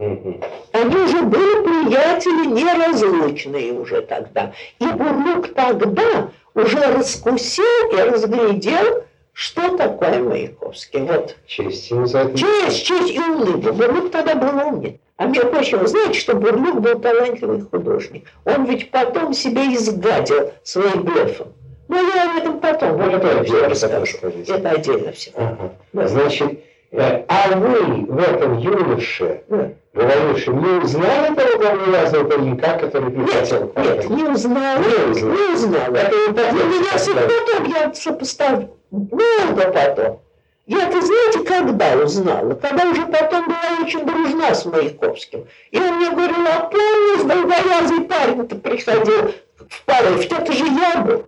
Они 0.00 0.96
уже 0.96 1.22
были 1.22 1.62
приятели 1.62 2.46
неразлучные 2.46 3.72
уже 3.72 4.00
тогда. 4.00 4.52
И 4.78 4.86
Бурлюк 4.86 5.52
тогда 5.52 6.30
уже 6.54 6.78
раскусил 6.78 7.92
и 7.92 8.00
разглядел, 8.00 9.04
что 9.34 9.76
такое 9.76 10.22
Маяковский. 10.22 11.00
Вот. 11.00 11.36
Честь 11.46 11.90
ему 11.90 12.06
за 12.06 12.20
это. 12.20 12.38
Честь, 12.38 12.86
честь 12.86 13.14
и 13.14 13.20
улыбка. 13.20 13.72
Бурлюк 13.72 14.10
тогда 14.10 14.34
был 14.34 14.68
умный. 14.68 15.00
А 15.18 15.26
между 15.26 15.48
прочим, 15.48 15.86
знаете, 15.86 16.18
что 16.18 16.34
Бурлюк 16.34 16.80
был 16.80 16.98
талантливый 16.98 17.60
художник? 17.60 18.26
Он 18.46 18.64
ведь 18.64 18.90
потом 18.90 19.34
себя 19.34 19.66
изгадил 19.66 20.52
своим 20.62 21.02
блефом. 21.02 21.48
Но 21.88 21.96
ну, 21.96 22.14
я 22.14 22.30
об 22.30 22.38
этом 22.38 22.60
потом, 22.60 22.96
вот 22.96 23.12
это 23.12 23.44
все 23.44 23.66
расскажу. 23.66 24.18
Это 24.46 24.70
отдельно 24.70 25.12
все. 25.12 25.32
Ага. 25.34 25.72
Да. 25.92 26.06
Значит, 26.08 26.60
а 26.92 27.56
вы 27.56 28.04
в 28.06 28.18
этом 28.18 28.58
юноше 28.58 29.42
да 29.92 30.02
говорившим, 30.04 30.62
не 30.62 30.82
узнали 30.82 31.34
того 31.34 31.58
говноязного 31.58 32.24
паренька, 32.28 32.78
который 32.78 33.10
прихватил? 33.10 33.72
Нет, 33.76 33.86
нет, 33.86 34.10
не 34.10 34.22
узнали. 34.22 34.84
Не 34.84 35.10
узнали. 35.10 35.36
Не 35.36 35.54
узнали. 35.54 36.00
Это, 36.00 36.16
это, 36.16 36.54
ну, 36.54 36.64
меня 36.66 36.96
все 36.96 37.14
потом, 37.14 37.64
я 37.72 37.94
сопоставил, 37.94 38.76
много 38.90 39.72
потом. 39.72 40.20
Я 40.66 40.86
это 40.86 41.00
знаете, 41.00 41.40
когда 41.40 41.96
узнала? 41.96 42.54
Когда 42.54 42.88
уже 42.88 43.04
потом 43.06 43.46
была 43.46 43.82
очень 43.82 44.06
дружна 44.06 44.54
с 44.54 44.64
Маяковским. 44.64 45.46
И 45.72 45.78
он 45.78 45.96
мне 45.96 46.10
говорил, 46.10 46.46
а 46.46 46.60
помнишь, 46.60 47.22
долговязый 47.24 48.00
парень-то 48.02 48.54
приходил 48.56 49.32
в 49.68 49.84
Париж, 49.84 50.26
это 50.26 50.52
же 50.52 50.66
я 50.66 51.02
был. 51.02 51.24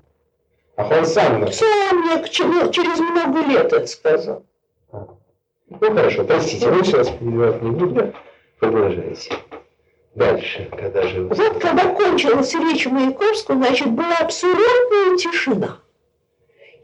А 0.76 0.86
он 0.86 1.04
сам? 1.04 1.50
Сам 1.50 1.98
мне 1.98 2.28
через 2.28 2.98
много 3.00 3.40
лет 3.40 3.72
это 3.72 3.86
сказал. 3.88 4.44
Ну 5.80 5.94
хорошо, 5.94 6.24
простите, 6.24 6.68
мы 6.70 6.84
сейчас 6.84 7.08
перебивать 7.08 7.62
не 7.62 7.70
будем. 7.70 8.14
Продолжайте. 8.58 9.34
Дальше, 10.14 10.68
когда 10.70 11.02
же... 11.02 11.22
Вот 11.24 11.58
когда 11.58 11.94
кончилась 11.94 12.54
речь 12.54 12.86
Маяковского, 12.86 13.56
значит, 13.56 13.90
была 13.90 14.16
абсолютная 14.18 15.16
тишина. 15.16 15.78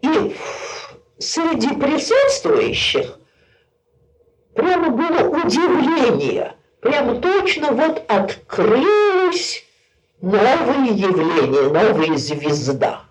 И 0.00 0.34
среди 1.18 1.74
присутствующих 1.74 3.18
прямо 4.54 4.90
было 4.90 5.28
удивление. 5.28 6.54
Прямо 6.80 7.16
точно 7.16 7.72
вот 7.72 8.02
открылось 8.08 9.64
новое 10.20 10.90
явление, 10.92 11.62
новая 11.70 12.16
звезда. 12.16 13.02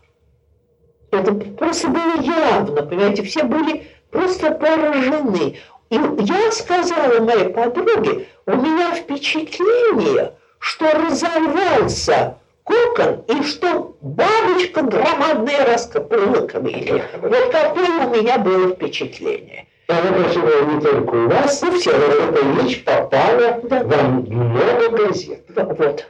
Это 1.11 1.33
просто 1.33 1.89
было 1.89 2.21
явно, 2.21 2.81
понимаете, 2.83 3.23
все 3.23 3.43
были 3.43 3.87
просто 4.11 4.51
поражены. 4.51 5.57
И 5.89 5.95
я 5.95 6.51
сказала 6.51 7.19
моей 7.21 7.49
подруге, 7.49 8.27
у 8.45 8.51
меня 8.55 8.93
впечатление, 8.95 10.33
что 10.59 10.85
разорвался 10.93 12.37
кокон, 12.63 13.23
и 13.27 13.43
что 13.43 13.95
бабочка 14.01 14.81
громадная 14.81 15.65
раскопыла 15.65 16.45
камелия. 16.47 17.05
Вот 17.21 17.51
такое 17.51 18.05
у 18.05 18.09
меня 18.15 18.37
было 18.37 18.69
впечатление. 18.75 19.67
Она 19.87 20.11
проживала 20.11 20.65
не 20.65 20.81
только 20.81 21.15
у 21.15 21.27
вас, 21.29 21.61
Ну, 21.61 21.71
все. 21.79 21.91
но 21.97 22.03
эта 22.05 22.61
речь 22.61 22.83
попала 22.83 23.59
Да. 23.63 23.83
во 23.85 24.03
много 24.03 24.89
газет. 24.89 25.45
Да, 25.47 25.63
вот. 25.63 26.05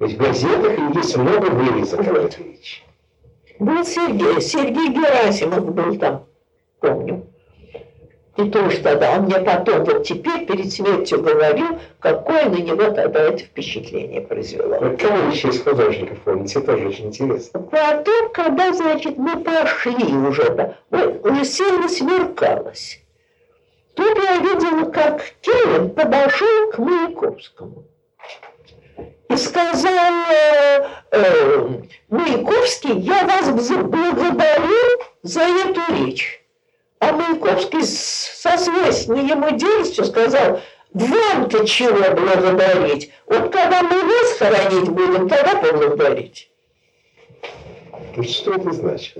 Ведь 0.00 0.14
в 0.14 0.16
газетах 0.16 0.96
есть 0.96 1.16
много 1.16 1.46
вырезок 1.46 2.00
Вот. 2.02 2.16
этой 2.34 2.44
речи. 2.52 2.82
Был 3.60 3.84
Сергей, 3.84 4.40
Сергей 4.40 4.88
Герасимов 4.88 5.72
был 5.72 5.96
там, 5.96 6.24
помню. 6.80 7.26
И 8.40 8.50
тоже 8.50 8.78
тогда, 8.78 9.12
он 9.18 9.24
мне 9.24 9.38
потом, 9.40 9.84
вот 9.84 10.04
теперь, 10.04 10.46
перед 10.46 10.72
смертью 10.72 11.20
говорил, 11.20 11.78
какое 11.98 12.46
на 12.46 12.56
него 12.56 12.90
тогда 12.90 13.20
это 13.20 13.40
впечатление 13.40 14.22
произвело. 14.22 14.78
Вот 14.80 14.98
кого 14.98 15.30
еще 15.30 15.48
из 15.48 15.62
художников 15.62 16.18
помните, 16.20 16.60
тоже 16.60 16.88
очень 16.88 17.08
интересно. 17.08 17.60
Потом, 17.60 18.30
когда, 18.32 18.72
значит, 18.72 19.18
мы 19.18 19.42
пошли 19.42 20.14
уже, 20.14 20.50
да, 20.50 20.74
сильно 21.44 21.88
смеркалось. 21.88 23.00
Тут 23.94 24.18
я 24.18 24.36
видела, 24.36 24.90
как 24.90 25.22
Кевин 25.42 25.90
подошел 25.90 26.70
к 26.72 26.78
Маяковскому. 26.78 27.84
И 29.28 29.36
сказал 29.36 30.12
э, 30.32 30.86
э, 31.12 31.68
Маяковский, 32.08 32.98
я 33.00 33.26
вас 33.26 33.50
благодарю 33.50 35.02
за 35.22 35.42
эту 35.42 35.80
речь. 35.92 36.39
А 37.00 37.12
Маяковский 37.12 37.82
со 37.82 38.58
свойственной 38.58 39.26
ему 39.26 39.50
дерзостью 39.56 40.04
сказал, 40.04 40.60
вам-то 40.92 41.66
чего 41.66 42.14
благодарить? 42.14 43.10
Вот 43.26 43.50
когда 43.50 43.82
мы 43.82 44.02
вас 44.02 44.32
хоронить 44.38 44.88
будем, 44.90 45.28
тогда 45.28 45.56
поблагодарить. 45.56 46.50
Ну, 48.16 48.22
Что 48.22 48.54
это 48.54 48.72
значит? 48.72 49.18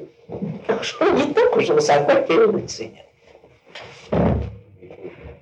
Так 0.66 0.84
что 0.84 1.08
не 1.10 1.32
так 1.32 1.56
уж 1.56 1.68
высоко 1.68 2.20
Кирилл 2.22 2.68
ценил. 2.68 3.04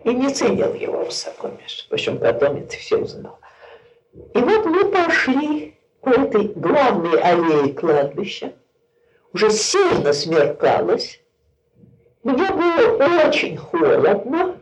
И 0.04 0.10
не 0.10 0.32
ценил 0.32 0.74
его 0.74 1.04
высоко, 1.04 1.48
между 1.48 1.88
прочим, 1.88 2.18
потом 2.18 2.56
это 2.56 2.76
все 2.76 2.98
узнал. 2.98 3.38
И 4.12 4.38
вот 4.38 4.64
мы 4.64 4.84
пошли 4.90 5.76
по 6.00 6.10
этой 6.10 6.44
главной 6.44 7.20
аллее 7.20 7.74
кладбища. 7.74 8.52
Уже 9.32 9.50
сильно 9.50 10.12
смеркалось. 10.12 11.20
Мне 12.28 12.50
было 12.50 13.26
очень 13.26 13.56
холодно. 13.56 14.56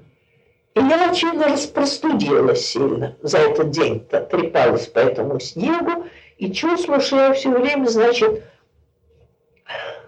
И 0.74 0.78
я 0.78 1.10
очень 1.10 1.42
распростудилась 1.42 2.64
сильно 2.64 3.16
за 3.22 3.38
этот 3.38 3.70
день. 3.70 4.06
трепалась 4.06 4.86
по 4.86 5.00
этому 5.00 5.40
снегу. 5.40 6.06
И 6.38 6.52
чувствовала, 6.52 7.02
что 7.02 7.16
я 7.16 7.32
все 7.32 7.50
время, 7.50 7.86
значит, 7.86 8.44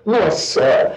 нос 0.04 0.56
э, 0.56 0.94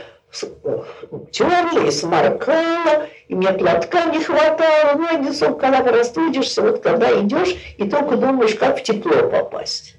тёрла 1.31 1.87
и 1.87 1.89
сморкала, 1.89 3.07
и 3.27 3.33
мне 3.33 3.53
платка 3.53 4.05
не 4.11 4.23
хватало. 4.23 4.99
Ну, 4.99 5.07
одним 5.09 5.33
словом, 5.33 5.57
когда 5.57 5.81
простудишься, 5.81 6.61
вот 6.61 6.83
когда 6.83 7.19
идешь, 7.21 7.55
и 7.77 7.89
только 7.89 8.17
думаешь, 8.17 8.53
как 8.53 8.77
в 8.77 8.83
тепло 8.83 9.29
попасть. 9.29 9.95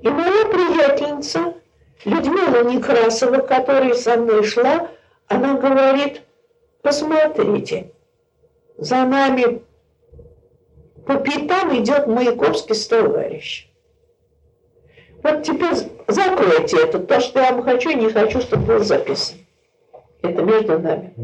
И 0.00 0.08
моя 0.08 0.46
приятельница, 0.46 1.54
Людмила 2.06 2.64
Некрасова, 2.64 3.38
которая 3.38 3.92
со 3.94 4.16
мной 4.16 4.44
шла, 4.44 4.88
она 5.28 5.54
говорит, 5.54 6.22
посмотрите, 6.82 7.92
за 8.76 9.04
нами 9.04 9.62
по 11.06 11.16
пятам 11.16 11.76
идет 11.76 12.06
Маяковский 12.06 12.74
с 12.74 12.86
товарищем. 12.86 13.68
Вот 15.22 15.42
теперь 15.42 15.74
закройте 16.08 16.82
это, 16.82 16.98
то, 16.98 17.20
что 17.20 17.40
я 17.40 17.52
вам 17.52 17.62
хочу, 17.62 17.90
не 17.92 18.10
хочу, 18.10 18.40
чтобы 18.40 18.64
было 18.64 18.80
записано. 18.80 19.40
Это 20.22 20.42
между 20.42 20.78
нами. 20.78 21.14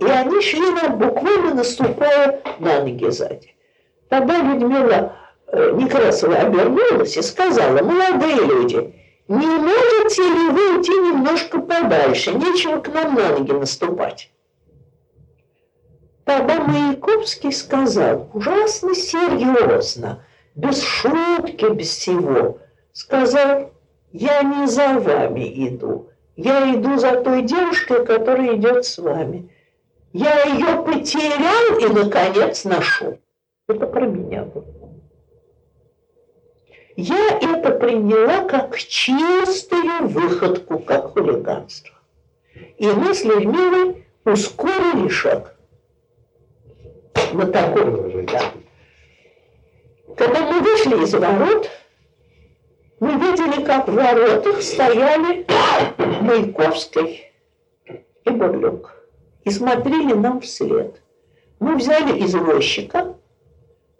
И 0.00 0.04
они 0.06 0.40
шли 0.42 0.70
нам 0.70 0.98
буквально 0.98 1.54
наступая 1.54 2.40
на 2.58 2.80
ноги 2.80 3.08
сзади. 3.10 3.54
Тогда 4.08 4.42
Людмила 4.42 5.16
э, 5.46 5.72
Некрасова 5.72 6.36
обернулась 6.36 7.16
и 7.16 7.22
сказала, 7.22 7.82
молодые 7.82 8.36
люди, 8.36 8.94
не 9.28 9.46
можете 9.46 10.22
ли 10.22 10.48
вы 10.50 10.76
уйти 10.76 10.92
немножко 10.92 11.58
подальше? 11.58 12.34
Нечего 12.34 12.80
к 12.80 12.88
нам 12.92 13.14
на 13.14 13.30
ноги 13.30 13.52
наступать. 13.52 14.30
Тогда 16.24 16.60
Маяковский 16.60 17.52
сказал, 17.52 18.30
ужасно 18.32 18.94
серьезно, 18.94 20.24
без 20.54 20.82
шутки, 20.82 21.70
без 21.72 21.88
всего, 21.88 22.58
сказал, 22.92 23.72
я 24.12 24.42
не 24.42 24.66
за 24.66 25.00
вами 25.00 25.68
иду, 25.68 26.08
я 26.36 26.74
иду 26.74 26.96
за 26.98 27.20
той 27.22 27.42
девушкой, 27.42 28.04
которая 28.06 28.56
идет 28.56 28.84
с 28.84 28.98
вами. 28.98 29.50
Я 30.12 30.44
ее 30.44 30.82
потерял 30.82 31.78
и, 31.78 31.92
наконец, 31.92 32.64
нашел. 32.64 33.18
Это 33.68 33.86
про 33.86 34.06
меня 34.06 34.44
было. 34.44 34.83
Я 36.96 37.38
это 37.40 37.70
приняла 37.72 38.44
как 38.44 38.78
чистую 38.78 40.08
выходку, 40.08 40.78
как 40.78 41.12
хулиганство. 41.12 41.94
И 42.78 42.86
мы 42.86 43.14
с 43.14 43.24
Людмилой 43.24 44.06
ускорили 44.24 45.08
шаг. 45.08 45.56
На 47.32 47.46
такой, 47.46 48.26
да. 48.26 48.52
Когда 50.16 50.52
мы 50.52 50.60
вышли 50.60 51.02
из 51.02 51.12
ворот, 51.14 51.68
мы 53.00 53.12
видели, 53.14 53.64
как 53.64 53.88
в 53.88 53.94
воротах 53.94 54.62
стояли 54.62 55.44
Маяковский 56.22 57.32
и 58.24 58.30
Бурлюк 58.30 58.94
и 59.42 59.50
смотрели 59.50 60.12
нам 60.12 60.40
вслед. 60.40 61.02
Мы 61.58 61.76
взяли 61.76 62.24
извозчика. 62.24 63.16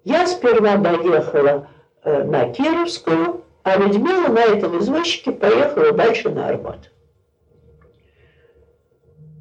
Я 0.05 0.27
сперва 0.27 0.77
доехала 0.77 1.69
на 2.05 2.53
Кировскую, 2.53 3.45
а 3.63 3.77
Людмила 3.77 4.29
на 4.29 4.41
этом 4.41 4.79
извозчике 4.79 5.33
поехала 5.33 5.93
дальше 5.93 6.29
на 6.29 6.49
Арбат. 6.49 6.91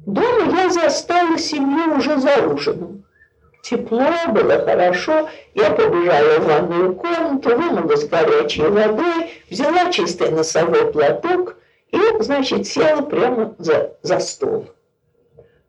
Дома 0.06 0.52
я 0.58 0.70
застала 0.70 1.38
семью 1.38 1.96
уже 1.96 2.18
за 2.18 2.46
ужином. 2.46 3.04
Тепло 3.62 4.10
было, 4.28 4.58
хорошо. 4.58 5.30
Я 5.54 5.70
побежала 5.70 6.38
в 6.38 6.46
ванную 6.46 6.94
комнату, 6.94 7.56
вымылась 7.56 8.06
горячей 8.06 8.62
водой, 8.62 9.30
взяла 9.48 9.90
чистый 9.90 10.30
носовой 10.30 10.92
платок 10.92 11.56
и, 11.90 11.98
значит, 12.20 12.66
села 12.66 13.00
прямо 13.00 13.54
за, 13.58 13.96
за 14.02 14.18
стол. 14.18 14.66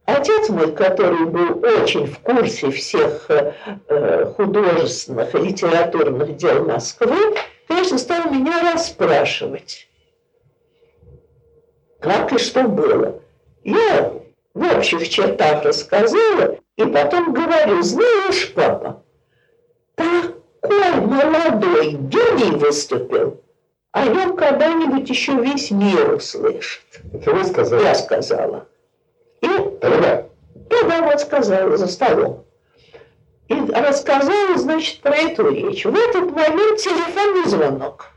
Отец 0.05 0.49
мой, 0.49 0.71
который 0.71 1.25
был 1.25 1.63
очень 1.63 2.05
в 2.05 2.19
курсе 2.19 2.69
всех 2.69 3.25
э, 3.29 3.53
э, 3.87 4.25
художественных 4.37 5.33
и 5.33 5.39
литературных 5.39 6.35
дел 6.35 6.63
Москвы, 6.63 7.35
конечно, 7.67 7.97
стал 7.97 8.29
меня 8.29 8.71
расспрашивать, 8.71 9.87
как 11.99 12.31
и 12.33 12.37
что 12.37 12.63
было. 12.63 13.19
Я 13.63 14.13
в 14.53 14.77
общих 14.77 15.09
чертах 15.09 15.63
рассказала, 15.63 16.59
и 16.75 16.85
потом 16.85 17.33
говорю, 17.33 17.81
знаешь, 17.81 18.53
папа, 18.53 19.03
такой 19.95 21.01
молодой 21.01 21.91
гений 21.93 22.55
выступил, 22.57 23.41
о 23.91 24.05
нем 24.05 24.35
когда-нибудь 24.35 25.09
еще 25.09 25.33
весь 25.33 25.71
мир 25.71 26.13
услышит. 26.13 27.01
Это 27.11 27.31
вы 27.33 27.43
сказали? 27.43 27.83
Я 27.83 27.95
сказала. 27.95 28.67
И 29.45 29.79
Тогда. 29.79 30.25
тогда 30.69 31.01
вот 31.03 31.21
сказала 31.21 31.77
за 31.77 31.87
столом. 31.87 32.45
И 33.47 33.53
рассказала, 33.53 34.57
значит, 34.57 35.01
про 35.01 35.15
эту 35.15 35.49
речь. 35.49 35.85
В 35.85 35.95
этот 35.95 36.31
момент 36.31 36.79
телефонный 36.79 37.47
звонок. 37.47 38.07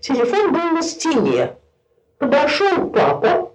Телефон 0.00 0.52
был 0.52 0.70
на 0.70 0.82
стене. 0.82 1.56
Подошел 2.18 2.90
папа, 2.90 3.52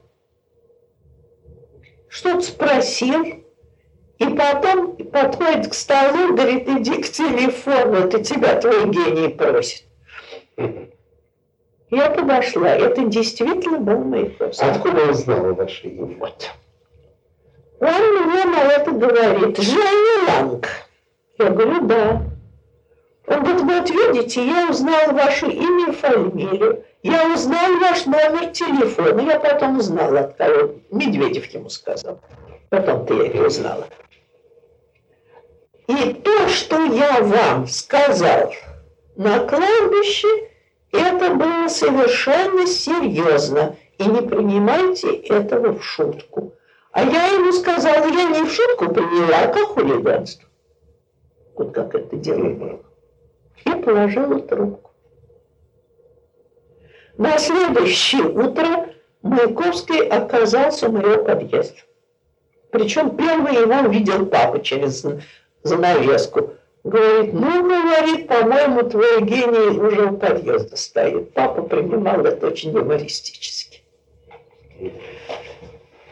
что-то 2.09 2.41
спросил, 2.41 3.23
и 4.17 4.26
потом 4.26 4.95
подходит 4.97 5.69
к 5.69 5.73
столу, 5.73 6.36
говорит, 6.36 6.67
иди 6.67 7.01
к 7.01 7.09
телефону, 7.09 8.07
это 8.07 8.23
тебя 8.23 8.59
твой 8.59 8.89
гений 8.89 9.30
просит. 9.30 9.84
Я 11.91 12.09
подошла, 12.09 12.69
это 12.69 13.05
действительно 13.05 13.80
был 13.80 13.99
Маяковский. 13.99 14.67
Откуда 14.67 15.03
он 15.03 15.13
знал 15.13 15.53
ваше 15.53 15.88
имя? 15.88 16.17
Вот. 16.17 16.49
Он 17.80 18.28
мне 18.28 18.45
на 18.45 18.61
это 18.63 18.91
говорит, 18.91 19.57
Женя 19.57 20.28
Ланг. 20.28 20.67
Я 21.38 21.49
говорю, 21.49 21.86
да. 21.86 22.21
Он 23.28 23.43
говорит, 23.43 23.61
вот 23.61 23.89
видите, 23.89 24.45
я 24.45 24.69
узнал 24.69 25.11
ваше 25.11 25.47
имя 25.47 25.89
и 25.89 25.91
фамилию. 25.91 26.86
Я 27.03 27.34
узнал 27.34 27.78
ваш 27.80 28.05
номер 28.05 28.51
телефона. 28.51 29.19
Я 29.21 29.39
потом 29.39 29.80
узнала, 29.80 30.21
от 30.21 30.38
кого 30.38 30.76
Медведев 30.91 31.45
ему 31.47 31.69
сказал. 31.69 32.19
Потом-то 32.69 33.13
я 33.15 33.28
это 33.28 33.47
узнала. 33.47 33.88
И 35.88 36.13
то, 36.13 36.47
что 36.47 36.84
я 36.86 37.21
вам 37.21 37.67
сказал 37.67 38.53
на 39.15 39.39
кладбище, 39.39 40.28
это 40.91 41.34
было 41.36 41.67
совершенно 41.67 42.65
серьезно. 42.65 43.76
И 43.97 44.05
не 44.05 44.21
принимайте 44.21 45.13
этого 45.15 45.78
в 45.78 45.84
шутку. 45.84 46.53
А 46.95 47.03
я 47.03 47.27
ему 47.27 47.51
сказала, 47.51 48.07
я 48.07 48.23
не 48.29 48.43
в 48.43 48.51
шутку 48.53 48.87
приняла, 48.87 49.39
а 49.41 49.47
как 49.47 49.67
хулиганство. 49.67 50.47
Вот 51.55 51.73
как 51.73 51.93
это 51.93 52.15
дело 52.15 52.49
было. 52.51 52.79
И 53.65 53.69
положила 53.83 54.39
трубку. 54.39 54.91
На 57.17 57.37
следующее 57.37 58.23
утро 58.23 58.93
Маяковский 59.23 60.07
оказался 60.07 60.87
в 60.87 60.93
моем 60.93 61.25
подъезде. 61.25 61.83
Причем 62.71 63.17
первый 63.17 63.55
его 63.55 63.89
увидел 63.89 64.25
папа 64.25 64.61
через 64.61 65.05
занавеску. 65.63 66.51
Говорит, 66.85 67.33
ну, 67.33 67.61
говорит, 67.61 68.25
по-моему, 68.29 68.89
твой 68.89 69.21
гений 69.21 69.77
уже 69.77 70.05
у 70.05 70.17
подъезда 70.17 70.77
стоит. 70.77 71.33
Папа 71.33 71.61
принимал 71.63 72.23
это 72.25 72.47
очень 72.47 72.71
юмористически. 72.71 73.81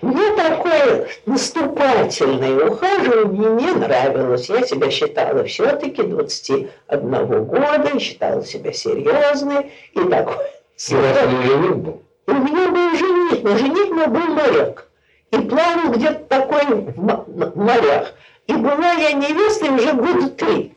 Мне 0.03 0.35
такое 0.35 1.07
наступательное 1.25 2.69
ухаживание 2.69 3.51
не 3.51 3.71
нравилось. 3.71 4.49
Я 4.49 4.61
себя 4.63 4.91
считала 4.91 5.45
все-таки 5.45 6.03
21 6.03 7.45
года, 7.45 7.99
считала 7.99 8.43
себя 8.43 8.73
серьезной 8.73 9.71
и 9.93 9.99
такой. 10.03 10.45
И 10.89 10.93
у 10.93 10.97
вас 10.97 11.17
жених 11.45 11.77
был? 11.77 12.01
У 12.27 12.33
меня 12.33 12.69
был 12.69 12.97
жених, 12.97 13.43
но 13.43 13.57
жених 13.57 13.91
мой 13.91 14.07
был 14.07 14.33
моряк. 14.33 14.89
И 15.31 15.37
плавал 15.37 15.93
где-то 15.93 16.25
такой 16.25 16.65
в 16.65 17.57
морях. 17.57 18.13
И 18.47 18.53
была 18.57 18.91
я 18.91 19.13
невестой 19.13 19.69
уже 19.69 19.93
года 19.93 20.29
три. 20.31 20.75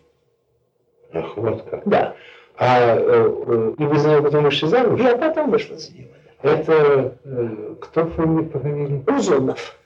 Ах, 1.13 1.37
вот 1.37 1.63
как. 1.69 1.83
Да. 1.85 2.15
А 2.59 2.95
э, 2.95 3.01
э, 3.01 3.75
и 3.77 3.85
вы 3.85 3.99
за 3.99 4.09
него 4.09 4.23
потом 4.23 4.45
вышли 4.45 4.67
замуж? 4.67 5.01
Я 5.01 5.17
потом 5.17 5.51
вышла 5.51 5.77
за 5.77 5.93
него. 5.93 6.11
Это 6.43 7.19
э, 7.25 7.75
кто 7.81 8.07
фамилия 8.07 8.49
по 8.49 8.59
фамилии? 8.59 9.05
Узунов. 9.07 9.77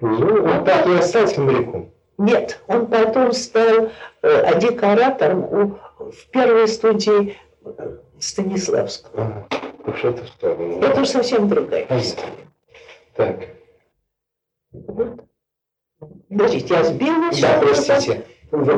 Ну, 0.00 0.44
он 0.44 0.64
так 0.64 0.86
и 0.86 0.94
остался 0.94 1.40
моряком. 1.40 1.90
Нет, 2.18 2.60
он 2.66 2.86
потом 2.86 3.32
стал 3.32 3.90
э, 4.22 4.58
декоратором 4.58 5.44
у, 5.44 5.78
в 6.10 6.26
первой 6.30 6.68
студии 6.68 7.36
э, 7.64 7.96
Станиславского. 8.18 9.22
Ага. 9.22 9.46
Ну, 9.84 9.94
что-то 9.94 10.24
в 10.24 10.28
сторону. 10.28 10.80
Это 10.80 11.00
уж 11.00 11.08
совсем 11.08 11.48
другая 11.48 11.86
история. 11.90 12.32
Так, 13.14 13.48
Вот. 14.72 15.20
Подождите, 16.28 16.74
я 16.74 16.84
сбила 16.84 17.30
да, 17.30 17.30
всё, 17.30 17.60
простите. 17.60 18.26
Да, 18.52 18.58
я 18.58 18.64
да. 18.68 18.74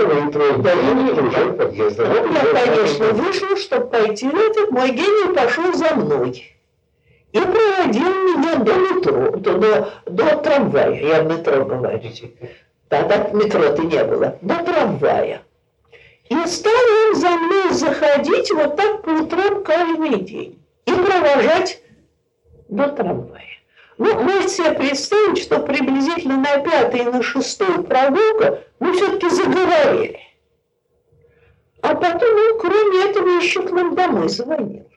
литру 0.00 0.62
да, 0.62 0.74
уже 0.74 1.52
подъезда. 1.54 2.04
Вот 2.04 2.30
я, 2.30 2.40
конечно, 2.66 3.06
вышла, 3.06 3.56
чтобы 3.56 3.88
пойти 3.88 4.28
этот, 4.28 4.70
мой 4.70 4.92
гений 4.92 5.34
пошел 5.34 5.74
за 5.74 5.92
мной. 5.96 6.56
И 7.32 7.40
проводил 7.40 8.04
меня 8.04 8.56
до 8.56 8.74
метро, 8.74 9.30
до, 9.38 9.58
до, 9.58 9.88
до 10.06 10.36
трамвая, 10.36 11.00
я 11.00 11.22
в 11.22 11.26
метро 11.26 11.64
говорю. 11.64 12.10
Тогда 12.88 13.28
метро-то 13.32 13.82
не 13.82 14.04
было, 14.04 14.38
до 14.40 14.62
трамвая. 14.62 15.42
И 16.28 16.36
стал 16.46 16.72
он 17.08 17.16
за 17.16 17.30
мной 17.30 17.72
заходить 17.72 18.52
вот 18.52 18.76
так 18.76 19.02
по 19.02 19.10
утрам 19.10 19.64
каждый 19.64 20.20
день 20.20 20.62
и 20.86 20.92
провожать 20.92 21.82
до 22.68 22.86
трамвая. 22.88 23.51
Ну, 23.98 24.22
можете 24.22 24.48
себе 24.48 24.72
представить, 24.72 25.42
что 25.42 25.60
приблизительно 25.60 26.38
на 26.38 26.58
пятый 26.58 27.00
и 27.00 27.04
на 27.04 27.22
шестую 27.22 27.84
прогулку 27.84 28.58
мы 28.80 28.92
все-таки 28.94 29.28
заговорили. 29.28 30.20
А 31.82 31.94
потом 31.94 32.34
он, 32.34 32.58
кроме 32.60 33.10
этого, 33.10 33.28
еще 33.40 33.62
к 33.62 33.70
нам 33.70 33.94
домой 33.94 34.28
звонил. 34.28 34.88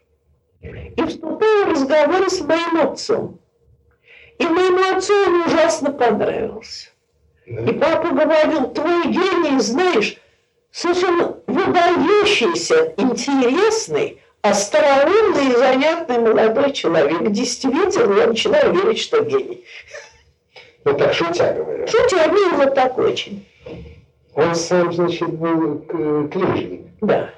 И 0.61 1.03
вступал 1.03 1.65
в 1.65 1.69
разговоры 1.71 2.29
с 2.29 2.41
моим 2.41 2.79
отцом. 2.81 3.39
И 4.37 4.45
моему 4.45 4.97
отцу 4.97 5.13
он 5.27 5.41
ужасно 5.41 5.91
понравился. 5.91 6.89
И 7.45 7.71
папа 7.73 8.09
говорил, 8.09 8.69
твой 8.71 9.07
гений, 9.07 9.59
знаешь, 9.59 10.17
совершенно 10.71 11.37
выдающийся, 11.47 12.93
интересный, 12.97 14.21
остроумный 14.49 15.47
и 15.51 15.55
занятный 15.55 16.19
молодой 16.19 16.71
человек. 16.71 17.29
Действительно, 17.31 18.13
я 18.19 18.27
начинаю 18.27 18.73
верить, 18.73 18.99
что 18.99 19.21
гений. 19.23 19.65
Ну 20.83 20.93
так 20.93 21.13
шутя 21.13 21.53
говорю. 21.53 21.87
Шутя, 21.87 22.27
мило 22.27 22.67
так 22.67 22.97
очень. 22.97 23.45
Он 24.35 24.53
сам, 24.53 24.91
значит, 24.93 25.29
был 25.29 25.79
к- 25.79 26.29
книжник. 26.31 26.81
Да. 27.01 27.29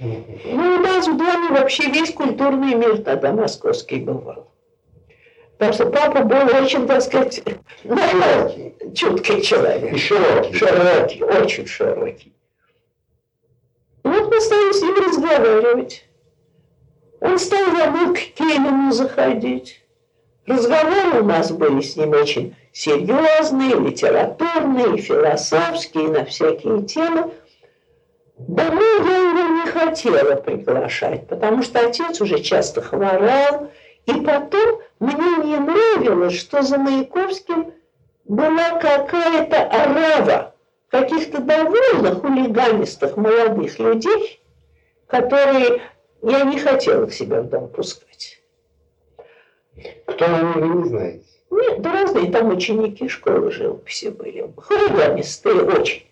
Ну, 0.00 0.24
у 0.44 0.78
нас 0.78 1.06
в 1.06 1.16
доме 1.16 1.50
вообще 1.50 1.90
весь 1.90 2.12
культурный 2.12 2.74
мир 2.74 2.98
тогда 3.02 3.32
московский 3.32 3.96
бывал. 3.96 4.50
Потому 5.58 5.72
что 5.72 5.86
папа 5.86 6.22
был 6.22 6.56
очень, 6.62 6.86
так 6.86 7.02
сказать, 7.02 7.42
Широкий. 7.82 8.74
чуткий 8.94 9.42
человек. 9.42 9.92
И 9.92 9.98
широкий. 9.98 10.54
Широкий, 10.54 11.22
очень 11.24 11.66
широкий. 11.66 12.32
Вот 14.04 14.28
мы 14.32 14.40
стали 14.40 14.72
с 14.72 14.82
ним 14.82 14.96
разговаривать. 15.04 16.04
Он 17.20 17.38
стал 17.38 17.76
за 17.76 17.90
мной 17.90 18.14
к 18.14 18.18
Кейнину 18.34 18.92
заходить. 18.92 19.82
Разговоры 20.46 21.20
у 21.20 21.24
нас 21.24 21.50
были 21.50 21.80
с 21.80 21.96
ним 21.96 22.12
очень 22.12 22.56
серьезные, 22.72 23.74
литературные, 23.74 24.96
философские, 24.98 26.08
на 26.08 26.24
всякие 26.24 26.84
темы. 26.84 27.32
Домой 28.38 29.04
я 29.04 29.16
его 29.16 29.64
не 29.64 29.70
хотела 29.70 30.36
приглашать, 30.36 31.26
потому 31.26 31.62
что 31.62 31.80
отец 31.80 32.20
уже 32.20 32.38
часто 32.38 32.80
хворал. 32.80 33.70
И 34.06 34.12
потом 34.12 34.80
мне 35.00 35.44
не 35.44 35.56
нравилось, 35.58 36.38
что 36.38 36.62
за 36.62 36.78
Маяковским 36.78 37.72
была 38.24 38.78
какая-то 38.78 39.64
орава 39.64 40.54
каких-то 40.88 41.42
довольно 41.42 42.14
хулиганистых 42.14 43.16
молодых 43.16 43.78
людей, 43.78 44.40
которые 45.06 45.82
я 46.22 46.44
не 46.44 46.58
хотела 46.58 47.06
к 47.06 47.12
себе 47.12 47.40
в 47.40 47.48
дом 47.48 47.68
пускать. 47.68 48.42
Кто 50.06 50.24
они, 50.24 50.60
вы 50.60 50.68
не 50.68 50.88
знаете. 50.88 51.24
Нет, 51.50 51.80
да 51.80 51.92
разные 51.92 52.30
там 52.30 52.48
ученики 52.48 53.08
школы 53.08 53.50
живописи 53.50 54.08
были. 54.08 54.52
Хулиганистые 54.56 55.62
очень. 55.62 56.06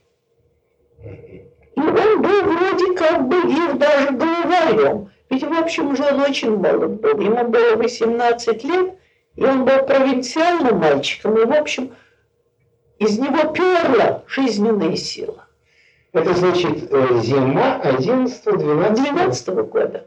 И 1.02 1.80
он 1.80 2.22
был 2.22 2.42
вроде 2.42 2.94
как 2.94 3.28
бы 3.28 3.36
их 3.36 3.78
даже 3.78 4.12
главарем. 4.12 5.10
Ведь, 5.28 5.42
в 5.42 5.52
общем, 5.52 5.90
уже 5.90 6.04
он 6.04 6.20
очень 6.20 6.56
молод 6.56 7.00
был. 7.00 7.20
Ему 7.20 7.48
было 7.48 7.76
18 7.76 8.64
лет, 8.64 8.94
и 9.34 9.44
он 9.44 9.64
был 9.64 9.84
провинциальным 9.84 10.78
мальчиком. 10.78 11.36
И, 11.36 11.44
в 11.44 11.52
общем, 11.52 11.94
из 12.98 13.18
него 13.18 13.52
перла 13.52 14.24
жизненная 14.26 14.96
сила. 14.96 15.45
Это 16.16 16.32
значит 16.32 16.90
э, 16.90 17.20
зима 17.22 17.78
11-12 17.84 18.94
12 18.94 19.48
года. 19.68 20.06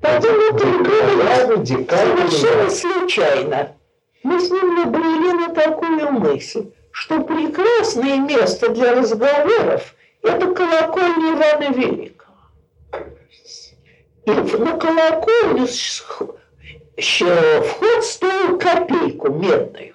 Было 0.00 1.56
декабрь. 1.58 2.30
совершенно 2.30 2.70
случайно. 2.70 3.76
Мы 4.22 4.40
с 4.40 4.50
ним 4.50 4.76
набрели 4.76 5.32
на 5.32 5.54
такую 5.54 6.12
мысль, 6.12 6.70
что 6.92 7.20
прекрасное 7.20 8.16
место 8.20 8.70
для 8.70 8.94
разговоров– 8.94 9.94
это 10.22 10.46
колокольня 10.54 11.34
Ивана 11.34 11.74
Великого. 11.74 12.36
И 14.24 14.30
на 14.30 14.78
колокольню 14.78 15.66
вход 17.66 18.04
стоил 18.04 18.58
копейку 18.58 19.30
медную. 19.30 19.94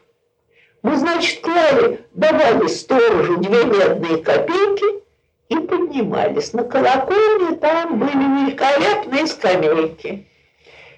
Мы, 0.84 0.96
значит, 0.96 1.42
клали, 1.42 2.06
давали 2.14 2.68
сторожу 2.68 3.38
две 3.38 3.64
медные 3.64 4.18
копейки 4.18 5.05
и 5.50 5.56
поднимались. 5.56 6.54
На 6.54 6.64
колокольне 6.64 7.56
там 7.58 8.00
были 8.00 8.46
великолепные 8.46 9.28
скамейки. 9.28 10.28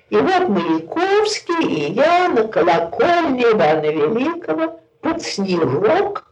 И 0.10 0.16
вот 0.16 0.48
Маяковский 0.48 1.68
и 1.68 1.92
я 1.92 2.30
на 2.30 2.48
колокольне 2.48 3.44
Ивана 3.44 3.92
Великого 3.92 4.80
под 5.02 5.22
снежок 5.22 6.32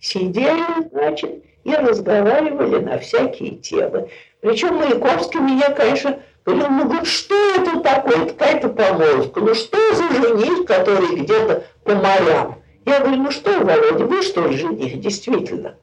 сидели, 0.00 0.88
значит, 0.90 1.44
и 1.62 1.74
разговаривали 1.74 2.80
на 2.80 2.98
всякие 2.98 3.52
темы. 3.52 4.10
Причем 4.40 4.74
Маяковский 4.74 5.40
меня, 5.40 5.70
конечно, 5.70 6.18
говорил, 6.44 6.68
ну 6.70 6.84
говорит, 6.84 7.06
что 7.06 7.34
это 7.56 7.80
такое, 7.80 8.26
какая-то 8.26 8.68
помолвка, 8.68 9.40
ну 9.40 9.54
что 9.54 9.78
за 9.94 10.02
жених, 10.14 10.66
который 10.66 11.16
где-то 11.16 11.64
по 11.84 11.94
морям? 11.94 12.56
Я 12.84 13.00
говорю, 13.00 13.22
ну 13.22 13.30
что, 13.30 13.60
Володя, 13.60 14.04
вы 14.04 14.22
что 14.22 14.50
жених, 14.52 15.00
действительно? 15.00 15.76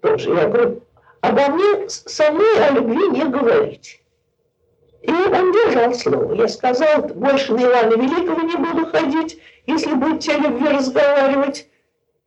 Тоже. 0.00 0.30
Я 0.30 0.46
говорю, 0.48 0.80
обо 1.20 1.48
мне 1.48 1.88
с- 1.88 2.04
со 2.06 2.30
мной 2.32 2.64
о 2.66 2.70
любви 2.72 3.08
не 3.08 3.24
говорить. 3.24 4.00
И 5.02 5.10
он 5.12 5.52
держал 5.52 5.94
слово. 5.94 6.34
Я 6.34 6.48
сказал, 6.48 7.02
больше 7.02 7.52
на 7.54 7.62
Ивана 7.64 7.94
Великого 7.94 8.40
не 8.42 8.56
буду 8.56 8.86
ходить, 8.86 9.40
если 9.66 9.94
будете 9.94 10.32
о 10.34 10.38
любви 10.38 10.68
разговаривать. 10.68 11.68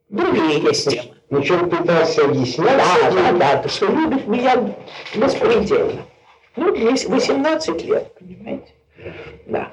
Другие 0.10 0.60
есть 0.62 0.90
темы. 0.90 1.16
Ну, 1.30 1.44
что 1.44 1.56
он 1.56 1.70
пытался 1.70 2.26
объяснять? 2.26 2.78
Да, 2.78 3.12
да, 3.12 3.32
да, 3.32 3.58
то, 3.62 3.70
что 3.70 3.86
любит 3.88 4.28
меня 4.28 4.76
беспредельно. 5.16 6.02
Ну, 6.58 6.74
18 6.76 7.86
лет, 7.86 8.14
понимаете? 8.20 8.74
Да. 9.46 9.72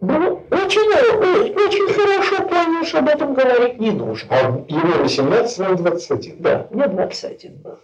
Ну, 0.00 0.42
очень, 0.50 1.54
очень 1.54 1.94
хорошо 1.94 2.42
понял, 2.48 2.84
что 2.84 2.98
об 2.98 3.08
этом 3.08 3.34
говорить 3.34 3.78
не 3.78 3.92
нужно. 3.92 4.28
А 4.30 4.40
ему 4.68 4.98
18, 5.02 5.58
нам 5.58 5.76
21. 5.76 6.36
Да, 6.42 6.66
мне 6.72 6.88
21 6.88 7.56
был. 7.58 7.78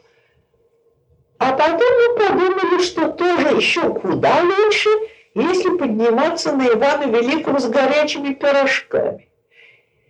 А 1.38 1.52
потом 1.52 1.78
мы 1.78 2.26
подумали, 2.26 2.82
что 2.82 3.08
тоже 3.10 3.56
еще 3.56 3.94
куда 3.94 4.42
лучше, 4.42 4.90
если 5.34 5.76
подниматься 5.76 6.52
на 6.52 6.66
Ивана 6.66 7.04
Великого 7.04 7.60
с 7.60 7.68
горячими 7.68 8.34
пирожками. 8.34 9.28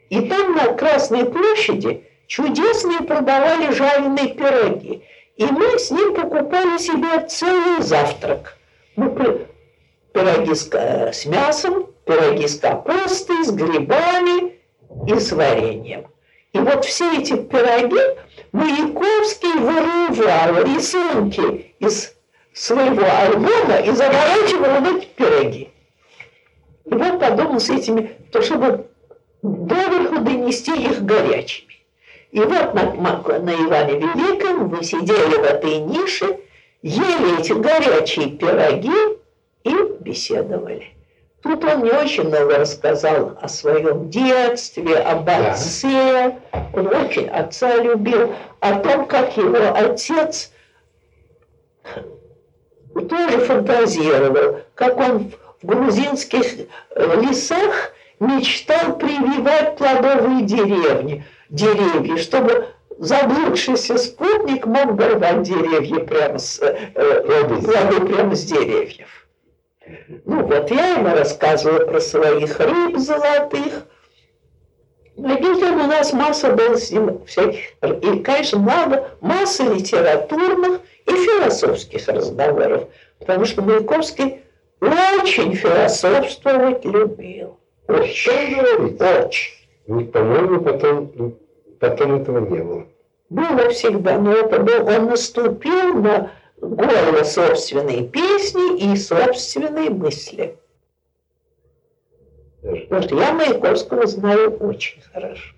И 0.08 0.22
там 0.22 0.54
на 0.54 0.72
Красной 0.72 1.26
площади 1.26 2.04
чудесные 2.26 3.00
продавали 3.00 3.72
жареные 3.72 4.34
пироги. 4.34 5.02
И 5.36 5.44
мы 5.44 5.78
с 5.78 5.90
ним 5.90 6.14
покупали 6.14 6.78
себе 6.78 7.26
целый 7.26 7.82
завтрак. 7.82 8.56
Мы 8.96 9.10
пироги 10.12 10.54
с, 10.54 10.68
э, 10.72 11.12
с 11.12 11.26
мясом, 11.26 11.88
пироги 12.06 12.46
с 12.46 12.58
капустой, 12.58 13.44
с 13.44 13.50
грибами 13.50 14.58
и 15.06 15.14
с 15.14 15.30
вареньем. 15.32 16.06
И 16.52 16.58
вот 16.58 16.86
все 16.86 17.18
эти 17.18 17.36
пироги 17.36 18.00
Маяковский 18.52 19.58
вырывал 19.58 20.64
рисунки 20.64 21.74
из 21.78 22.14
своего 22.52 23.04
альбома 23.04 23.78
и 23.84 23.90
заворачивал 23.92 24.80
в 24.80 24.96
эти 24.96 25.06
пироги. 25.06 25.70
И 26.84 26.94
вот 26.94 27.20
подумал 27.20 27.60
с 27.60 27.68
этими, 27.68 28.16
то 28.32 28.40
чтобы 28.42 28.86
доверху 29.42 30.20
донести 30.20 30.72
их 30.72 31.02
горячими. 31.02 31.74
И 32.30 32.40
вот 32.40 32.74
на, 32.74 33.38
на 33.38 33.54
Иване 33.54 33.98
Великом 33.98 34.68
мы 34.68 34.82
сидели 34.82 35.36
в 35.36 35.44
этой 35.44 35.78
нише, 35.78 36.40
ели 36.82 37.40
эти 37.40 37.52
горячие 37.52 38.30
пироги 38.30 39.18
и 39.64 39.74
беседовали. 40.00 40.97
Тут 41.42 41.64
он 41.64 41.80
мне 41.80 41.92
очень 41.92 42.24
много 42.24 42.58
рассказал 42.58 43.38
о 43.40 43.48
своем 43.48 44.10
детстве, 44.10 44.96
об 44.96 45.28
отце. 45.28 46.36
Он 46.72 46.88
очень 46.88 47.28
отца 47.28 47.76
любил, 47.76 48.34
о 48.60 48.80
том, 48.80 49.06
как 49.06 49.36
его 49.36 49.72
отец 49.74 50.50
тоже 52.92 53.38
фантазировал, 53.38 54.60
как 54.74 54.96
он 54.98 55.32
в 55.62 55.66
грузинских 55.66 56.66
э, 56.90 57.20
лесах 57.20 57.92
мечтал 58.18 58.98
прививать 58.98 59.76
плодовые 59.76 60.42
деревни, 60.42 61.24
деревья, 61.48 62.16
чтобы 62.16 62.68
заблудшийся 62.98 63.96
спутник 63.96 64.66
мог 64.66 64.96
дорвать 64.96 65.42
деревья 65.42 66.00
прямо 66.00 66.38
с, 66.38 66.60
э, 66.60 66.76
плоды 66.94 68.06
прямо 68.06 68.34
с 68.34 68.44
деревьев. 68.44 69.27
Ну 70.24 70.44
вот, 70.44 70.70
я 70.70 70.94
ему 70.94 71.10
рассказывала 71.14 71.86
про 71.86 72.00
своих 72.00 72.58
рыб 72.60 72.96
золотых. 72.96 73.86
Ну, 75.16 75.36
детям 75.36 75.80
у 75.80 75.86
нас 75.86 76.12
масса 76.12 76.52
было 76.52 76.76
с 76.76 76.90
ним 76.90 77.24
всяких, 77.24 77.72
и, 77.82 78.20
конечно, 78.20 78.58
много, 78.58 79.10
масса 79.20 79.64
литературных 79.64 80.80
и 81.06 81.10
философских 81.10 82.06
разговоров, 82.06 82.84
потому 83.18 83.44
что 83.44 83.62
Маяковский 83.62 84.42
очень 84.80 85.54
философствовать 85.54 86.84
любил. 86.84 87.58
Очень. 87.88 88.96
Очень. 89.00 90.06
По-моему, 90.12 90.60
потом, 90.60 91.34
потом 91.80 92.22
этого 92.22 92.38
не 92.48 92.58
было. 92.58 92.86
Было 93.30 93.68
всегда, 93.70 94.18
но 94.18 94.32
это 94.32 94.60
был, 94.60 94.86
он 94.86 95.06
наступил 95.06 95.94
на 95.94 96.30
горло 96.60 97.22
собственной 97.22 98.06
песни 98.08 98.92
и 98.92 98.96
собственные 98.96 99.90
мысли. 99.90 100.58
Вот 102.62 103.10
я 103.12 103.32
Маяковского 103.32 104.06
знаю 104.06 104.56
очень 104.58 105.00
хорошо. 105.12 105.54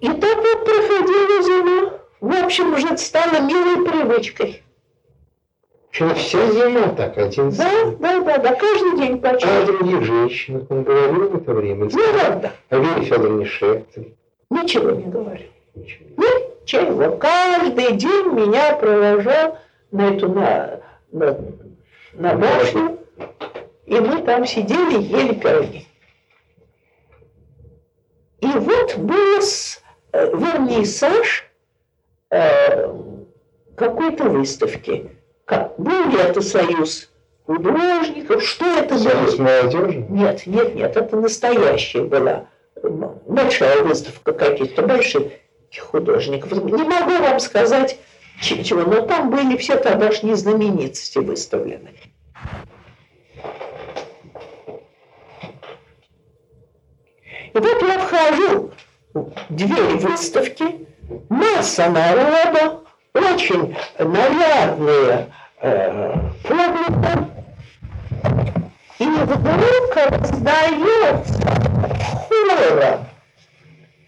И 0.00 0.08
так 0.08 0.36
вот 0.36 0.64
проходила 0.64 1.42
зима. 1.42 1.98
В 2.20 2.44
общем, 2.44 2.74
уже 2.74 2.86
это 2.88 2.98
стало 2.98 3.40
милой 3.40 3.88
привычкой. 3.88 4.62
Почему 5.90 6.14
вся 6.14 6.50
зима 6.50 6.88
так, 6.88 7.16
один 7.16 7.50
Да, 7.50 7.70
да, 7.98 8.20
да, 8.20 8.38
да, 8.38 8.54
каждый 8.54 8.98
день 8.98 9.18
почти. 9.18 9.48
А 9.48 9.62
о 9.62 9.66
других 9.66 10.04
женщинах 10.04 10.70
он 10.70 10.84
говорил 10.84 11.30
в 11.30 11.36
это 11.36 11.52
время? 11.54 11.84
Ну, 11.86 11.90
да, 11.90 12.36
да. 12.36 12.52
О 12.68 12.78
Вере 12.78 13.02
Федоровне 13.02 13.46
Шехтер? 13.46 14.04
Ничего 14.50 14.90
не 14.90 15.04
говорил. 15.04 15.48
Ничего. 15.74 16.04
Ничего. 16.66 17.16
Каждый 17.16 17.92
день 17.92 18.26
меня 18.32 18.74
провожал 18.74 19.58
на 19.92 20.08
эту, 20.08 20.28
на, 20.32 20.80
на, 21.12 21.38
на 22.14 22.34
башню, 22.34 22.98
и 23.84 24.00
мы 24.00 24.20
там 24.22 24.44
сидели, 24.44 25.00
ели 25.00 25.34
пироги. 25.34 25.86
И 28.40 28.46
вот 28.48 28.96
был 28.96 29.40
с, 29.40 29.80
э, 30.10 30.26
вернисаж 30.26 31.48
э, 32.30 32.92
какой-то 33.76 34.24
выставки. 34.24 35.12
Как, 35.44 35.78
был 35.78 36.10
ли 36.10 36.18
это 36.18 36.40
союз 36.40 37.08
художников? 37.46 38.42
Что 38.42 38.64
это 38.64 38.98
союз 38.98 39.36
было? 39.36 39.44
молодежи? 39.44 40.04
Нет, 40.08 40.46
нет, 40.46 40.74
нет, 40.74 40.96
это 40.96 41.16
настоящая 41.16 42.02
была 42.02 42.48
большая 42.82 43.84
выставка 43.84 44.32
каких-то 44.32 44.82
больших 44.82 45.32
художников. 45.74 46.52
Не 46.52 46.84
могу 46.84 47.22
вам 47.22 47.40
сказать 47.40 47.98
чего, 48.40 48.82
но 48.82 49.02
там 49.02 49.30
были 49.30 49.56
все 49.56 49.76
тогдашние 49.76 50.36
знаменитости 50.36 51.18
выставлены. 51.18 51.92
И 57.54 57.58
вот 57.58 57.82
я 57.82 57.98
вхожу 57.98 58.72
в 59.14 59.32
дверь 59.48 59.96
выставки, 59.96 60.86
масса 61.30 61.88
народа, 61.88 62.80
очень 63.14 63.74
нарядные 63.98 65.32
э, 65.62 66.14
публика, 66.42 67.30
и 68.98 69.06
вдруг 69.06 69.96
раздается 69.96 71.46
хором 72.28 73.06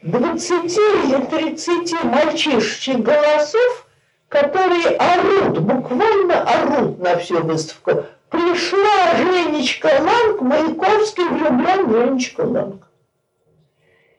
20 0.09 0.79
или 0.79 1.27
30 1.27 2.05
мальчишечек 2.05 3.01
голосов, 3.01 3.87
которые 4.29 4.97
орут, 4.97 5.59
буквально 5.59 6.43
орут 6.43 6.99
на 6.99 7.19
всю 7.19 7.43
выставку. 7.43 8.05
Пришла 8.31 9.17
Женечка 9.17 9.91
Ланг, 10.01 10.41
Маяковский 10.41 11.29
влюблен 11.29 11.87
в 11.87 11.93
Женечку 11.93 12.47
Ланг. 12.47 12.89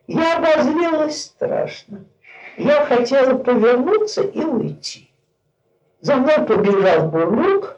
Я 0.05 0.37
обозлилась 0.37 1.23
страшно. 1.23 2.05
Я 2.57 2.85
хотела 2.85 3.35
повернуться 3.35 4.21
и 4.21 4.41
уйти. 4.41 5.09
За 6.01 6.15
мной 6.15 6.39
побежал 6.45 7.07
Бурлук, 7.07 7.77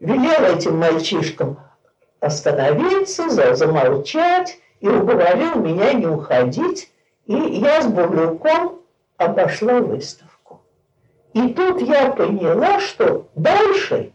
велел 0.00 0.56
этим 0.56 0.78
мальчишкам 0.78 1.58
остановиться, 2.18 3.28
замолчать 3.28 4.58
и 4.80 4.88
уговорил 4.88 5.54
меня 5.56 5.92
не 5.92 6.06
уходить. 6.06 6.90
И 7.26 7.34
я 7.34 7.82
с 7.82 7.86
Бурлюком 7.86 8.80
обошла 9.16 9.80
выставку. 9.80 10.60
И 11.32 11.48
тут 11.48 11.80
я 11.80 12.10
поняла, 12.10 12.80
что 12.80 13.28
дальше 13.34 14.12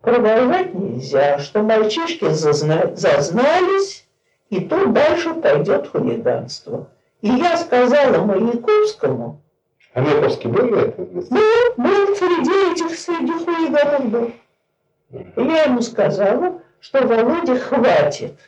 продолжать 0.00 0.74
нельзя, 0.74 1.38
что 1.38 1.62
мальчишки 1.62 2.30
зазна... 2.30 2.94
зазнались, 2.94 4.06
и 4.50 4.60
тут 4.60 4.92
дальше 4.92 5.34
пойдет 5.34 5.88
хулиганство. 5.88 6.88
И 7.20 7.28
я 7.28 7.56
сказала 7.56 8.24
Маяковскому... 8.24 9.40
А 9.94 10.00
Маяковский 10.00 10.50
был 10.50 10.68
в 10.68 10.74
этом? 10.74 11.04
Был, 11.06 11.74
был 11.76 12.16
среди 12.16 12.72
этих, 12.72 12.98
среди 12.98 13.32
хулиганов 13.32 14.06
был. 14.06 14.32
И 15.10 15.42
я 15.42 15.64
ему 15.64 15.82
сказала, 15.82 16.62
что 16.80 17.06
Володе 17.06 17.56
хватит. 17.56 18.38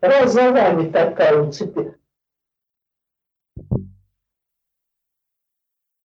Раз 0.00 0.32
за 0.32 0.50
вами 0.52 0.88
такая 0.90 1.42
уцепи, 1.42 1.94